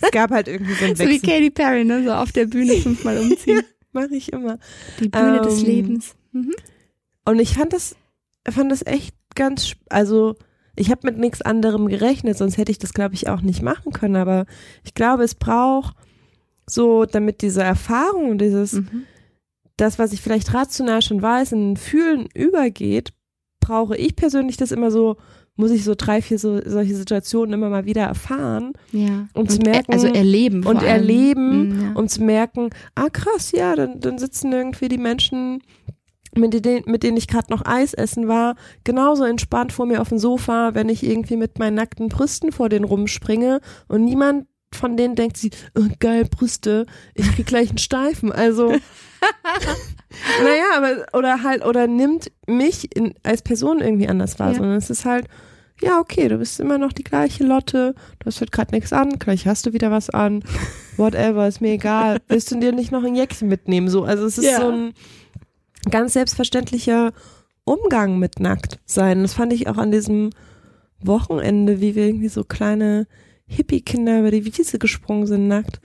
[0.01, 1.29] es gab halt irgendwie so einen So wie Wechsel.
[1.31, 2.05] Katy Perry, ne?
[2.05, 3.63] So auf der Bühne fünfmal umziehen.
[3.93, 4.59] Mache ich immer.
[5.01, 6.15] Die Bühne des Ähm, Lebens.
[6.33, 6.53] Mhm.
[7.25, 7.97] Und ich fand das,
[8.49, 10.37] fand das echt ganz, also
[10.77, 13.93] ich habe mit nichts anderem gerechnet, sonst hätte ich das, glaube ich, auch nicht machen
[13.93, 14.17] können.
[14.17, 14.47] Aber
[14.85, 15.97] ich glaube, es braucht
[16.67, 19.05] so, damit diese Erfahrung dieses, Mhm.
[19.77, 23.13] das, was ich vielleicht rational schon weiß, in Fühlen übergeht,
[23.61, 25.17] brauche ich persönlich das immer so,
[25.59, 29.27] muss ich so drei, vier so, solche Situationen immer mal wieder erfahren, Ja.
[29.33, 30.67] Um zu Und er- merken- Also erleben.
[30.67, 30.87] und allem.
[30.87, 31.93] erleben, Mhm, ja.
[31.95, 35.63] um zu merken, ah krass, ja, dann, dann sitzen irgendwie die Menschen,
[36.37, 40.09] mit denen, mit denen ich gerade noch Eis essen war, genauso entspannt vor mir auf
[40.11, 44.97] dem Sofa, wenn ich irgendwie mit meinen nackten Brüsten vor denen rumspringe und niemand von
[44.97, 48.33] denen denkt sie, oh, geil, Brüste, ich krieg gleich einen Steifen.
[48.33, 48.73] Also,
[50.43, 54.59] naja, aber, oder halt, oder nimmt mich in, als Person irgendwie anders wahr, Ja.
[54.59, 55.27] sondern es ist halt,
[55.81, 59.19] ja, okay, du bist immer noch die gleiche Lotte, du hast heute gerade nichts an,
[59.19, 60.43] gleich hast du wieder was an,
[60.97, 62.19] whatever, ist mir egal.
[62.29, 63.89] Willst du dir nicht noch ein Jäckchen mitnehmen?
[63.89, 64.61] So, also es ist Ja.
[64.61, 64.95] so ein
[65.91, 67.13] ganz selbstverständlicher
[67.65, 69.23] Umgang mit nackt sein.
[69.23, 70.31] Das fand ich auch an diesem
[71.01, 73.07] Wochenende, wie wir irgendwie so kleine
[73.47, 75.81] Hippie-Kinder über die Wiese gesprungen sind, nackt.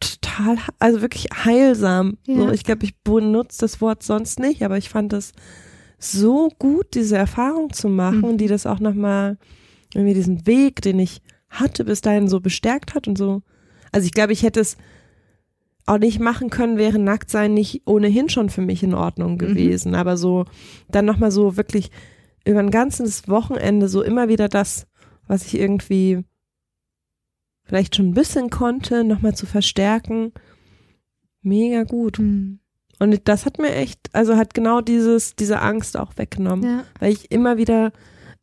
[0.00, 2.18] Total, also wirklich heilsam.
[2.26, 2.36] Ja.
[2.36, 5.32] So, ich glaube, ich benutze das Wort sonst nicht, aber ich fand es
[5.98, 8.38] so gut, diese Erfahrung zu machen, Mhm.
[8.38, 9.38] die das auch nochmal
[9.94, 13.42] irgendwie diesen Weg, den ich hatte, bis dahin so bestärkt hat und so.
[13.90, 14.76] Also ich glaube, ich hätte es
[15.88, 19.38] auch nicht machen können, wäre Nacktsein nicht ohnehin schon für mich in Ordnung Mhm.
[19.38, 19.94] gewesen.
[19.94, 20.44] Aber so,
[20.88, 21.90] dann nochmal so wirklich
[22.44, 24.86] über ein ganzes Wochenende so immer wieder das
[25.30, 26.24] was ich irgendwie
[27.64, 30.32] vielleicht schon ein bisschen konnte, nochmal zu verstärken.
[31.42, 32.18] Mega gut.
[32.18, 32.60] Mhm.
[32.98, 36.84] Und das hat mir echt, also hat genau dieses, diese Angst auch weggenommen, Ja.
[36.98, 37.92] weil ich immer wieder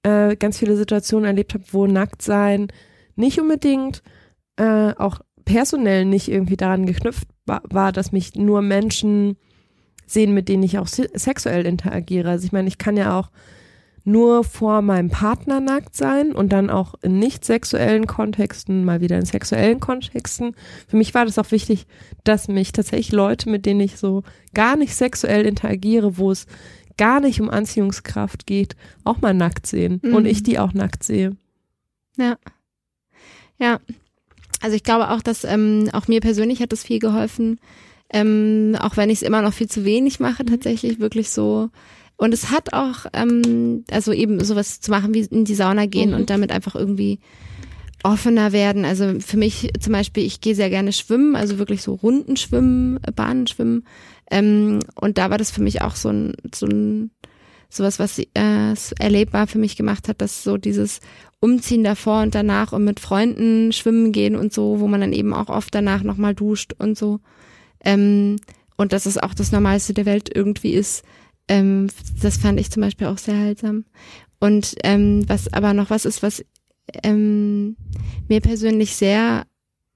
[0.04, 2.68] äh, ganz viele Situationen erlebt habe, wo Nacktsein
[3.16, 4.04] nicht unbedingt
[4.58, 9.38] äh, auch personell nicht irgendwie daran geknüpft war, war, dass mich nur Menschen
[10.08, 12.30] sehen, mit denen ich auch se sexuell interagiere.
[12.30, 13.30] Also ich meine, ich kann ja auch
[14.08, 19.18] nur vor meinem Partner nackt sein und dann auch in nicht sexuellen Kontexten, mal wieder
[19.18, 20.56] in sexuellen Kontexten.
[20.88, 21.88] Für mich war das auch wichtig,
[22.24, 24.22] dass mich tatsächlich Leute, mit denen ich so
[24.54, 26.46] gar nicht sexuell interagiere, wo es
[26.98, 30.14] gar nicht um Anziehungskraft geht, auch mal nackt sehen Mhm.
[30.14, 31.36] und ich die auch nackt sehe.
[32.16, 32.38] Ja.
[33.58, 33.80] Ja.
[34.62, 37.60] Also ich glaube auch, dass ähm, auch mir persönlich hat das viel geholfen,
[38.12, 41.70] ähm, auch wenn ich es immer noch viel zu wenig mache, tatsächlich wirklich so.
[42.18, 46.12] Und es hat auch, ähm, also eben sowas zu machen wie in die Sauna gehen
[46.12, 46.16] Mhm.
[46.16, 47.20] und damit einfach irgendwie
[48.04, 48.86] offener werden.
[48.86, 53.00] Also für mich zum Beispiel, ich gehe sehr gerne schwimmen, also wirklich so Runden schwimmen,
[53.04, 53.84] äh, Bahnen schwimmen.
[54.32, 57.12] Ähm, und da war das für mich auch so ein, so ein
[57.70, 61.00] sowas, was äh, es erlebbar für mich gemacht hat, dass so dieses
[61.46, 65.32] Umziehen davor und danach und mit Freunden schwimmen gehen und so, wo man dann eben
[65.32, 67.20] auch oft danach nochmal duscht und so.
[67.84, 68.38] Ähm,
[68.78, 71.04] und dass es auch das Normalste der Welt irgendwie ist.
[71.48, 71.88] Ähm,
[72.20, 73.86] das fand ich zum Beispiel auch sehr heilsam.
[74.40, 76.44] Und ähm, was aber noch was ist, was
[77.04, 77.78] ähm,
[78.28, 79.46] mir persönlich sehr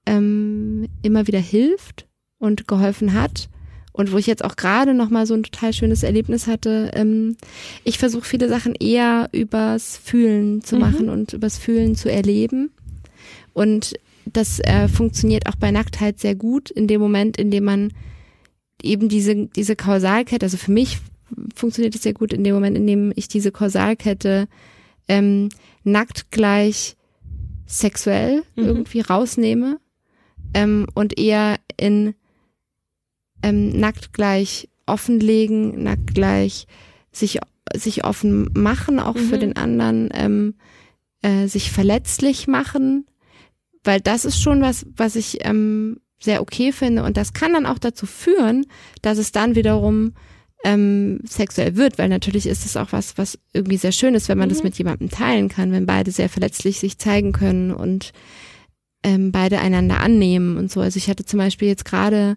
[0.06, 2.06] ähm, immer wieder hilft
[2.38, 3.48] und geholfen hat
[3.92, 6.90] und wo ich jetzt auch gerade noch mal so ein total schönes Erlebnis hatte.
[6.94, 7.36] Ähm,
[7.84, 10.80] ich versuche viele Sachen eher übers Fühlen zu Mhm.
[10.80, 12.70] machen und übers Fühlen zu erleben.
[13.52, 13.94] Und
[14.26, 17.92] das äh, funktioniert auch bei Nacktheit sehr gut in dem Moment, in dem man
[18.82, 20.98] eben diese, diese Kausalkette, also für mich
[21.54, 24.46] funktioniert es sehr gut in dem Moment, in dem ich diese Kausalkette
[25.08, 25.48] ähm,
[25.84, 26.96] nackt gleich
[27.66, 28.64] sexuell Mhm.
[28.64, 29.78] irgendwie rausnehme
[30.54, 32.14] ähm, und eher in
[33.42, 36.66] ähm, nackt gleich offenlegen, nackt gleich
[37.12, 37.38] sich,
[37.74, 39.40] sich offen machen, auch für Mhm.
[39.40, 40.54] den anderen, ähm,
[41.22, 43.06] äh, sich verletzlich machen,
[43.84, 47.66] weil das ist schon was, was ich ähm, sehr okay finde und das kann dann
[47.66, 48.66] auch dazu führen,
[49.02, 50.12] dass es dann wiederum
[50.64, 54.36] ähm, sexuell wird, weil natürlich ist es auch was, was irgendwie sehr schön ist, wenn
[54.36, 54.64] man das Mhm.
[54.64, 58.12] mit jemandem teilen kann, wenn beide sehr verletzlich sich zeigen können und
[59.02, 60.80] ähm, beide einander annehmen und so.
[60.80, 62.36] Also ich hatte zum Beispiel jetzt gerade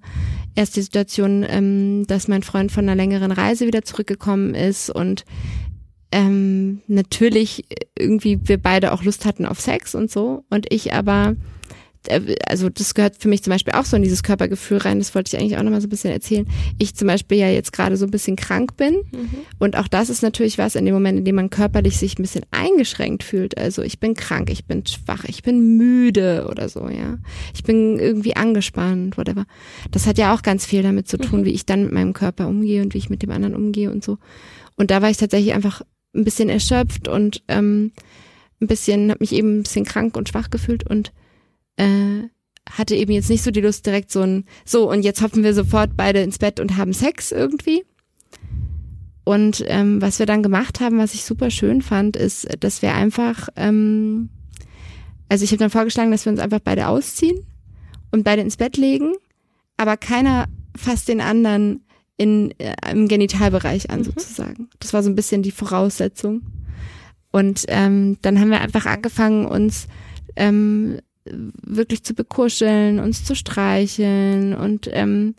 [0.55, 5.25] erst die Situation, ähm, dass mein Freund von einer längeren Reise wieder zurückgekommen ist und
[6.11, 7.65] ähm, natürlich
[7.97, 11.35] irgendwie wir beide auch Lust hatten auf Sex und so und ich aber
[12.47, 15.35] also das gehört für mich zum Beispiel auch so in dieses Körpergefühl rein, das wollte
[15.35, 16.47] ich eigentlich auch nochmal so ein bisschen erzählen.
[16.79, 18.97] Ich zum Beispiel ja jetzt gerade so ein bisschen krank bin
[19.59, 22.23] und auch das ist natürlich was in dem Moment, in dem man körperlich sich ein
[22.23, 23.57] bisschen eingeschränkt fühlt.
[23.57, 27.17] Also ich bin krank, ich bin schwach, ich bin müde oder so, ja.
[27.53, 29.45] Ich bin irgendwie angespannt, whatever.
[29.91, 31.45] Das hat ja auch ganz viel damit zu tun, Mhm.
[31.45, 34.03] wie ich dann mit meinem Körper umgehe und wie ich mit dem anderen umgehe und
[34.03, 34.17] so.
[34.75, 35.81] Und da war ich tatsächlich einfach
[36.15, 37.91] ein bisschen erschöpft und ähm,
[38.61, 41.11] ein bisschen, habe mich eben ein bisschen krank und schwach gefühlt und
[41.77, 42.23] äh,
[42.69, 45.53] hatte eben jetzt nicht so die Lust direkt so ein, so und jetzt hoppen wir
[45.53, 47.83] sofort beide ins Bett und haben Sex irgendwie.
[49.25, 52.93] Und ähm, was wir dann gemacht haben, was ich super schön fand, ist, dass wir
[52.93, 54.29] einfach, ähm,
[55.29, 57.45] also ich habe dann vorgeschlagen, dass wir uns einfach beide ausziehen
[58.11, 59.13] und beide ins Bett legen,
[59.77, 61.85] aber keiner fasst den anderen
[62.17, 64.05] in, äh, im Genitalbereich an Mhm.
[64.05, 64.69] sozusagen.
[64.79, 66.41] Das war so ein bisschen die Voraussetzung.
[67.31, 69.87] Und ähm, dann haben wir einfach angefangen, uns
[70.35, 75.35] ähm, wirklich zu bekuscheln, uns zu streicheln und ähm,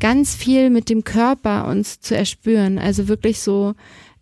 [0.00, 2.78] ganz viel mit dem Körper uns zu erspüren.
[2.78, 3.74] Also wirklich so,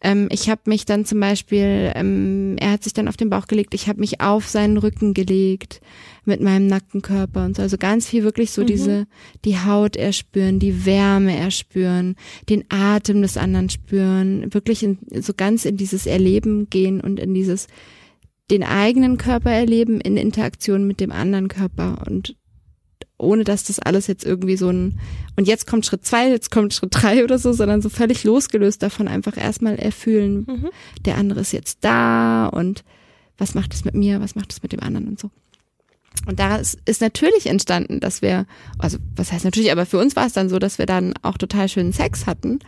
[0.02, 3.46] ähm, ich habe mich dann zum Beispiel, ähm, er hat sich dann auf den Bauch
[3.46, 5.80] gelegt, ich habe mich auf seinen Rücken gelegt
[6.24, 7.62] mit meinem nackten Körper und so.
[7.62, 8.66] Also ganz viel wirklich so Mhm.
[8.66, 9.06] diese,
[9.44, 12.14] die Haut erspüren, die Wärme erspüren,
[12.48, 17.34] den Atem des anderen spüren, wirklich in, so ganz in dieses Erleben gehen und in
[17.34, 17.66] dieses
[18.50, 22.36] den eigenen Körper erleben in Interaktion mit dem anderen Körper und
[23.16, 24.98] ohne dass das alles jetzt irgendwie so ein
[25.36, 28.82] und jetzt kommt Schritt zwei, jetzt kommt Schritt drei oder so, sondern so völlig losgelöst
[28.82, 30.68] davon einfach erstmal erfühlen, Mhm.
[31.04, 32.82] der andere ist jetzt da und
[33.38, 35.30] was macht es mit mir, was macht es mit dem anderen und so.
[36.26, 38.46] Und da ist, ist natürlich entstanden, dass wir,
[38.78, 41.38] also was heißt natürlich, aber für uns war es dann so, dass wir dann auch
[41.38, 42.58] total schönen Sex hatten,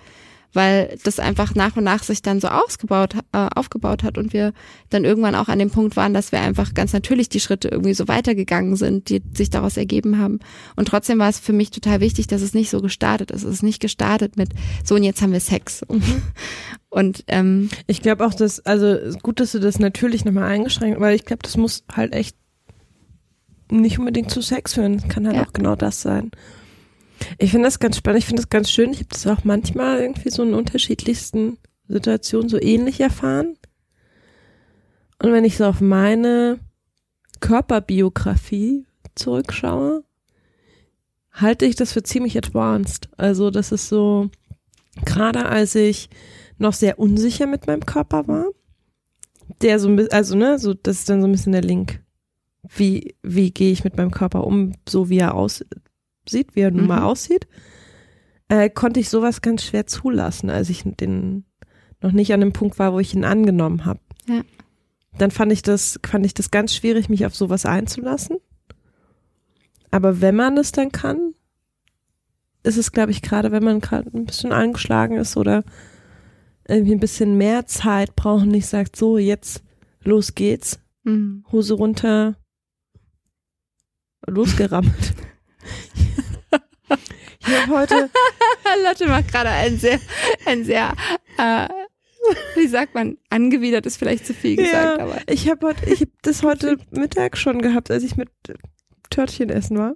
[0.52, 4.52] weil das einfach nach und nach sich dann so ausgebaut, äh, aufgebaut hat und wir
[4.90, 7.94] dann irgendwann auch an dem Punkt waren, dass wir einfach ganz natürlich die Schritte irgendwie
[7.94, 10.40] so weitergegangen sind, die sich daraus ergeben haben.
[10.76, 13.44] Und trotzdem war es für mich total wichtig, dass es nicht so gestartet ist.
[13.44, 14.50] Es ist nicht gestartet mit
[14.84, 15.82] so und jetzt haben wir Sex.
[15.88, 16.02] Mhm.
[16.90, 21.14] Und ähm, ich glaube auch, dass, also gut, dass du das natürlich nochmal eingeschränkt, weil
[21.14, 22.36] ich glaube, das muss halt echt
[23.70, 24.98] nicht unbedingt zu Sex führen.
[24.98, 25.46] Das kann halt ja.
[25.46, 26.30] auch genau das sein.
[27.38, 28.92] Ich finde das ganz spannend, ich finde das ganz schön.
[28.92, 31.58] Ich habe das auch manchmal irgendwie so in unterschiedlichsten
[31.88, 33.56] Situationen so ähnlich erfahren.
[35.22, 36.58] Und wenn ich so auf meine
[37.40, 40.04] Körperbiografie zurückschaue,
[41.32, 43.08] halte ich das für ziemlich advanced.
[43.16, 44.30] Also das ist so,
[45.04, 46.08] gerade als ich
[46.58, 48.46] noch sehr unsicher mit meinem Körper war,
[49.60, 52.00] der so ein bisschen, also ne, so das ist dann so ein bisschen der Link.
[52.76, 55.34] Wie wie gehe ich mit meinem Körper um, so wie er
[56.26, 56.88] aussieht, wie er nun mhm.
[56.88, 57.46] mal aussieht,
[58.48, 61.44] äh, konnte ich sowas ganz schwer zulassen, als ich den
[62.00, 64.00] noch nicht an dem Punkt war, wo ich ihn angenommen habe.
[64.28, 64.42] Ja.
[65.18, 68.38] Dann fand ich das fand ich das ganz schwierig, mich auf sowas einzulassen.
[69.90, 71.34] Aber wenn man es dann kann,
[72.62, 75.64] ist es, glaube ich, gerade wenn man gerade ein bisschen angeschlagen ist oder
[76.66, 79.62] irgendwie ein bisschen mehr Zeit braucht und nicht sagt, so, jetzt
[80.02, 80.78] los geht's.
[81.04, 81.44] Mhm.
[81.50, 82.36] Hose runter,
[84.26, 85.14] losgerammelt.
[87.52, 88.10] Ich habe heute.
[88.84, 90.00] Lotte macht gerade ein sehr,
[90.46, 90.94] ein sehr,
[91.38, 91.68] äh,
[92.56, 95.16] wie sagt man, angewidert ist vielleicht zu viel gesagt, ja, aber.
[95.26, 98.30] Ich habe ich hab das heute Mittag schon gehabt, als ich mit
[99.10, 99.94] Törtchen essen war.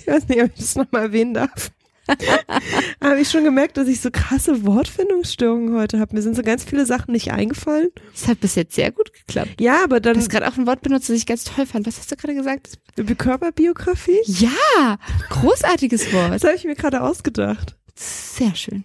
[0.00, 1.70] Ich weiß nicht, ob ich das nochmal erwähnen darf.
[3.02, 6.14] habe ich schon gemerkt, dass ich so krasse Wortfindungsstörungen heute habe.
[6.14, 7.90] Mir sind so ganz viele Sachen nicht eingefallen.
[8.12, 9.60] Das hat bis jetzt sehr gut geklappt.
[9.60, 10.14] Ja, aber dann.
[10.14, 11.86] Du hast gerade auch ein Wort benutzt, das ich ganz toll fand.
[11.86, 12.78] Was hast du gerade gesagt?
[13.18, 14.20] Körperbiografie?
[14.24, 14.98] Ja,
[15.30, 16.34] großartiges Wort.
[16.34, 17.76] Das habe ich mir gerade ausgedacht.
[17.94, 18.84] Sehr schön.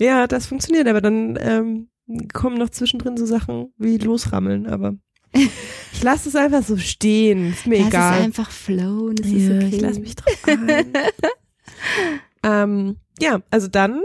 [0.00, 1.88] Ja, das funktioniert, aber dann ähm,
[2.32, 4.94] kommen noch zwischendrin so Sachen wie losrammeln, aber
[5.32, 7.50] ich lasse es einfach so stehen.
[7.50, 8.18] Ist mir lass egal.
[8.18, 9.16] Es einfach flowen.
[9.16, 9.70] Das ja, okay.
[9.72, 10.92] Ich lasse mich drauf ein.
[12.42, 14.02] Ähm, ja, also dann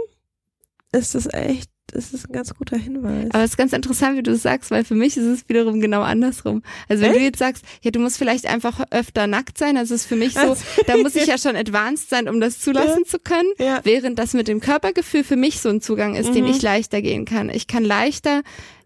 [0.91, 3.30] ist das echt, das ist ein ganz guter Hinweis.
[3.31, 5.80] Aber es ist ganz interessant, wie du es sagst, weil für mich ist es wiederum
[5.80, 6.64] genau andersrum.
[6.88, 7.19] Also wenn echt?
[7.19, 10.34] du jetzt sagst, ja, du musst vielleicht einfach öfter nackt sein, also ist für mich
[10.34, 13.10] so, also, da muss ich ja schon advanced sein, um das zulassen ja.
[13.10, 13.81] zu können, ja.
[13.84, 16.34] während das mit dem Körpergefühl für mich so ein Zugang ist, mhm.
[16.34, 17.49] den ich leichter gehen kann.
[17.49, 18.41] Ich kann leichter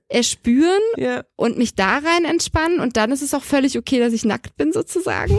[0.10, 1.24] erspüren ja.
[1.36, 4.56] und mich da rein entspannen und dann ist es auch völlig okay, dass ich nackt
[4.56, 5.38] bin sozusagen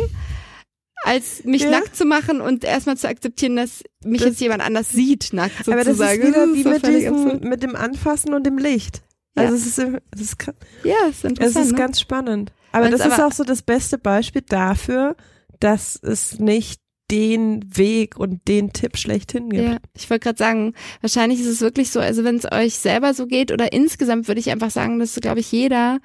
[1.04, 1.70] als mich ja.
[1.70, 5.64] nackt zu machen und erstmal zu akzeptieren, dass mich das, jetzt jemand anders sieht, nackt
[5.64, 5.80] sozusagen.
[5.80, 9.02] Aber das ist wieder das ist wie mit, diesem, mit dem Anfassen und dem Licht.
[9.34, 9.58] Also ja.
[9.58, 10.36] es ist, es ist,
[10.84, 11.56] ja, es ist interessant.
[11.56, 11.78] Es ist ne?
[11.78, 12.52] ganz spannend.
[12.72, 15.16] Aber und das ist aber, auch so das beste Beispiel dafür,
[15.60, 16.80] dass es nicht
[17.10, 19.64] den Weg und den Tipp schlechthin gibt.
[19.64, 23.14] Ja, ich wollte gerade sagen, wahrscheinlich ist es wirklich so, also wenn es euch selber
[23.14, 26.00] so geht oder insgesamt würde ich einfach sagen, dass glaube ich jeder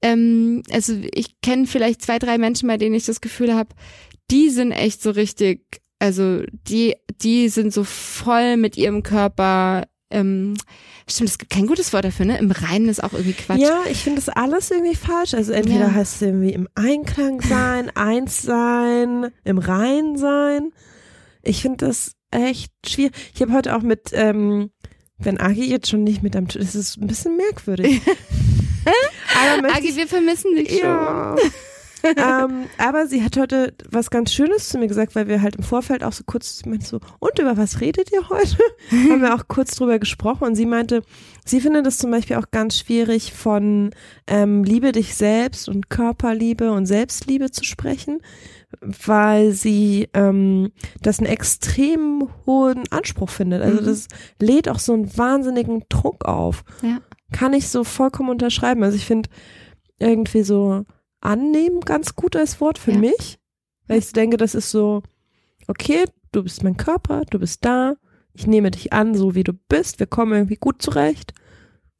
[0.00, 3.70] ähm, also ich kenne vielleicht zwei, drei Menschen, bei denen ich das Gefühl habe,
[4.30, 10.54] die sind echt so richtig, also die, die sind so voll mit ihrem Körper, ähm,
[11.10, 12.38] Stimmt, es gibt kein gutes Wort dafür, ne?
[12.38, 13.60] Im Reinen ist auch irgendwie Quatsch.
[13.60, 15.32] Ja, ich finde das alles irgendwie falsch.
[15.32, 15.94] Also entweder ja.
[15.94, 20.72] heißt es irgendwie im Einklang sein, eins sein, im Rein sein.
[21.42, 23.12] Ich finde das echt schwierig.
[23.34, 24.70] Ich habe heute auch mit, ähm,
[25.16, 28.02] wenn Agi jetzt schon nicht mit am Tisch, das ist ein bisschen merkwürdig.
[29.74, 30.80] Agi, wir vermissen dich schon.
[30.80, 31.36] Ja
[32.04, 35.62] ähm, aber sie hat heute was ganz Schönes zu mir gesagt, weil wir halt im
[35.62, 38.58] Vorfeld auch so kurz meinte so, und über was redet ihr heute?
[38.90, 41.02] Haben wir auch kurz drüber gesprochen und sie meinte,
[41.44, 43.90] sie findet es zum Beispiel auch ganz schwierig von
[44.26, 48.20] ähm, Liebe dich selbst und Körperliebe und Selbstliebe zu sprechen,
[48.80, 50.72] weil sie ähm,
[51.02, 53.62] das einen extrem hohen Anspruch findet.
[53.62, 53.86] Also mhm.
[53.86, 54.08] das
[54.40, 56.64] lädt auch so einen wahnsinnigen Druck auf.
[56.82, 56.98] Ja.
[57.32, 58.82] Kann ich so vollkommen unterschreiben.
[58.82, 59.28] Also ich finde
[59.98, 60.84] irgendwie so
[61.20, 62.98] annehmen ganz gut als Wort für ja.
[62.98, 63.38] mich,
[63.86, 65.02] weil ich denke, das ist so,
[65.66, 67.94] okay, du bist mein Körper, du bist da,
[68.32, 71.34] ich nehme dich an, so wie du bist, wir kommen irgendwie gut zurecht,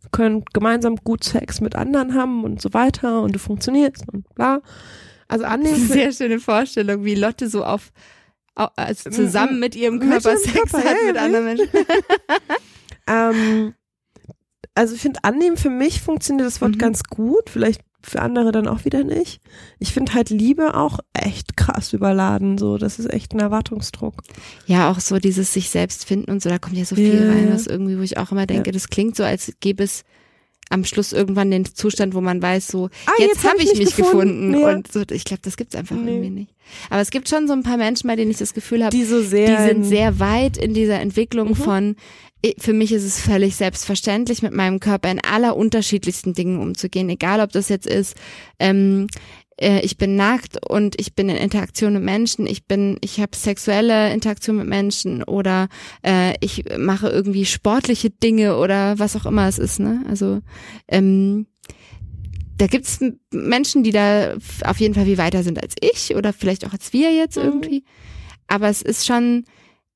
[0.01, 4.33] wir können gemeinsam gut Sex mit anderen haben und so weiter und du funktionierst und
[4.35, 4.61] bla.
[5.27, 5.77] Also annehmen.
[5.89, 7.93] Sehr schöne Vorstellung, wie Lotte so auf,
[8.55, 11.69] also zusammen mit ihrem Körper mit Sex Körper, hat hey, mit anderen Menschen.
[13.07, 13.75] ähm,
[14.75, 16.79] also ich finde, annehmen für mich funktioniert das Wort mhm.
[16.79, 17.51] ganz gut.
[17.51, 19.41] Vielleicht für andere dann auch wieder nicht.
[19.79, 22.79] Ich finde halt Liebe auch echt krass überladen, so.
[22.79, 24.23] Das ist echt ein Erwartungsdruck.
[24.67, 27.33] Ja, auch so dieses sich selbst finden und so, da kommt ja so viel yeah.
[27.33, 28.73] rein, was irgendwie, wo ich auch immer denke, ja.
[28.73, 30.05] das klingt so, als gäbe es
[30.71, 33.73] am Schluss irgendwann den Zustand, wo man weiß, so, Ah, jetzt, jetzt hab habe ich
[33.73, 34.53] ich mich gefunden.
[34.53, 34.61] gefunden.
[34.61, 34.75] Ja.
[34.77, 36.11] Und so, ich glaube, das gibt's einfach Nee.
[36.13, 36.55] irgendwie nicht.
[36.91, 39.05] Aber es gibt schon so ein paar Menschen, bei denen ich das Gefühl habe, Die
[39.05, 41.55] so die sind sehr weit in dieser Entwicklung Mhm.
[41.55, 41.97] von,
[42.59, 47.41] für mich ist es völlig selbstverständlich, mit meinem Körper in aller unterschiedlichsten Dingen umzugehen, egal
[47.41, 48.15] ob das jetzt ist,
[48.59, 49.07] ähm,
[49.61, 53.37] äh, ich bin nackt und ich bin in Interaktion mit Menschen, ich bin, ich habe
[53.37, 55.69] sexuelle Interaktion mit Menschen oder
[56.05, 60.05] äh, ich mache irgendwie sportliche Dinge oder was auch immer es ist, ne?
[60.09, 60.41] Also
[60.89, 61.47] ähm,
[62.57, 62.99] da gibt's
[63.33, 66.93] Menschen, die da auf jeden Fall viel weiter sind als ich oder vielleicht auch als
[66.93, 67.45] wir jetzt Mhm.
[67.45, 67.85] irgendwie.
[68.49, 69.45] Aber es ist schon,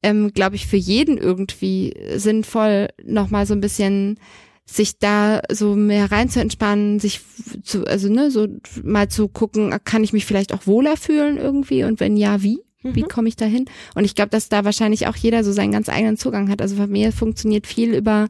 [0.03, 4.19] ähm, glaube ich, für jeden irgendwie sinnvoll, nochmal so ein bisschen
[4.65, 7.21] sich da so mehr rein zu entspannen, sich
[7.63, 8.47] zu, also ne, so
[8.83, 12.61] mal zu gucken, kann ich mich vielleicht auch wohler fühlen irgendwie und wenn ja, wie?
[12.85, 13.09] Wie Mhm.
[13.09, 13.67] komme ich da hin?
[13.95, 16.61] Und ich glaube, dass da wahrscheinlich auch jeder so seinen ganz eigenen Zugang hat.
[16.61, 18.29] Also bei mir funktioniert viel über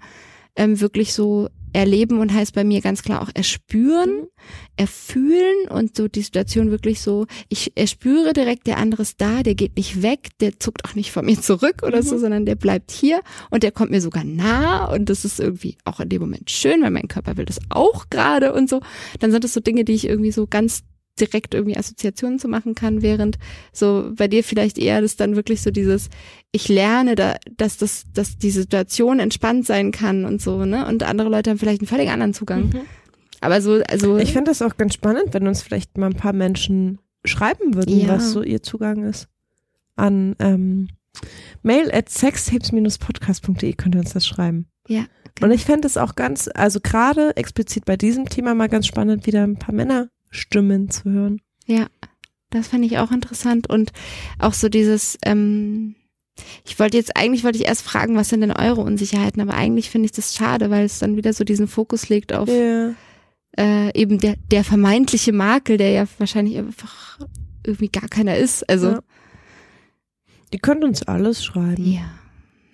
[0.57, 4.29] ähm, wirklich so erleben und heißt bei mir ganz klar auch erspüren, Mhm.
[4.77, 9.55] erfühlen und so die Situation wirklich so, ich erspüre direkt, der andere ist da, der
[9.55, 12.03] geht nicht weg, der zuckt auch nicht von mir zurück oder Mhm.
[12.07, 13.21] so, sondern der bleibt hier
[13.51, 16.83] und der kommt mir sogar nah und das ist irgendwie auch in dem Moment schön,
[16.83, 18.81] weil mein Körper will das auch gerade und so.
[19.21, 20.83] Dann sind das so Dinge, die ich irgendwie so ganz
[21.21, 23.39] direkt irgendwie Assoziationen zu machen kann, während
[23.73, 26.09] so bei dir vielleicht eher das dann wirklich so dieses,
[26.53, 30.87] ich lerne da, dass das, dass die Situation entspannt sein kann und so, ne?
[30.87, 32.71] Und andere Leute haben vielleicht einen völlig anderen Zugang.
[32.71, 32.81] Mhm.
[33.41, 36.33] Aber so, also Ich finde das auch ganz spannend, wenn uns vielleicht mal ein paar
[36.33, 38.09] Menschen schreiben würden, Ja.
[38.09, 39.29] was so ihr Zugang ist.
[39.97, 40.89] An ähm,
[41.63, 44.67] mail at sextapes-podcast.de könnt ihr uns das schreiben.
[44.89, 45.05] ja.
[45.41, 49.27] Und ich fände es auch ganz, also gerade explizit bei diesem Thema mal ganz spannend,
[49.27, 49.75] wieder ein paar
[50.33, 51.41] Männerstimmen zu hören.
[51.67, 51.87] Ja,
[52.51, 53.93] das fand ich auch interessant und
[54.39, 55.95] auch so dieses, ähm,
[56.67, 59.91] ich wollte jetzt, eigentlich wollte ich erst fragen, was sind denn eure Unsicherheiten, aber eigentlich
[59.91, 62.95] finde ich das schade, weil es dann wieder so diesen Fokus legt auf Ja.
[63.59, 67.19] äh, eben der, der vermeintliche Makel, der ja wahrscheinlich einfach
[67.67, 68.69] irgendwie gar keiner ist.
[68.69, 69.01] Also Ja.
[70.53, 71.85] Die könnt uns alles schreiben.
[71.91, 72.03] Ja.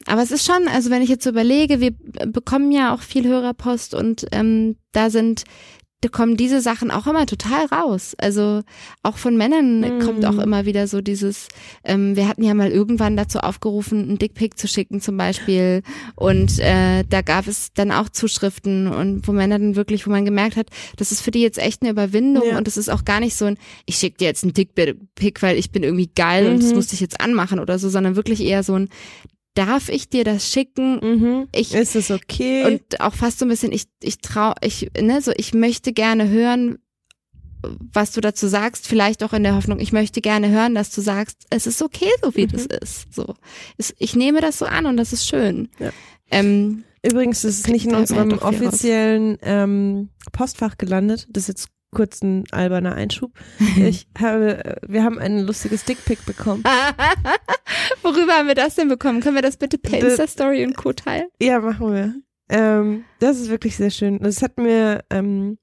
[0.06, 1.93] Aber es ist schon, also wenn ich jetzt so überlege, wir
[2.26, 5.44] bekommen ja auch viel Hörerpost und ähm, da sind,
[6.01, 8.15] da kommen diese Sachen auch immer total raus.
[8.19, 8.62] Also
[9.03, 9.99] auch von Männern Mhm.
[10.01, 11.49] kommt auch immer wieder so dieses,
[11.83, 15.83] ähm, wir hatten ja mal irgendwann dazu aufgerufen, einen Dickpick zu schicken zum Beispiel
[16.15, 20.25] und äh, da gab es dann auch Zuschriften und wo Männer dann wirklich, wo man
[20.25, 22.59] gemerkt hat, das ist für die jetzt echt eine Überwindung Ja.
[22.59, 25.59] und es ist auch gar nicht so ein, ich schicke dir jetzt einen Dickpick, weil
[25.59, 26.77] ich bin irgendwie geil und das Mhm.
[26.77, 28.89] musste ich jetzt anmachen oder so, sondern wirklich eher so ein,
[29.59, 31.01] darf ich dir das schicken?
[31.02, 31.48] Mhm.
[31.52, 32.64] Ich Ist es okay?
[32.64, 36.28] und auch fast so ein bisschen, ich, ich trau, ich, ne, so, ich möchte gerne
[36.28, 36.78] hören,
[37.93, 41.01] was du dazu sagst, vielleicht auch in der Hoffnung, ich möchte gerne hören, dass du
[41.01, 42.51] sagst, es ist okay, so wie Mhm.
[42.52, 43.12] das ist.
[43.12, 43.35] So.
[43.98, 45.68] Ich nehme das so an und das ist schön.
[45.80, 45.90] Ja.
[46.30, 51.26] Ähm, Übrigens, das ist nicht in unserem offiziellen ähm, Postfach gelandet.
[51.30, 53.32] Das ist jetzt kurz ein alberner Einschub.
[53.78, 56.62] Ich habe, äh, wir haben ein lustiges Dickpick bekommen.
[58.02, 59.20] worüber haben wir das denn bekommen?
[59.20, 60.93] Können wir das bitte per Insta-Story und Co.
[60.93, 61.28] teilen?
[61.40, 62.15] Ja, machen wir.
[62.51, 64.19] Ähm, das ist wirklich sehr schön.
[64.20, 65.59] Das hat mir ähm,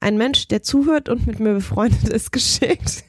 [0.00, 3.04] ein Mensch, der zuhört und mit mir befreundet ist, geschickt.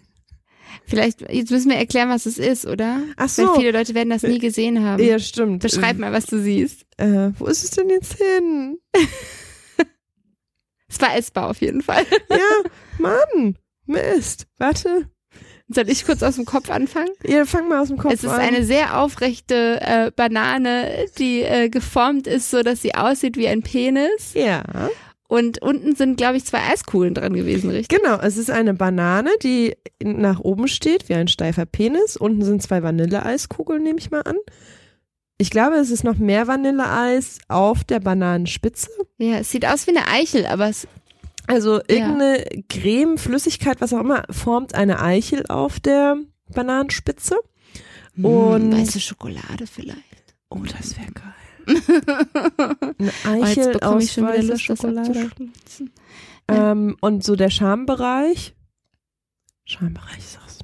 [0.88, 3.02] Vielleicht, jetzt müssen wir erklären, was es ist, oder?
[3.18, 3.56] Ach Weil so.
[3.56, 5.04] viele Leute werden das nie gesehen haben.
[5.04, 5.64] Ja, stimmt.
[5.64, 6.86] Beschreib mal, was du siehst.
[6.98, 8.78] Äh, wo ist es denn jetzt hin?
[10.88, 12.04] Es war essbar auf jeden Fall.
[12.30, 13.58] Ja, Mann.
[13.86, 14.48] Mist.
[14.58, 15.10] Warte.
[15.68, 17.10] Soll ich kurz aus dem Kopf anfangen?
[17.24, 18.40] Ja, fang mal aus dem Kopf Es ist an.
[18.40, 23.62] eine sehr aufrechte äh, Banane, die äh, geformt ist, so dass sie aussieht wie ein
[23.64, 24.34] Penis.
[24.34, 24.64] ja.
[25.28, 28.00] Und unten sind, glaube ich, zwei Eiskugeln dran gewesen, richtig?
[28.00, 32.16] Genau, es ist eine Banane, die nach oben steht, wie ein steifer Penis.
[32.16, 34.36] Unten sind zwei Vanilleeiskugeln, nehme ich mal an.
[35.38, 38.90] Ich glaube, es ist noch mehr Vanilleeis auf der Bananenspitze.
[39.18, 40.88] Ja, es sieht aus wie eine Eichel, aber es
[41.48, 46.18] Also irgendeine Creme, Flüssigkeit, was auch immer, formt eine Eichel auf der
[46.54, 47.36] Bananenspitze.
[48.22, 50.00] Und- Hm, weiße Schokolade vielleicht.
[50.50, 51.34] Oh, das wäre geil.
[52.58, 55.32] Oh, Eine jetzt Eichel bekomme aus ich schon weißer Lust, Schokolade.
[56.50, 56.72] Ja.
[56.72, 58.56] Ähm, und so der Schambereich.
[59.66, 60.60] Schambereich ist auch so.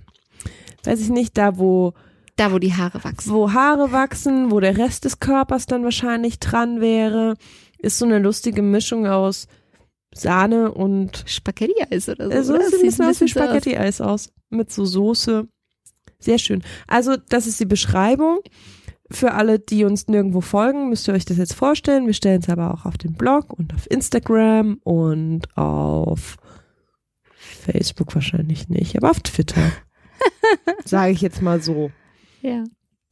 [0.90, 1.94] Weiß ich nicht, da wo
[2.42, 3.34] Da, wo die Haare wachsen.
[3.34, 7.36] wo Haare wachsen, wo der Rest des Körpers dann wahrscheinlich dran wäre,
[7.78, 9.48] ist so eine lustige Mischung aus
[10.12, 12.32] Sahne und Spaghetti-Eis oder so.
[12.32, 12.66] äh, so oder?
[12.66, 13.28] sieht ein bisschen aus wie.
[13.28, 14.34] Spaghetti-Eis aus.
[14.50, 15.48] Mit so Soße.
[16.18, 16.64] Sehr schön.
[16.88, 18.40] Also, das ist die Beschreibung.
[19.12, 22.08] Für alle, die uns nirgendwo folgen, müsst ihr euch das jetzt vorstellen.
[22.08, 26.38] Wir stellen es aber auch auf den Blog und auf Instagram und auf
[27.36, 29.62] Facebook wahrscheinlich nicht, aber auf Twitter.
[30.86, 31.92] Sage ich jetzt mal so.
[32.42, 32.64] Ja.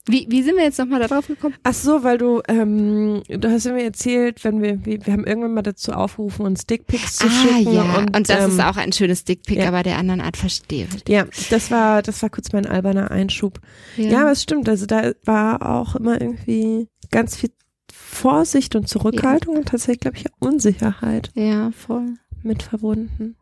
[0.07, 1.53] Wie, wie sind wir jetzt nochmal darauf gekommen?
[1.61, 5.53] Ach so, weil du, ähm, du hast mir erzählt, wenn wir, wir, wir haben irgendwann
[5.53, 7.73] mal dazu aufgerufen, uns Dickpics zu ah, schicken.
[7.73, 7.97] ja.
[7.97, 9.67] Und, Und, das ähm, ist auch ein schönes Dickpick, ja.
[9.67, 10.87] aber der anderen Art verstehe.
[11.07, 13.59] Ja, das war, das war kurz mein alberner Einschub.
[13.97, 14.67] Ja, aber es stimmt.
[14.67, 17.51] Also da war auch immer irgendwie ganz viel
[17.93, 22.15] Vorsicht und Zurückhaltung und tatsächlich, glaube ich, Unsicherheit ja, voll.
[22.41, 23.35] mit verbunden.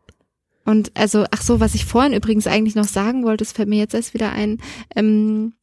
[0.68, 3.78] Und also, ach so, was ich vorhin übrigens eigentlich noch sagen wollte, das fällt mir
[3.78, 4.58] jetzt erst wieder ein,
[4.94, 5.54] ähm,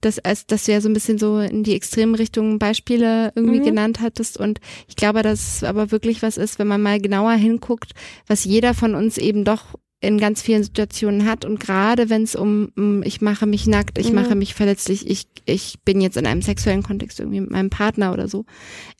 [0.00, 3.60] dass, als, dass du ja so ein bisschen so in die extremen Richtungen Beispiele irgendwie
[3.60, 3.64] Mhm.
[3.64, 4.38] genannt hattest.
[4.38, 7.92] Und ich glaube, dass es aber wirklich was ist, wenn man mal genauer hinguckt,
[8.26, 9.64] was jeder von uns eben doch
[10.00, 11.44] in ganz vielen Situationen hat.
[11.44, 14.14] Und gerade wenn es um, um, ich mache mich nackt, ich Mhm.
[14.16, 18.12] mache mich verletzlich, ich, ich bin jetzt in einem sexuellen Kontext irgendwie mit meinem Partner
[18.12, 18.44] oder so.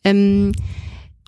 [0.05, 0.53] Ähm,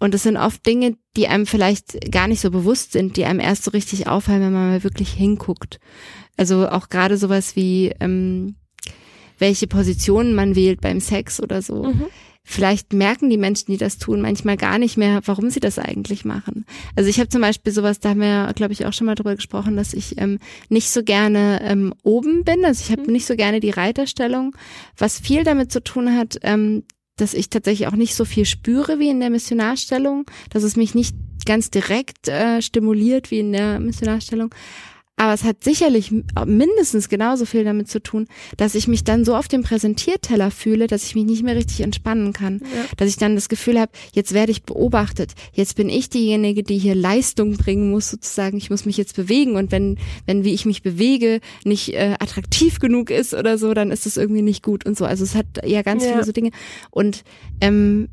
[0.01, 3.41] und es sind oft Dinge, die einem vielleicht gar nicht so bewusst sind, die einem
[3.41, 5.79] erst so richtig auffallen, wenn man mal wirklich hinguckt.
[6.37, 8.57] Also auch gerade sowas wie, ähm,
[9.45, 11.85] welche Positionen man wählt beim Sex oder so.
[11.85, 12.07] Mhm.
[12.47, 16.25] Vielleicht merken die Menschen, die das tun, manchmal gar nicht mehr, warum sie das eigentlich
[16.25, 16.65] machen.
[16.97, 19.37] Also ich habe zum Beispiel sowas, da haben wir, glaube ich, auch schon mal drüber
[19.37, 20.39] gesprochen, dass ich ähm,
[20.71, 22.65] nicht so gerne ähm, oben bin.
[22.65, 24.57] Also ich habe nicht so gerne die Reiterstellung,
[24.97, 26.85] was viel damit zu tun hat, ähm,
[27.17, 30.95] dass ich tatsächlich auch nicht so viel spüre wie in der Missionarstellung, dass es mich
[30.95, 31.15] nicht
[31.45, 34.55] ganz direkt äh, stimuliert wie in der Missionarstellung.
[35.17, 36.13] Aber es hat sicherlich
[36.45, 38.27] mindestens genauso viel damit zu tun,
[38.57, 41.83] dass ich mich dann so auf dem Präsentierteller fühle, dass ich mich nicht mehr richtig
[41.83, 42.61] entspannen kann.
[42.63, 42.85] Ja.
[42.97, 45.35] Dass ich dann das Gefühl habe, jetzt werde ich beobachtet.
[45.53, 48.57] Jetzt bin ich diejenige, die hier Leistung bringen muss, sozusagen.
[48.57, 49.55] Ich muss mich jetzt bewegen.
[49.55, 53.93] Und wenn, wenn wie ich mich bewege, nicht äh, attraktiv genug ist oder so, dann
[53.93, 55.05] ist es irgendwie nicht gut und so.
[55.05, 56.11] Also es hat ja ganz Ja.
[56.11, 56.51] viele so Dinge.
[56.91, 57.23] Und
[57.61, 58.09] ähm,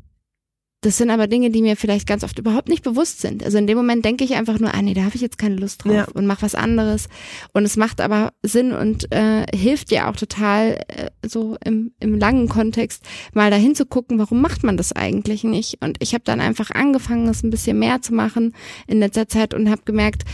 [0.82, 3.44] das sind aber Dinge, die mir vielleicht ganz oft überhaupt nicht bewusst sind.
[3.44, 5.54] Also in dem Moment denke ich einfach nur, ah nee, da habe ich jetzt keine
[5.54, 6.06] Lust drauf Ja.
[6.12, 7.08] und mach was anderes.
[7.52, 12.18] Und es macht aber Sinn und äh, hilft dir auch total äh, so im, im
[12.18, 15.78] langen Kontext mal dahin zu gucken, warum macht man das eigentlich nicht?
[15.80, 18.52] Und ich habe dann einfach angefangen, es ein bisschen mehr zu machen
[18.88, 20.24] in letzter Zeit und habe gemerkt,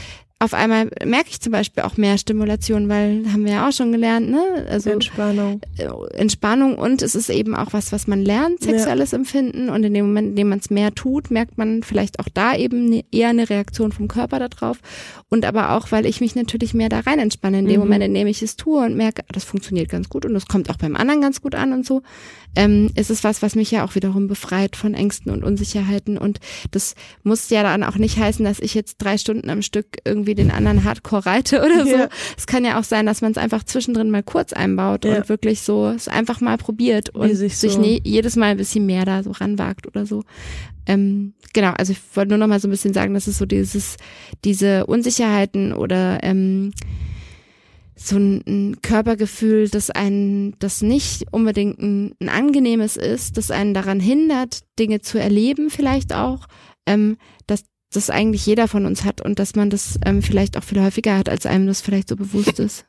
[0.41, 3.91] auf einmal merke ich zum Beispiel auch mehr Stimulation, weil haben wir ja auch schon
[3.91, 4.67] gelernt, ne?
[4.71, 5.61] Also Entspannung.
[5.79, 9.95] äh, Entspannung und es ist eben auch was, was man lernt, sexuelles Empfinden und in
[9.95, 13.05] dem Moment, in dem man es mehr tut, merkt man vielleicht auch da eben ne,
[13.11, 14.79] eher eine Reaktion vom Körper darauf
[15.29, 17.81] und aber auch, weil ich mich natürlich mehr da rein entspanne in dem Mhm.
[17.81, 20.47] Moment, in dem ich es tue und merke, ah, das funktioniert ganz gut und das
[20.47, 22.03] kommt auch beim anderen ganz gut an und so,
[22.55, 26.39] ähm, ist es was, was mich ja auch wiederum befreit von Ängsten und Unsicherheiten und
[26.71, 26.95] das
[27.25, 30.51] muss ja dann auch nicht heißen, dass ich jetzt drei Stunden am Stück irgendwie den
[30.51, 31.91] anderen Hardcore reite oder so.
[31.97, 32.09] Ja.
[32.37, 35.17] Es kann ja auch sein, dass man es einfach zwischendrin mal kurz einbaut Ja.
[35.19, 38.47] und wirklich so es einfach mal probiert und Wie sich, sich so- nie, jedes Mal
[38.53, 40.23] ein bisschen mehr da so ranwagt oder so.
[40.87, 43.45] Ähm, genau, also ich wollte nur noch mal so ein bisschen sagen, dass es so
[43.47, 43.97] dieses,
[44.45, 46.73] diese Unsicherheiten oder ähm,
[47.95, 53.75] so ein, ein Körpergefühl, das einen, das nicht unbedingt ein, ein angenehmes ist, das einen
[53.75, 56.47] daran hindert, Dinge zu erleben, vielleicht auch,
[56.87, 57.17] ähm,
[57.49, 60.81] dass das eigentlich jeder von uns hat und dass man das ähm, vielleicht auch viel
[60.83, 62.87] häufiger hat, als einem das vielleicht so bewusst ist.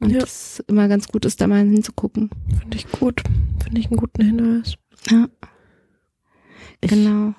[0.00, 0.20] Und Ja.
[0.20, 2.30] das immer ganz gut ist, da mal hinzugucken.
[2.60, 3.22] Finde ich gut.
[3.62, 4.74] Finde ich einen guten Hinweis.
[5.10, 5.28] Ja,
[6.80, 7.34] Ich genau.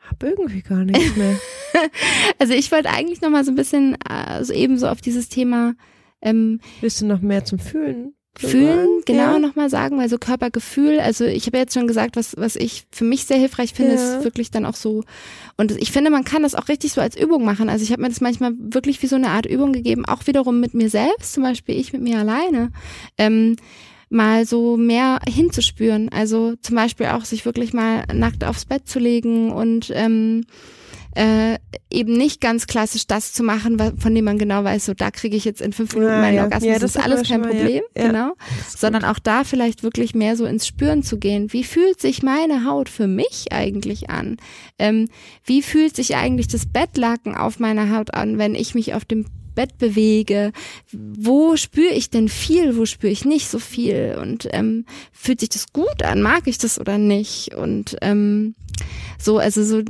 [0.00, 1.36] hab irgendwie gar nichts mehr.
[2.38, 5.74] Also ich wollte eigentlich noch mal so ein bisschen, also eben so auf dieses Thema
[6.20, 8.14] ähm, Willst du noch mehr zum Fühlen?
[8.38, 9.38] Fühlen, genau Ja.
[9.38, 12.84] nochmal sagen, weil so Körpergefühl, also ich habe ja jetzt schon gesagt, was, was ich
[12.90, 14.18] für mich sehr hilfreich finde, Ja.
[14.18, 15.02] ist wirklich dann auch so,
[15.56, 17.68] und ich finde, man kann das auch richtig so als Übung machen.
[17.68, 20.60] Also ich habe mir das manchmal wirklich wie so eine Art Übung gegeben, auch wiederum
[20.60, 22.70] mit mir selbst, zum Beispiel ich mit mir alleine,
[23.18, 23.56] ähm,
[24.08, 26.08] mal so mehr hinzuspüren.
[26.08, 30.44] Also zum Beispiel auch sich wirklich mal nackt aufs Bett zu legen und ähm,
[31.16, 31.58] äh,
[31.90, 35.36] eben nicht ganz klassisch das zu machen, von dem man genau weiß, so da kriege
[35.36, 36.42] ich jetzt in fünf Minuten Ja, meinen ja.
[36.44, 37.48] Orgasmus, Ja, das ist alles kein mal.
[37.50, 38.06] Problem, Ja.
[38.06, 38.32] genau,
[38.76, 41.52] sondern auch da vielleicht wirklich mehr so ins Spüren zu gehen.
[41.52, 44.36] Wie fühlt sich meine Haut für mich eigentlich an?
[44.78, 45.08] Ähm,
[45.44, 49.26] wie fühlt sich eigentlich das Bettlaken auf meiner Haut an, wenn ich mich auf dem
[49.60, 50.52] Bett bewege,
[50.90, 55.50] wo spüre ich denn viel, wo spüre ich nicht so viel und ähm, fühlt sich
[55.50, 58.54] das gut an, mag ich das oder nicht und ähm,
[59.18, 59.82] so, also so,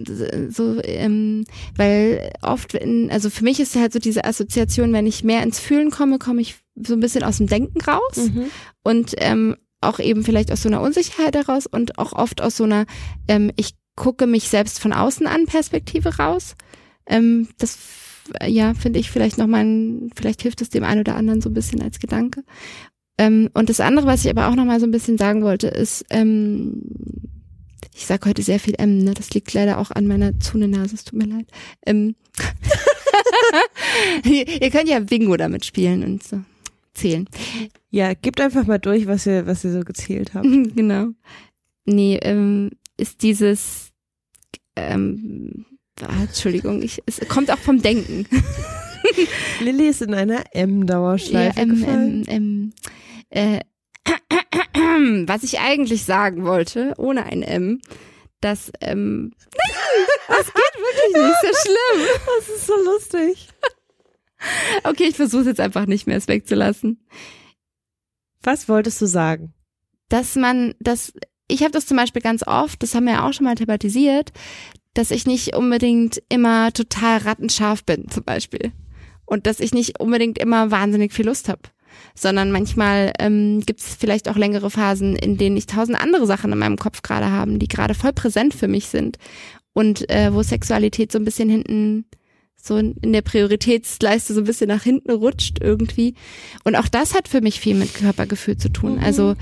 [0.48, 1.44] so, ähm,
[1.76, 5.60] weil oft, in, also für mich ist halt so diese Assoziation, wenn ich mehr ins
[5.60, 8.46] Fühlen komme, komme ich so ein bisschen aus dem Denken raus Mhm.
[8.82, 12.64] und ähm, auch eben vielleicht aus so einer Unsicherheit heraus und auch oft aus so
[12.64, 12.86] einer,
[13.28, 16.56] ähm, ich gucke mich selbst von außen an Perspektive raus.
[17.06, 17.76] Ähm, das
[18.46, 21.54] ja, finde ich vielleicht nochmal, ein, vielleicht hilft es dem einen oder anderen so ein
[21.54, 22.44] bisschen als Gedanke.
[23.18, 26.04] Ähm, und das andere, was ich aber auch nochmal so ein bisschen sagen wollte, ist,
[26.10, 26.82] ähm,
[27.94, 29.12] ich sage heute sehr viel M, ne?
[29.12, 31.46] Das liegt leider auch an meiner Zunennase, es tut mir leid.
[31.84, 32.14] Ähm,
[34.24, 36.40] ihr, ihr könnt ja Bingo damit spielen und so.
[36.94, 37.28] zählen.
[37.90, 40.46] Ja, gebt einfach mal durch, was ihr, was ihr so gezählt habt.
[40.74, 41.08] genau.
[41.84, 43.90] Nee, ähm, ist dieses,
[44.76, 45.66] ähm,
[46.02, 48.26] ah, Entschuldigung, ich, es kommt auch vom Denken.
[49.60, 52.24] Lilly ist in einer M-Dauerschleife Ja, gefallen.
[52.28, 52.72] ähm,
[53.30, 53.60] ähm, äh,
[55.26, 57.80] was ich eigentlich sagen wollte, ohne ein M,
[58.40, 59.32] dass, ähm,
[60.28, 62.06] das geht wirklich nicht so schlimm.
[62.38, 63.48] das ist so lustig.
[64.84, 67.06] Okay, ich versuche jetzt einfach nicht mehr, es wegzulassen.
[68.42, 69.52] Was wolltest du sagen?
[70.08, 71.12] Dass man, dass,
[71.46, 74.32] ich habe das zum Beispiel ganz oft, das haben wir ja auch schon mal thematisiert,
[74.94, 78.72] dass ich nicht unbedingt immer total rattenscharf bin, zum Beispiel.
[79.24, 81.62] Und dass ich nicht unbedingt immer wahnsinnig viel Lust habe.
[82.14, 86.52] Sondern manchmal ähm, gibt es vielleicht auch längere Phasen, in denen ich tausend andere Sachen
[86.52, 89.18] in meinem Kopf gerade haben, die gerade voll präsent für mich sind.
[89.72, 92.04] Und äh, wo Sexualität so ein bisschen hinten,
[92.62, 96.14] so in der Prioritätsleiste so ein bisschen nach hinten rutscht irgendwie.
[96.64, 98.96] Und auch das hat für mich viel mit Körpergefühl zu tun.
[98.96, 99.04] Mhm.
[99.04, 99.36] Also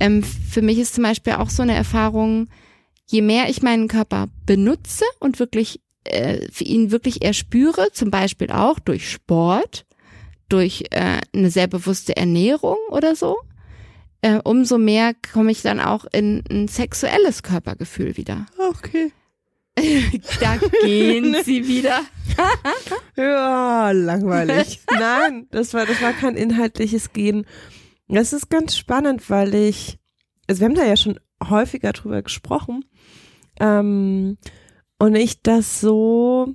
[0.00, 2.48] ähm, für mich ist zum Beispiel auch so eine Erfahrung,
[3.06, 8.10] je mehr ich meinen Körper benutze und wirklich äh, für ihn wirklich eher spüre, zum
[8.10, 9.86] Beispiel auch durch Sport,
[10.48, 13.38] durch äh, eine sehr bewusste Ernährung oder so,
[14.20, 18.46] äh, umso mehr komme ich dann auch in ein sexuelles Körpergefühl wieder.
[18.70, 19.12] Okay.
[20.40, 22.00] Da gehen sie wieder.
[23.16, 24.80] Ja, langweilig.
[24.90, 27.44] Nein, das war, das war kein inhaltliches Gehen.
[28.08, 29.98] Das ist ganz spannend, weil ich,
[30.46, 32.84] also wir haben da ja schon häufiger drüber gesprochen,
[33.60, 34.38] ähm,
[34.98, 36.54] und ich das so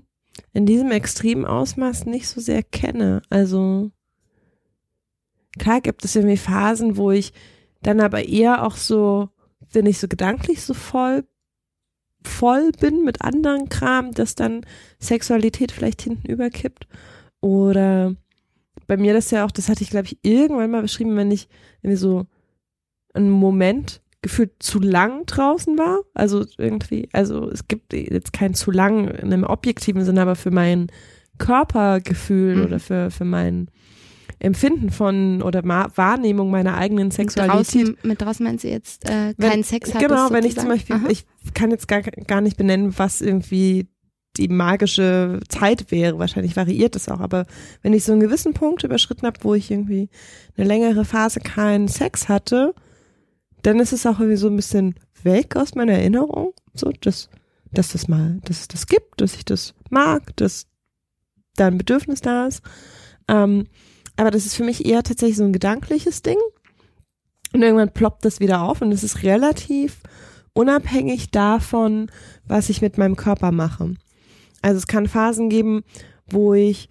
[0.53, 3.21] in diesem extremen Ausmaß nicht so sehr kenne.
[3.29, 3.91] Also
[5.57, 7.33] klar gibt es irgendwie Phasen, wo ich
[7.81, 9.29] dann aber eher auch so,
[9.71, 11.25] wenn ich so gedanklich so voll
[12.25, 14.65] voll bin mit anderen Kram, dass dann
[14.99, 16.85] Sexualität vielleicht hinten überkippt.
[17.39, 18.15] Oder
[18.87, 21.47] bei mir das ja auch, das hatte ich glaube ich irgendwann mal beschrieben, wenn ich
[21.81, 22.25] irgendwie so
[23.13, 25.99] einen Moment gefühlt zu lang draußen war.
[26.13, 30.51] Also irgendwie, also es gibt jetzt kein zu lang in einem objektiven Sinne, aber für
[30.51, 30.87] mein
[31.37, 32.63] Körpergefühl Mhm.
[32.65, 33.69] oder für, für mein
[34.39, 37.83] Empfinden von oder Ma Wahrnehmung meiner eigenen Sexualität.
[37.85, 40.69] Draußen, mit draußen meinst du jetzt äh, Wenn- keinen Sex hattest, Genau, wenn ich zum?
[40.69, 41.07] Beispiel, Aha.
[41.09, 43.87] ich kann jetzt gar, gar nicht benennen, was irgendwie
[44.37, 46.19] die magische Zeit wäre.
[46.19, 47.45] Wahrscheinlich variiert es auch, aber
[47.81, 50.09] wenn ich so einen gewissen Punkt überschritten habe, wo ich irgendwie
[50.55, 52.73] eine längere Phase keinen Sex hatte,
[53.61, 57.29] dann ist es auch irgendwie so ein bisschen weg aus meiner Erinnerung, so dass,
[57.71, 60.67] dass das mal, dass es das gibt, dass ich das mag, dass
[61.55, 62.61] da ein Bedürfnis da ist.
[63.27, 63.67] Ähm,
[64.15, 66.37] aber das ist für mich eher tatsächlich so ein gedankliches Ding.
[67.53, 70.01] Und irgendwann ploppt das wieder auf und es ist relativ
[70.53, 72.11] unabhängig davon,
[72.45, 73.95] was ich mit meinem Körper mache.
[74.61, 75.83] Also es kann Phasen geben,
[76.27, 76.89] wo ich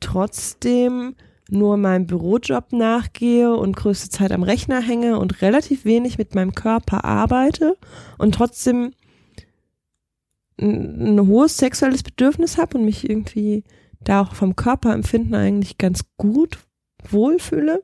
[0.00, 1.14] trotzdem
[1.52, 6.54] nur meinem Bürojob nachgehe und größte Zeit am Rechner hänge und relativ wenig mit meinem
[6.54, 7.76] Körper arbeite
[8.18, 8.92] und trotzdem
[10.60, 13.64] ein, ein hohes sexuelles Bedürfnis habe und mich irgendwie
[14.00, 16.58] da auch vom Körperempfinden eigentlich ganz gut
[17.08, 17.82] wohlfühle.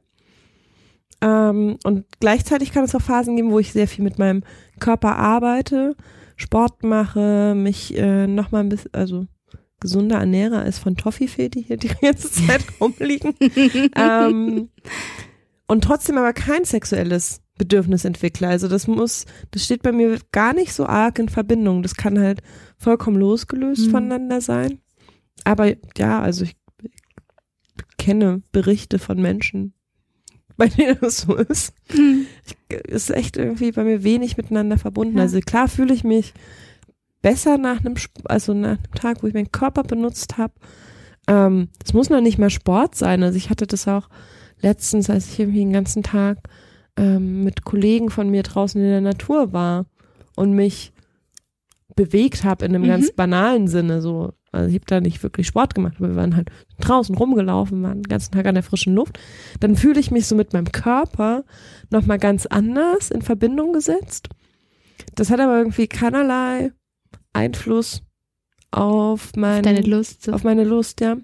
[1.21, 4.43] Ähm, und gleichzeitig kann es auch Phasen geben, wo ich sehr viel mit meinem
[4.79, 5.97] Körper arbeite,
[6.37, 9.27] Sport mache, mich äh, nochmal ein bisschen, also
[9.81, 13.35] gesunder ernähre als von Toffifee, die hier die ganze Zeit rumliegen.
[13.97, 14.69] ähm,
[15.67, 18.49] und trotzdem aber kein sexuelles Bedürfnis entwickle.
[18.49, 21.83] Also das muss, das steht bei mir gar nicht so arg in Verbindung.
[21.83, 22.41] Das kann halt
[22.77, 23.91] vollkommen losgelöst Mhm.
[23.91, 24.81] voneinander sein.
[25.45, 26.57] Aber ja, also ich
[27.99, 29.75] kenne Berichte von Menschen,
[30.57, 31.73] bei denen das so ist.
[31.91, 32.27] Hm.
[32.87, 35.17] Ist echt irgendwie bei mir wenig miteinander verbunden.
[35.17, 35.23] Ja.
[35.25, 36.33] Also klar fühle ich mich
[37.23, 40.55] besser nach einem, also nach einem Tag, wo ich meinen Körper benutzt habe.
[41.27, 43.23] Ähm, es muss noch nicht mal Sport sein.
[43.23, 44.09] Also ich hatte das auch
[44.61, 46.39] letztens, als ich irgendwie den ganzen Tag
[46.97, 49.87] ähm, mit Kollegen von mir draußen in der Natur war
[50.37, 50.93] und mich
[51.95, 52.89] bewegt habe in einem Mhm.
[52.89, 54.01] ganz banalen Sinne.
[54.01, 56.51] So, also ich habe da nicht wirklich Sport gemacht, aber wir waren halt
[56.81, 59.19] draußen rumgelaufen, waren den ganzen Tag an der frischen Luft.
[59.61, 61.45] Dann fühle ich mich so mit meinem Körper
[61.91, 64.29] nochmal ganz anders in Verbindung gesetzt.
[65.15, 66.73] Das hat aber irgendwie keinerlei
[67.39, 68.03] Einfluss
[68.71, 70.25] auf mein, Deine Lust.
[70.25, 70.33] So.
[70.33, 71.17] auf meine Lust, ja.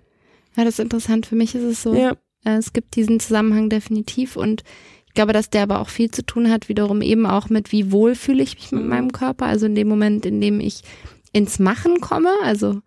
[0.57, 1.27] Ja, das ist interessant.
[1.27, 2.13] Für mich ist es so, Ja,
[2.45, 4.63] äh, es gibt diesen Zusammenhang definitiv und
[5.07, 7.93] ich glaube, dass der aber auch viel zu tun hat, wiederum eben auch mit, wie
[7.93, 9.47] wohl fühle ich mich mit meinem Körper.
[9.47, 10.83] Also in dem Moment, in dem ich
[11.33, 12.81] ins Machen komme, also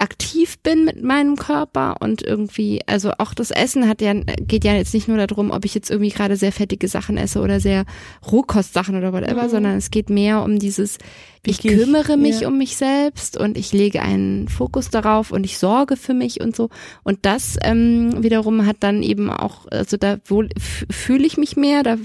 [0.00, 4.74] aktiv bin mit meinem Körper und irgendwie, also auch das Essen hat ja, geht ja
[4.74, 7.84] jetzt nicht nur darum, ob ich jetzt irgendwie gerade sehr fettige Sachen esse oder sehr
[8.30, 9.50] Rohkostsachen oder whatever, mhm.
[9.50, 10.96] sondern es geht mehr um dieses,
[11.44, 12.48] ich kümmere mich ja.
[12.48, 16.56] um mich selbst und ich lege einen Fokus darauf und ich sorge für mich und
[16.56, 16.70] so.
[17.02, 21.98] Und das ähm, wiederum hat dann eben auch, also da fühle ich mich mehr, da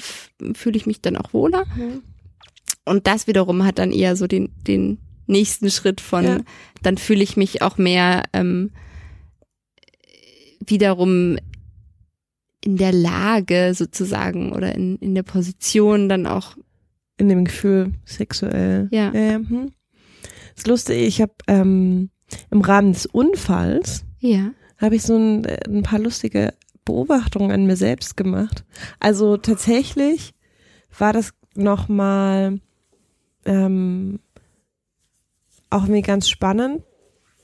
[0.54, 1.66] fühle ich mich dann auch wohler.
[1.76, 2.04] Mhm.
[2.86, 6.38] Und das wiederum hat dann eher so den, den nächsten Schritt von, ja.
[6.84, 8.72] dann fühle ich mich auch mehr ähm,
[10.66, 11.38] wiederum
[12.64, 16.58] in der Lage sozusagen oder in, in der Position dann auch.
[17.18, 18.90] In dem Gefühl sexuell.
[18.92, 19.14] Ja.
[19.14, 19.72] ja, hm.
[20.22, 22.10] Das ist lustig, ich habe ähm,
[22.52, 24.52] im Rahmen des Unfalls ja.
[24.78, 26.54] habe ich so ein, ein paar lustige
[26.84, 28.66] Beobachtungen an mir selbst gemacht.
[29.00, 30.34] Also tatsächlich
[30.98, 32.60] war das nochmal
[33.46, 34.20] ähm,
[35.76, 36.84] auch irgendwie ganz spannend,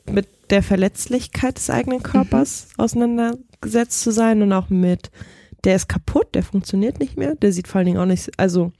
[0.09, 2.83] mit der Verletzlichkeit des eigenen Körpers mhm.
[2.83, 5.11] auseinandergesetzt zu sein und auch mit,
[5.63, 8.71] der ist kaputt, der funktioniert nicht mehr, der sieht vor allen Dingen auch nicht, also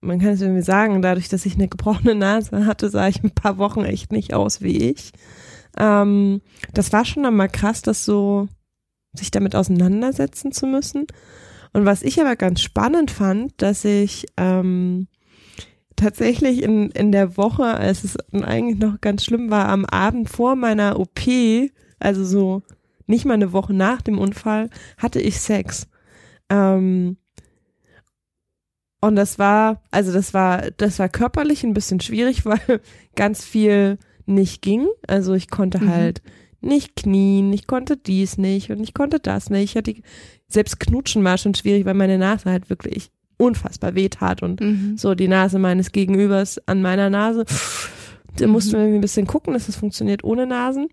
[0.00, 3.30] man kann es irgendwie sagen, dadurch, dass ich eine gebrochene Nase hatte, sah ich ein
[3.30, 5.12] paar Wochen echt nicht aus wie ich.
[5.78, 6.42] Ähm,
[6.74, 8.48] das war schon einmal krass, das so
[9.14, 11.06] sich damit auseinandersetzen zu müssen.
[11.72, 15.08] Und was ich aber ganz spannend fand, dass ich ähm,
[15.96, 20.56] tatsächlich in, in der Woche, als es eigentlich noch ganz schlimm war, am Abend vor
[20.56, 21.20] meiner OP,
[21.98, 22.62] also so
[23.06, 25.88] nicht mal eine Woche nach dem Unfall, hatte ich Sex.
[26.48, 27.16] Ähm,
[29.00, 32.80] und das war, also das war, das war körperlich ein bisschen schwierig, weil
[33.14, 34.86] ganz viel nicht ging.
[35.06, 35.88] Also ich konnte mhm.
[35.90, 36.22] halt
[36.60, 39.72] nicht knien, ich konnte dies nicht und ich konnte das nicht.
[39.72, 39.94] Ich hatte,
[40.48, 44.96] selbst knutschen war schon schwierig, weil meine Nase halt wirklich unfassbar wehtat und mhm.
[44.96, 47.44] so die Nase meines Gegenübers an meiner Nase.
[48.36, 50.88] Da mussten wir irgendwie ein bisschen gucken, dass das funktioniert ohne Nasen.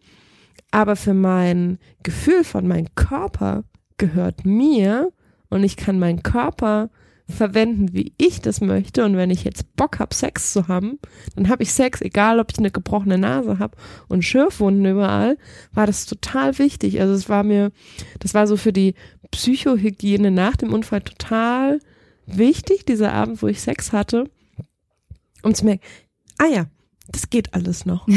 [0.69, 3.63] Aber für mein Gefühl von meinem Körper
[3.97, 5.11] gehört mir
[5.49, 6.89] und ich kann meinen Körper
[7.31, 9.03] verwenden, wie ich das möchte.
[9.05, 10.99] Und wenn ich jetzt Bock habe, Sex zu haben,
[11.35, 13.77] dann habe ich Sex, egal ob ich eine gebrochene Nase habe
[14.07, 15.37] und Schürfwunden überall,
[15.73, 17.01] war das total wichtig.
[17.01, 17.71] Also es war mir,
[18.19, 18.95] das war so für die
[19.31, 21.79] Psychohygiene nach dem Unfall total
[22.25, 24.29] wichtig, dieser Abend, wo ich Sex hatte,
[25.43, 25.83] um zu merken,
[26.37, 26.65] ah ja,
[27.09, 28.07] das geht alles noch.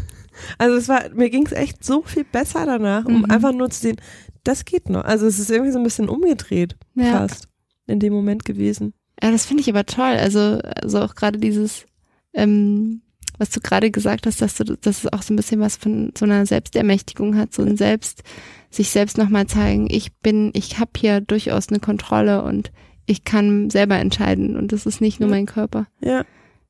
[0.58, 3.30] also es war, mir ging es echt so viel besser danach, um mhm.
[3.30, 3.96] einfach nur zu sehen,
[4.44, 5.04] das geht noch.
[5.04, 7.18] Also es ist irgendwie so ein bisschen umgedreht, ja.
[7.18, 7.48] fast,
[7.86, 8.94] in dem Moment gewesen.
[9.22, 10.16] Ja, das finde ich aber toll.
[10.16, 11.86] Also, also auch gerade dieses,
[12.32, 13.02] ähm,
[13.36, 16.12] was du gerade gesagt hast, dass du, dass es auch so ein bisschen was von
[16.16, 18.22] so einer Selbstermächtigung hat, so ein Selbst,
[18.70, 22.70] sich selbst nochmal zeigen, ich bin, ich habe hier durchaus eine Kontrolle und
[23.08, 25.86] ich kann selber entscheiden und das ist nicht nur mein Körper.
[26.00, 26.24] Ja.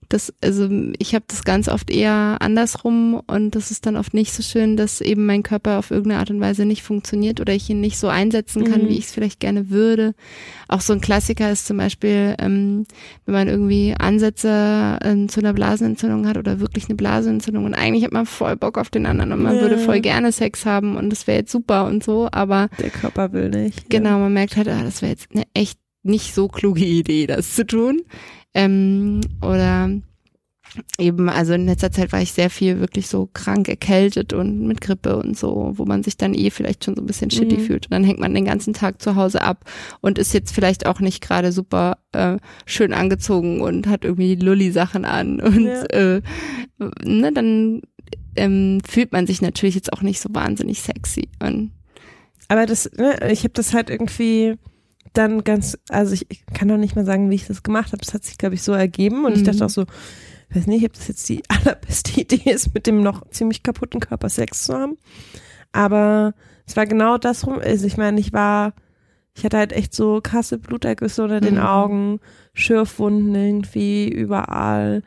[0.08, 4.32] Das, also ich habe das ganz oft eher andersrum und das ist dann oft nicht
[4.32, 7.68] so schön, dass eben mein Körper auf irgendeine Art und Weise nicht funktioniert oder ich
[7.68, 8.88] ihn nicht so einsetzen kann, mhm.
[8.88, 10.14] wie ich es vielleicht gerne würde.
[10.66, 12.86] Auch so ein Klassiker ist zum Beispiel, ähm,
[13.26, 18.04] wenn man irgendwie Ansätze ähm, zu einer Blasenentzündung hat oder wirklich eine Blasenentzündung und eigentlich
[18.04, 19.60] hat man voll Bock auf den anderen und man ja.
[19.60, 23.34] würde voll gerne Sex haben und das wäre jetzt super und so, aber der Körper
[23.34, 23.90] will nicht.
[23.90, 24.18] Genau, ja.
[24.18, 27.66] man merkt halt, ah, das wäre jetzt eine echt nicht so kluge Idee, das zu
[27.66, 28.02] tun.
[28.54, 29.90] Ähm, oder
[30.98, 34.80] eben, also in letzter Zeit war ich sehr viel wirklich so krank, erkältet und mit
[34.80, 37.60] Grippe und so, wo man sich dann eh vielleicht schon so ein bisschen shitty mhm.
[37.60, 37.86] fühlt.
[37.86, 39.64] Und dann hängt man den ganzen Tag zu Hause ab
[40.00, 45.04] und ist jetzt vielleicht auch nicht gerade super äh, schön angezogen und hat irgendwie Lulli-Sachen
[45.04, 45.40] an.
[45.48, 45.84] Und ja.
[45.84, 46.22] äh,
[47.04, 47.82] ne, dann
[48.36, 51.28] ähm, fühlt man sich natürlich jetzt auch nicht so wahnsinnig sexy.
[51.40, 51.72] Und
[52.48, 54.54] aber das, ne, ich habe das halt irgendwie
[55.12, 58.02] dann ganz, also ich, ich kann noch nicht mal sagen, wie ich das gemacht habe.
[58.02, 59.38] Es hat sich, glaube ich, so ergeben und mhm.
[59.38, 59.86] ich dachte auch so,
[60.54, 64.28] weiß nicht, ob das jetzt die allerbeste Idee ist, mit dem noch ziemlich kaputten Körper
[64.28, 64.96] Sex zu haben.
[65.72, 66.34] Aber
[66.66, 67.58] es war genau das rum.
[67.60, 68.74] Also ich meine, ich war,
[69.34, 71.60] ich hatte halt echt so krasse Blutergüsse unter den mhm.
[71.60, 72.20] Augen,
[72.54, 75.02] Schürfwunden irgendwie überall.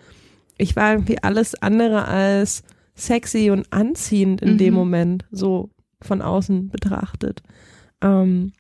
[0.58, 2.64] Ich war irgendwie alles andere als
[2.96, 4.58] sexy und anziehend in mhm.
[4.58, 5.70] dem Moment, so
[6.02, 7.42] von außen betrachtet.
[8.02, 8.54] Ähm,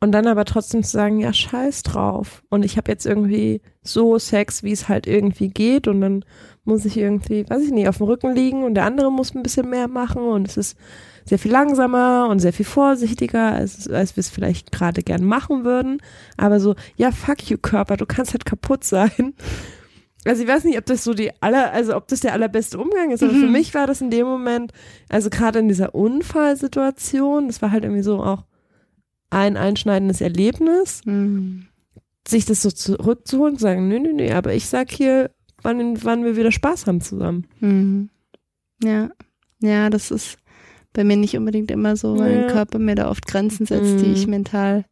[0.00, 2.44] und dann aber trotzdem zu sagen, ja, scheiß drauf.
[2.50, 5.88] Und ich habe jetzt irgendwie so Sex, wie es halt irgendwie geht.
[5.88, 6.24] Und dann
[6.64, 9.42] muss ich irgendwie, weiß ich nicht, auf dem Rücken liegen und der andere muss ein
[9.42, 10.22] bisschen mehr machen.
[10.22, 10.78] Und es ist
[11.24, 15.64] sehr viel langsamer und sehr viel vorsichtiger, als, als wir es vielleicht gerade gern machen
[15.64, 16.00] würden.
[16.36, 19.34] Aber so, ja, fuck you, Körper, du kannst halt kaputt sein.
[20.24, 23.12] Also ich weiß nicht, ob das so die aller, also ob das der allerbeste Umgang
[23.12, 23.40] ist, aber mhm.
[23.40, 24.72] für mich war das in dem Moment,
[25.08, 28.42] also gerade in dieser Unfallsituation, das war halt irgendwie so auch
[29.30, 31.66] ein einschneidendes Erlebnis, mhm.
[32.26, 35.30] sich das so zurückzuholen und sagen, nö, nö, nö, aber ich sag hier,
[35.62, 37.46] wann, wann wir wieder Spaß haben zusammen.
[37.60, 38.10] Mhm.
[38.82, 39.10] Ja.
[39.60, 40.38] Ja, das ist
[40.92, 42.40] bei mir nicht unbedingt immer so, weil Ja.
[42.42, 44.14] mein Körper mir da oft Grenzen setzt, die Mhm.
[44.14, 44.84] ich mental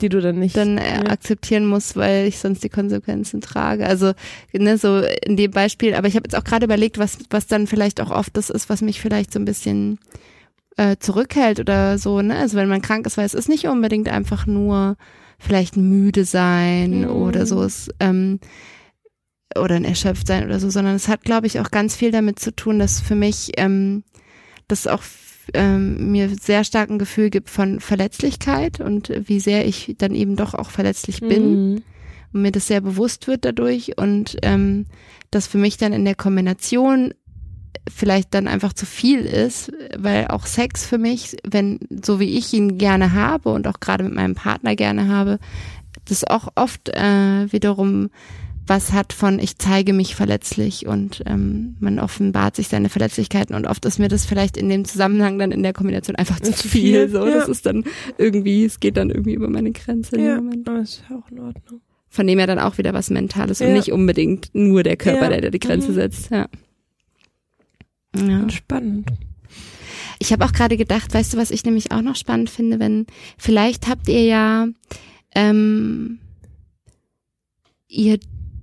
[0.00, 0.56] Die du dann nicht.
[0.56, 1.10] dann äh, ja.
[1.10, 3.86] akzeptieren muss, weil ich sonst die Konsequenzen trage.
[3.86, 4.12] Also
[4.52, 7.66] ne, so in dem Beispiel, aber ich habe jetzt auch gerade überlegt, was was dann
[7.66, 9.98] vielleicht auch oft das ist, was mich vielleicht so ein bisschen
[10.76, 12.20] äh, zurückhält oder so.
[12.22, 12.36] Ne?
[12.36, 14.96] Also wenn man krank ist, weil es ist nicht unbedingt einfach nur
[15.38, 17.10] vielleicht müde sein Mhm.
[17.10, 18.40] oder so es, ähm,
[19.58, 22.38] oder ein erschöpft sein oder so, sondern es hat, glaube ich, auch ganz viel damit
[22.38, 24.04] zu tun, dass für mich ähm,
[24.68, 25.02] das auch
[25.54, 30.36] ähm, mir sehr stark ein Gefühl gibt von Verletzlichkeit und wie sehr ich dann eben
[30.36, 31.42] doch auch verletzlich bin
[31.72, 31.82] Mhm.
[32.32, 34.86] und mir das sehr bewusst wird dadurch und ähm,
[35.32, 37.12] das für mich dann in der Kombination
[37.94, 42.52] vielleicht dann einfach zu viel ist, weil auch Sex für mich, wenn so wie ich
[42.52, 45.38] ihn gerne habe und auch gerade mit meinem Partner gerne habe,
[46.08, 48.10] das auch oft äh, wiederum
[48.66, 53.66] was hat von ich zeige mich verletzlich und ähm, man offenbart sich seine Verletzlichkeiten und
[53.66, 57.08] oft ist mir das vielleicht in dem Zusammenhang dann in der Kombination einfach zu viel.
[57.08, 57.34] So, ja.
[57.34, 57.82] das ist dann
[58.16, 60.20] irgendwie, es geht dann irgendwie über meine Grenze.
[60.20, 61.80] Ja, Moment aber ist auch in Ordnung.
[62.10, 63.72] von dem ja dann auch wieder was Mentales und Ja.
[63.72, 65.28] nicht unbedingt nur der Körper, Ja.
[65.30, 65.94] der da die Grenze Mhm.
[65.94, 66.30] setzt.
[66.30, 66.46] Ja.
[68.16, 68.48] Ja.
[68.50, 69.10] Spannend.
[70.18, 73.06] Ich habe auch gerade gedacht, weißt du, was ich nämlich auch noch spannend finde, wenn
[73.38, 74.66] vielleicht habt ihr ja
[75.34, 76.18] ähm,
[77.88, 78.18] ihr,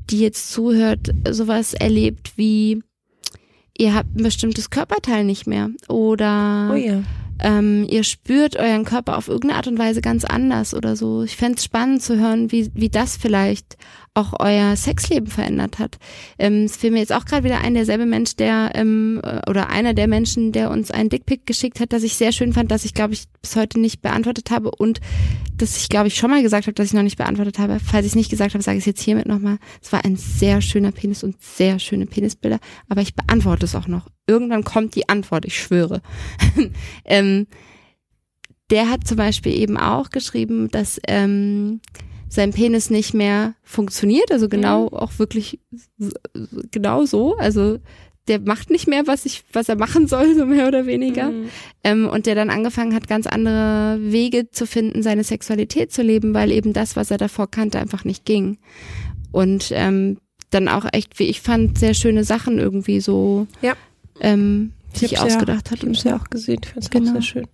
[0.10, 2.82] die jetzt zuhört, sowas erlebt wie
[3.78, 7.04] ihr habt ein bestimmtes Körperteil nicht mehr oder Oh ja.
[7.40, 11.24] ähm, ihr spürt euren Körper auf irgendeine Art und Weise ganz anders oder so.
[11.24, 13.78] Ich fänd's spannend zu hören, wie, wie das vielleicht
[14.18, 15.98] auch euer Sexleben verändert hat.
[16.40, 19.70] Ähm, es fiel mir jetzt auch gerade wieder ein, derselbe Mensch, der ähm, äh, oder
[19.70, 22.84] einer der Menschen, der uns einen Dickpick geschickt hat, das ich sehr schön fand, dass
[22.84, 25.00] ich glaube ich bis heute nicht beantwortet habe und
[25.56, 27.80] dass ich glaube ich schon mal gesagt habe, dass ich noch nicht beantwortet habe.
[27.80, 29.58] Falls ich es nicht gesagt habe, sage ich es jetzt hiermit nochmal.
[29.82, 33.88] Es war ein sehr schöner Penis und sehr schöne Penisbilder, aber ich beantworte es auch
[33.88, 34.10] noch.
[34.26, 36.02] Irgendwann kommt die Antwort, ich schwöre.
[37.06, 37.48] ähm,
[38.70, 41.80] der hat zum Beispiel eben auch geschrieben, dass ähm,
[42.30, 45.60] sein Penis nicht mehr funktioniert, also genau auch wirklich
[46.72, 47.80] genau so, also
[48.28, 51.32] der macht nicht mehr, was ich, was er machen soll, so mehr oder weniger.
[51.32, 51.50] Mhm.
[51.84, 56.34] Ähm, und der dann angefangen hat, ganz andere Wege zu finden, seine Sexualität zu leben,
[56.34, 58.58] weil eben das, was er davor kannte, einfach nicht ging.
[59.32, 60.18] Und ähm,
[60.50, 63.76] dann auch echt, wie ich fand, sehr schöne Sachen irgendwie so Ja.
[64.20, 65.78] ähm, Ich sich hab's ja- ausgedacht hat.
[65.78, 67.10] Ich habe es und ja auch gesehen, ich finde es Genau.
[67.10, 67.48] auch sehr schön.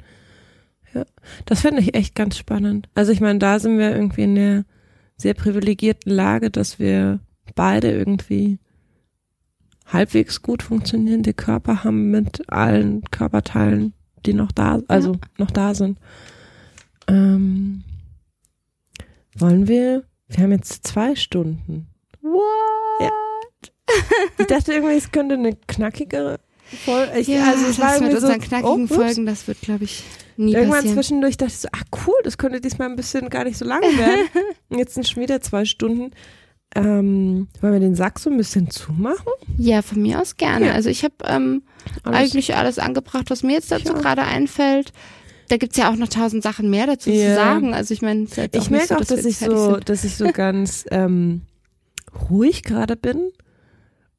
[0.93, 1.05] Ja,
[1.45, 2.89] das fände ich echt ganz spannend.
[2.93, 4.65] Also ich meine, da sind wir irgendwie in der
[5.17, 7.19] sehr privilegierten Lage, dass wir
[7.55, 8.59] beide irgendwie
[9.85, 13.93] halbwegs gut funktionierende Körper haben mit allen Körperteilen,
[14.25, 15.99] die noch da, also noch da sind.
[17.07, 17.83] Ähm,
[19.37, 20.03] wollen wir?
[20.27, 21.87] Wir haben jetzt zwei Stunden.
[22.21, 23.11] What?
[24.39, 26.39] Ich dachte irgendwie, es könnte eine knackigere
[26.77, 27.19] Folge.
[27.19, 28.93] Ich, Ja, also es war mit so, unseren knackigen oh.
[28.93, 30.03] Folgen, das wird, glaube ich,
[30.37, 30.95] nie Irgendwann passieren.
[30.95, 33.85] zwischendurch dachte ich so, ach cool, das könnte diesmal ein bisschen gar nicht so lange
[33.97, 34.27] werden.
[34.69, 36.11] Jetzt sind schon wieder zwei Stunden.
[36.75, 39.27] Ähm, wollen wir den Sack so ein bisschen zumachen?
[39.57, 40.67] Ja, von mir aus gerne.
[40.67, 40.71] Ja.
[40.73, 41.61] Also ich habe ähm,
[42.03, 43.99] eigentlich alles angebracht, was mir jetzt dazu Ja.
[43.99, 44.91] gerade einfällt.
[45.49, 47.35] Da gibt's ja auch noch tausend Sachen mehr dazu zu Ja.
[47.35, 47.75] sagen.
[47.75, 49.89] Also ich meine, es Ich merke so, auch, dass jetzt ich so, sind.
[49.89, 51.41] dass ich so ganz ähm,
[52.31, 53.29] ruhig gerade bin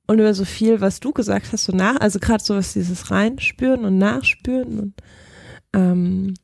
[0.07, 3.11] und über so viel, was du gesagt hast, so nach, also gerade so was dieses
[3.11, 4.95] Reinspüren und Nachspüren und
[5.73, 6.35] ähm,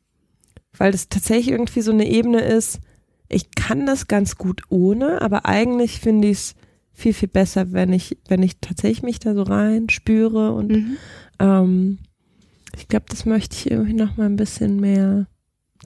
[0.77, 2.81] weil das tatsächlich irgendwie so eine Ebene ist,
[3.29, 6.55] ich kann das ganz gut ohne, aber eigentlich finde ich es
[6.93, 10.97] viel, viel besser, wenn ich, wenn ich tatsächlich mich da so rein spüre und Mhm.
[11.39, 11.99] ähm,
[12.77, 15.27] ich glaube, das möchte ich irgendwie noch mal ein bisschen mehr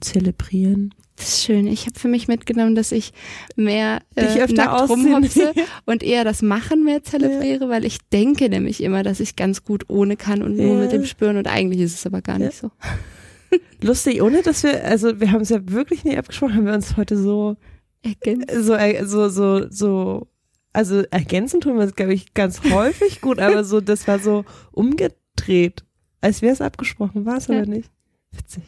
[0.01, 0.93] zelebrieren.
[1.17, 1.65] Das ist schön.
[1.67, 3.13] Ich habe für mich mitgenommen, dass ich
[3.55, 5.53] mehr Dich äh, öfter nackt rumhopse
[5.85, 9.85] und eher das Machen mehr zelebriere, weil ich denke nämlich immer, dass ich ganz gut
[9.89, 10.81] ohne kann und nur Ja.
[10.81, 12.47] mit dem Spüren und eigentlich ist es aber gar Ja.
[12.47, 12.69] nicht so.
[13.81, 16.97] Lustig, ohne dass wir, also wir haben es ja wirklich nie abgesprochen, haben wir uns
[16.97, 17.55] heute so,
[18.03, 18.51] Ergänzt.
[18.53, 20.27] so, äh, so, so, so,
[20.73, 24.43] also ergänzen tun wir es, glaube ich, ganz häufig gut, aber so, das war so
[24.73, 25.85] umgedreht,
[26.19, 27.55] als wäre es abgesprochen, war es Ja.
[27.59, 27.89] aber nicht.
[28.33, 28.63] Witzig.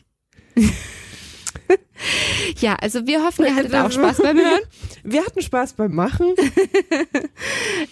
[2.59, 4.61] Ja, also wir hoffen, ihr hattet auch Spaß beim Hören.
[5.03, 6.33] Wir hatten Spaß beim Machen.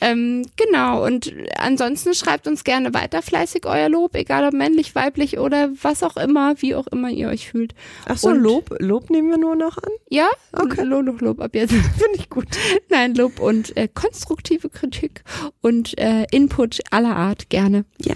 [0.02, 5.38] Ähm, genau, und ansonsten schreibt uns gerne weiter fleißig euer Lob, egal ob männlich, weiblich
[5.40, 7.74] oder was auch immer, wie auch immer ihr euch fühlt.
[8.06, 9.92] Ach so, Und- Lob, Lob nehmen wir nur noch an?
[10.10, 10.84] Ja, Okay.
[10.84, 11.72] Lob, Lob, Lob ab jetzt.
[11.74, 12.46] Finde ich gut.
[12.90, 15.24] Nein, Lob und äh, konstruktive Kritik
[15.62, 17.86] und äh, Input aller Art gerne.
[18.02, 18.16] Ja.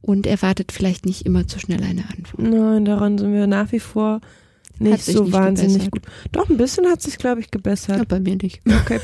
[0.00, 2.38] Und erwartet vielleicht nicht immer zu schnell eine Antwort.
[2.48, 4.20] Nein, daran sind wir nach wie vor
[4.80, 5.92] nicht so nicht wahnsinnig gebessert.
[5.92, 6.32] gut.
[6.32, 7.98] Doch, ein bisschen hat sich, glaube ich, gebessert.
[7.98, 8.60] Ja, bei mir nicht.
[8.66, 9.00] Okay.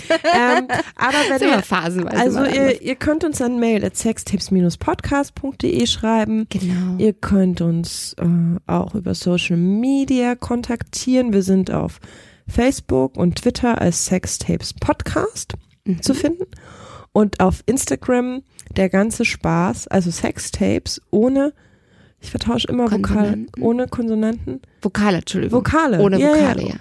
[0.10, 0.66] ähm,
[0.96, 6.46] aber wenn ihr, phasenweise also ihr, ihr könnt uns an mail at sextapes-podcast.de schreiben.
[6.48, 6.96] Genau.
[6.98, 8.26] Ihr könnt uns äh,
[8.70, 11.32] auch über Social Media kontaktieren.
[11.32, 12.00] Wir sind auf
[12.48, 15.54] Facebook und Twitter als Sextapes Podcast
[15.84, 16.02] Mhm.
[16.02, 16.44] zu finden.
[17.12, 18.42] Und auf Instagram
[18.76, 21.52] der ganze Spaß, also Sextapes ohne,
[22.20, 24.60] ich vertausche immer Vokale, ohne Konsonanten.
[24.82, 25.58] Vokale, Entschuldigung.
[25.58, 26.00] Vokale.
[26.00, 26.68] Ohne Ja, Vokale, ja.
[26.68, 26.76] ja.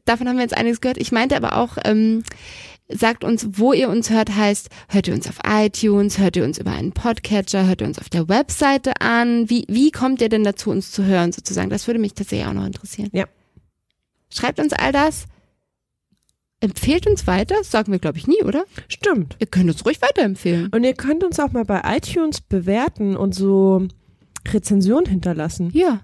[0.06, 0.98] davon haben wir jetzt einiges gehört.
[0.98, 2.24] Ich meinte aber auch, ähm,
[2.90, 6.58] sagt uns, wo ihr uns hört, heißt, hört ihr uns auf iTunes, hört ihr uns
[6.58, 9.50] über einen Podcatcher, hört ihr uns auf der Webseite an?
[9.50, 11.70] Wie, wie kommt ihr denn dazu, uns zu hören, sozusagen?
[11.70, 13.10] Das würde mich tatsächlich auch noch interessieren.
[13.14, 13.26] Ja.
[14.30, 15.26] Schreibt uns all das.
[16.60, 18.64] Empfehlt uns weiter, das sagen wir, glaube ich, nie, oder?
[18.88, 19.36] Stimmt.
[19.40, 20.70] Ihr könnt uns ruhig weiterempfehlen.
[20.74, 23.86] Und ihr könnt uns auch mal bei iTunes bewerten und so
[24.48, 25.72] Rezensionen hinterlassen.
[25.74, 26.02] Ja,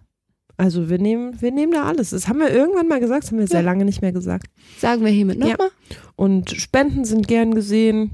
[0.59, 2.09] Also wir nehmen, wir nehmen da alles.
[2.09, 3.65] Das haben wir irgendwann mal gesagt, das haben wir sehr Ja.
[3.65, 4.47] lange nicht mehr gesagt.
[4.77, 5.51] sagen wir hiermit Ja.
[5.51, 5.69] nochmal.
[6.17, 8.11] Und Spenden sind gern gesehen.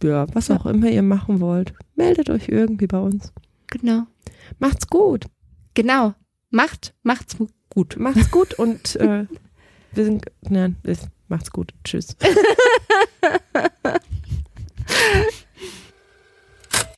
[0.00, 0.56] Ja, was Ja.
[0.60, 1.74] auch immer ihr machen wollt.
[1.96, 3.32] Meldet euch irgendwie bei uns.
[3.66, 4.04] Genau.
[4.60, 5.24] Macht's gut.
[5.74, 6.14] Genau.
[6.50, 7.36] Macht, macht's
[7.68, 7.96] gut.
[7.98, 9.26] Macht's gut und äh,
[9.92, 10.76] wir sind, nein,
[11.26, 11.72] macht's gut.
[11.82, 12.16] Tschüss.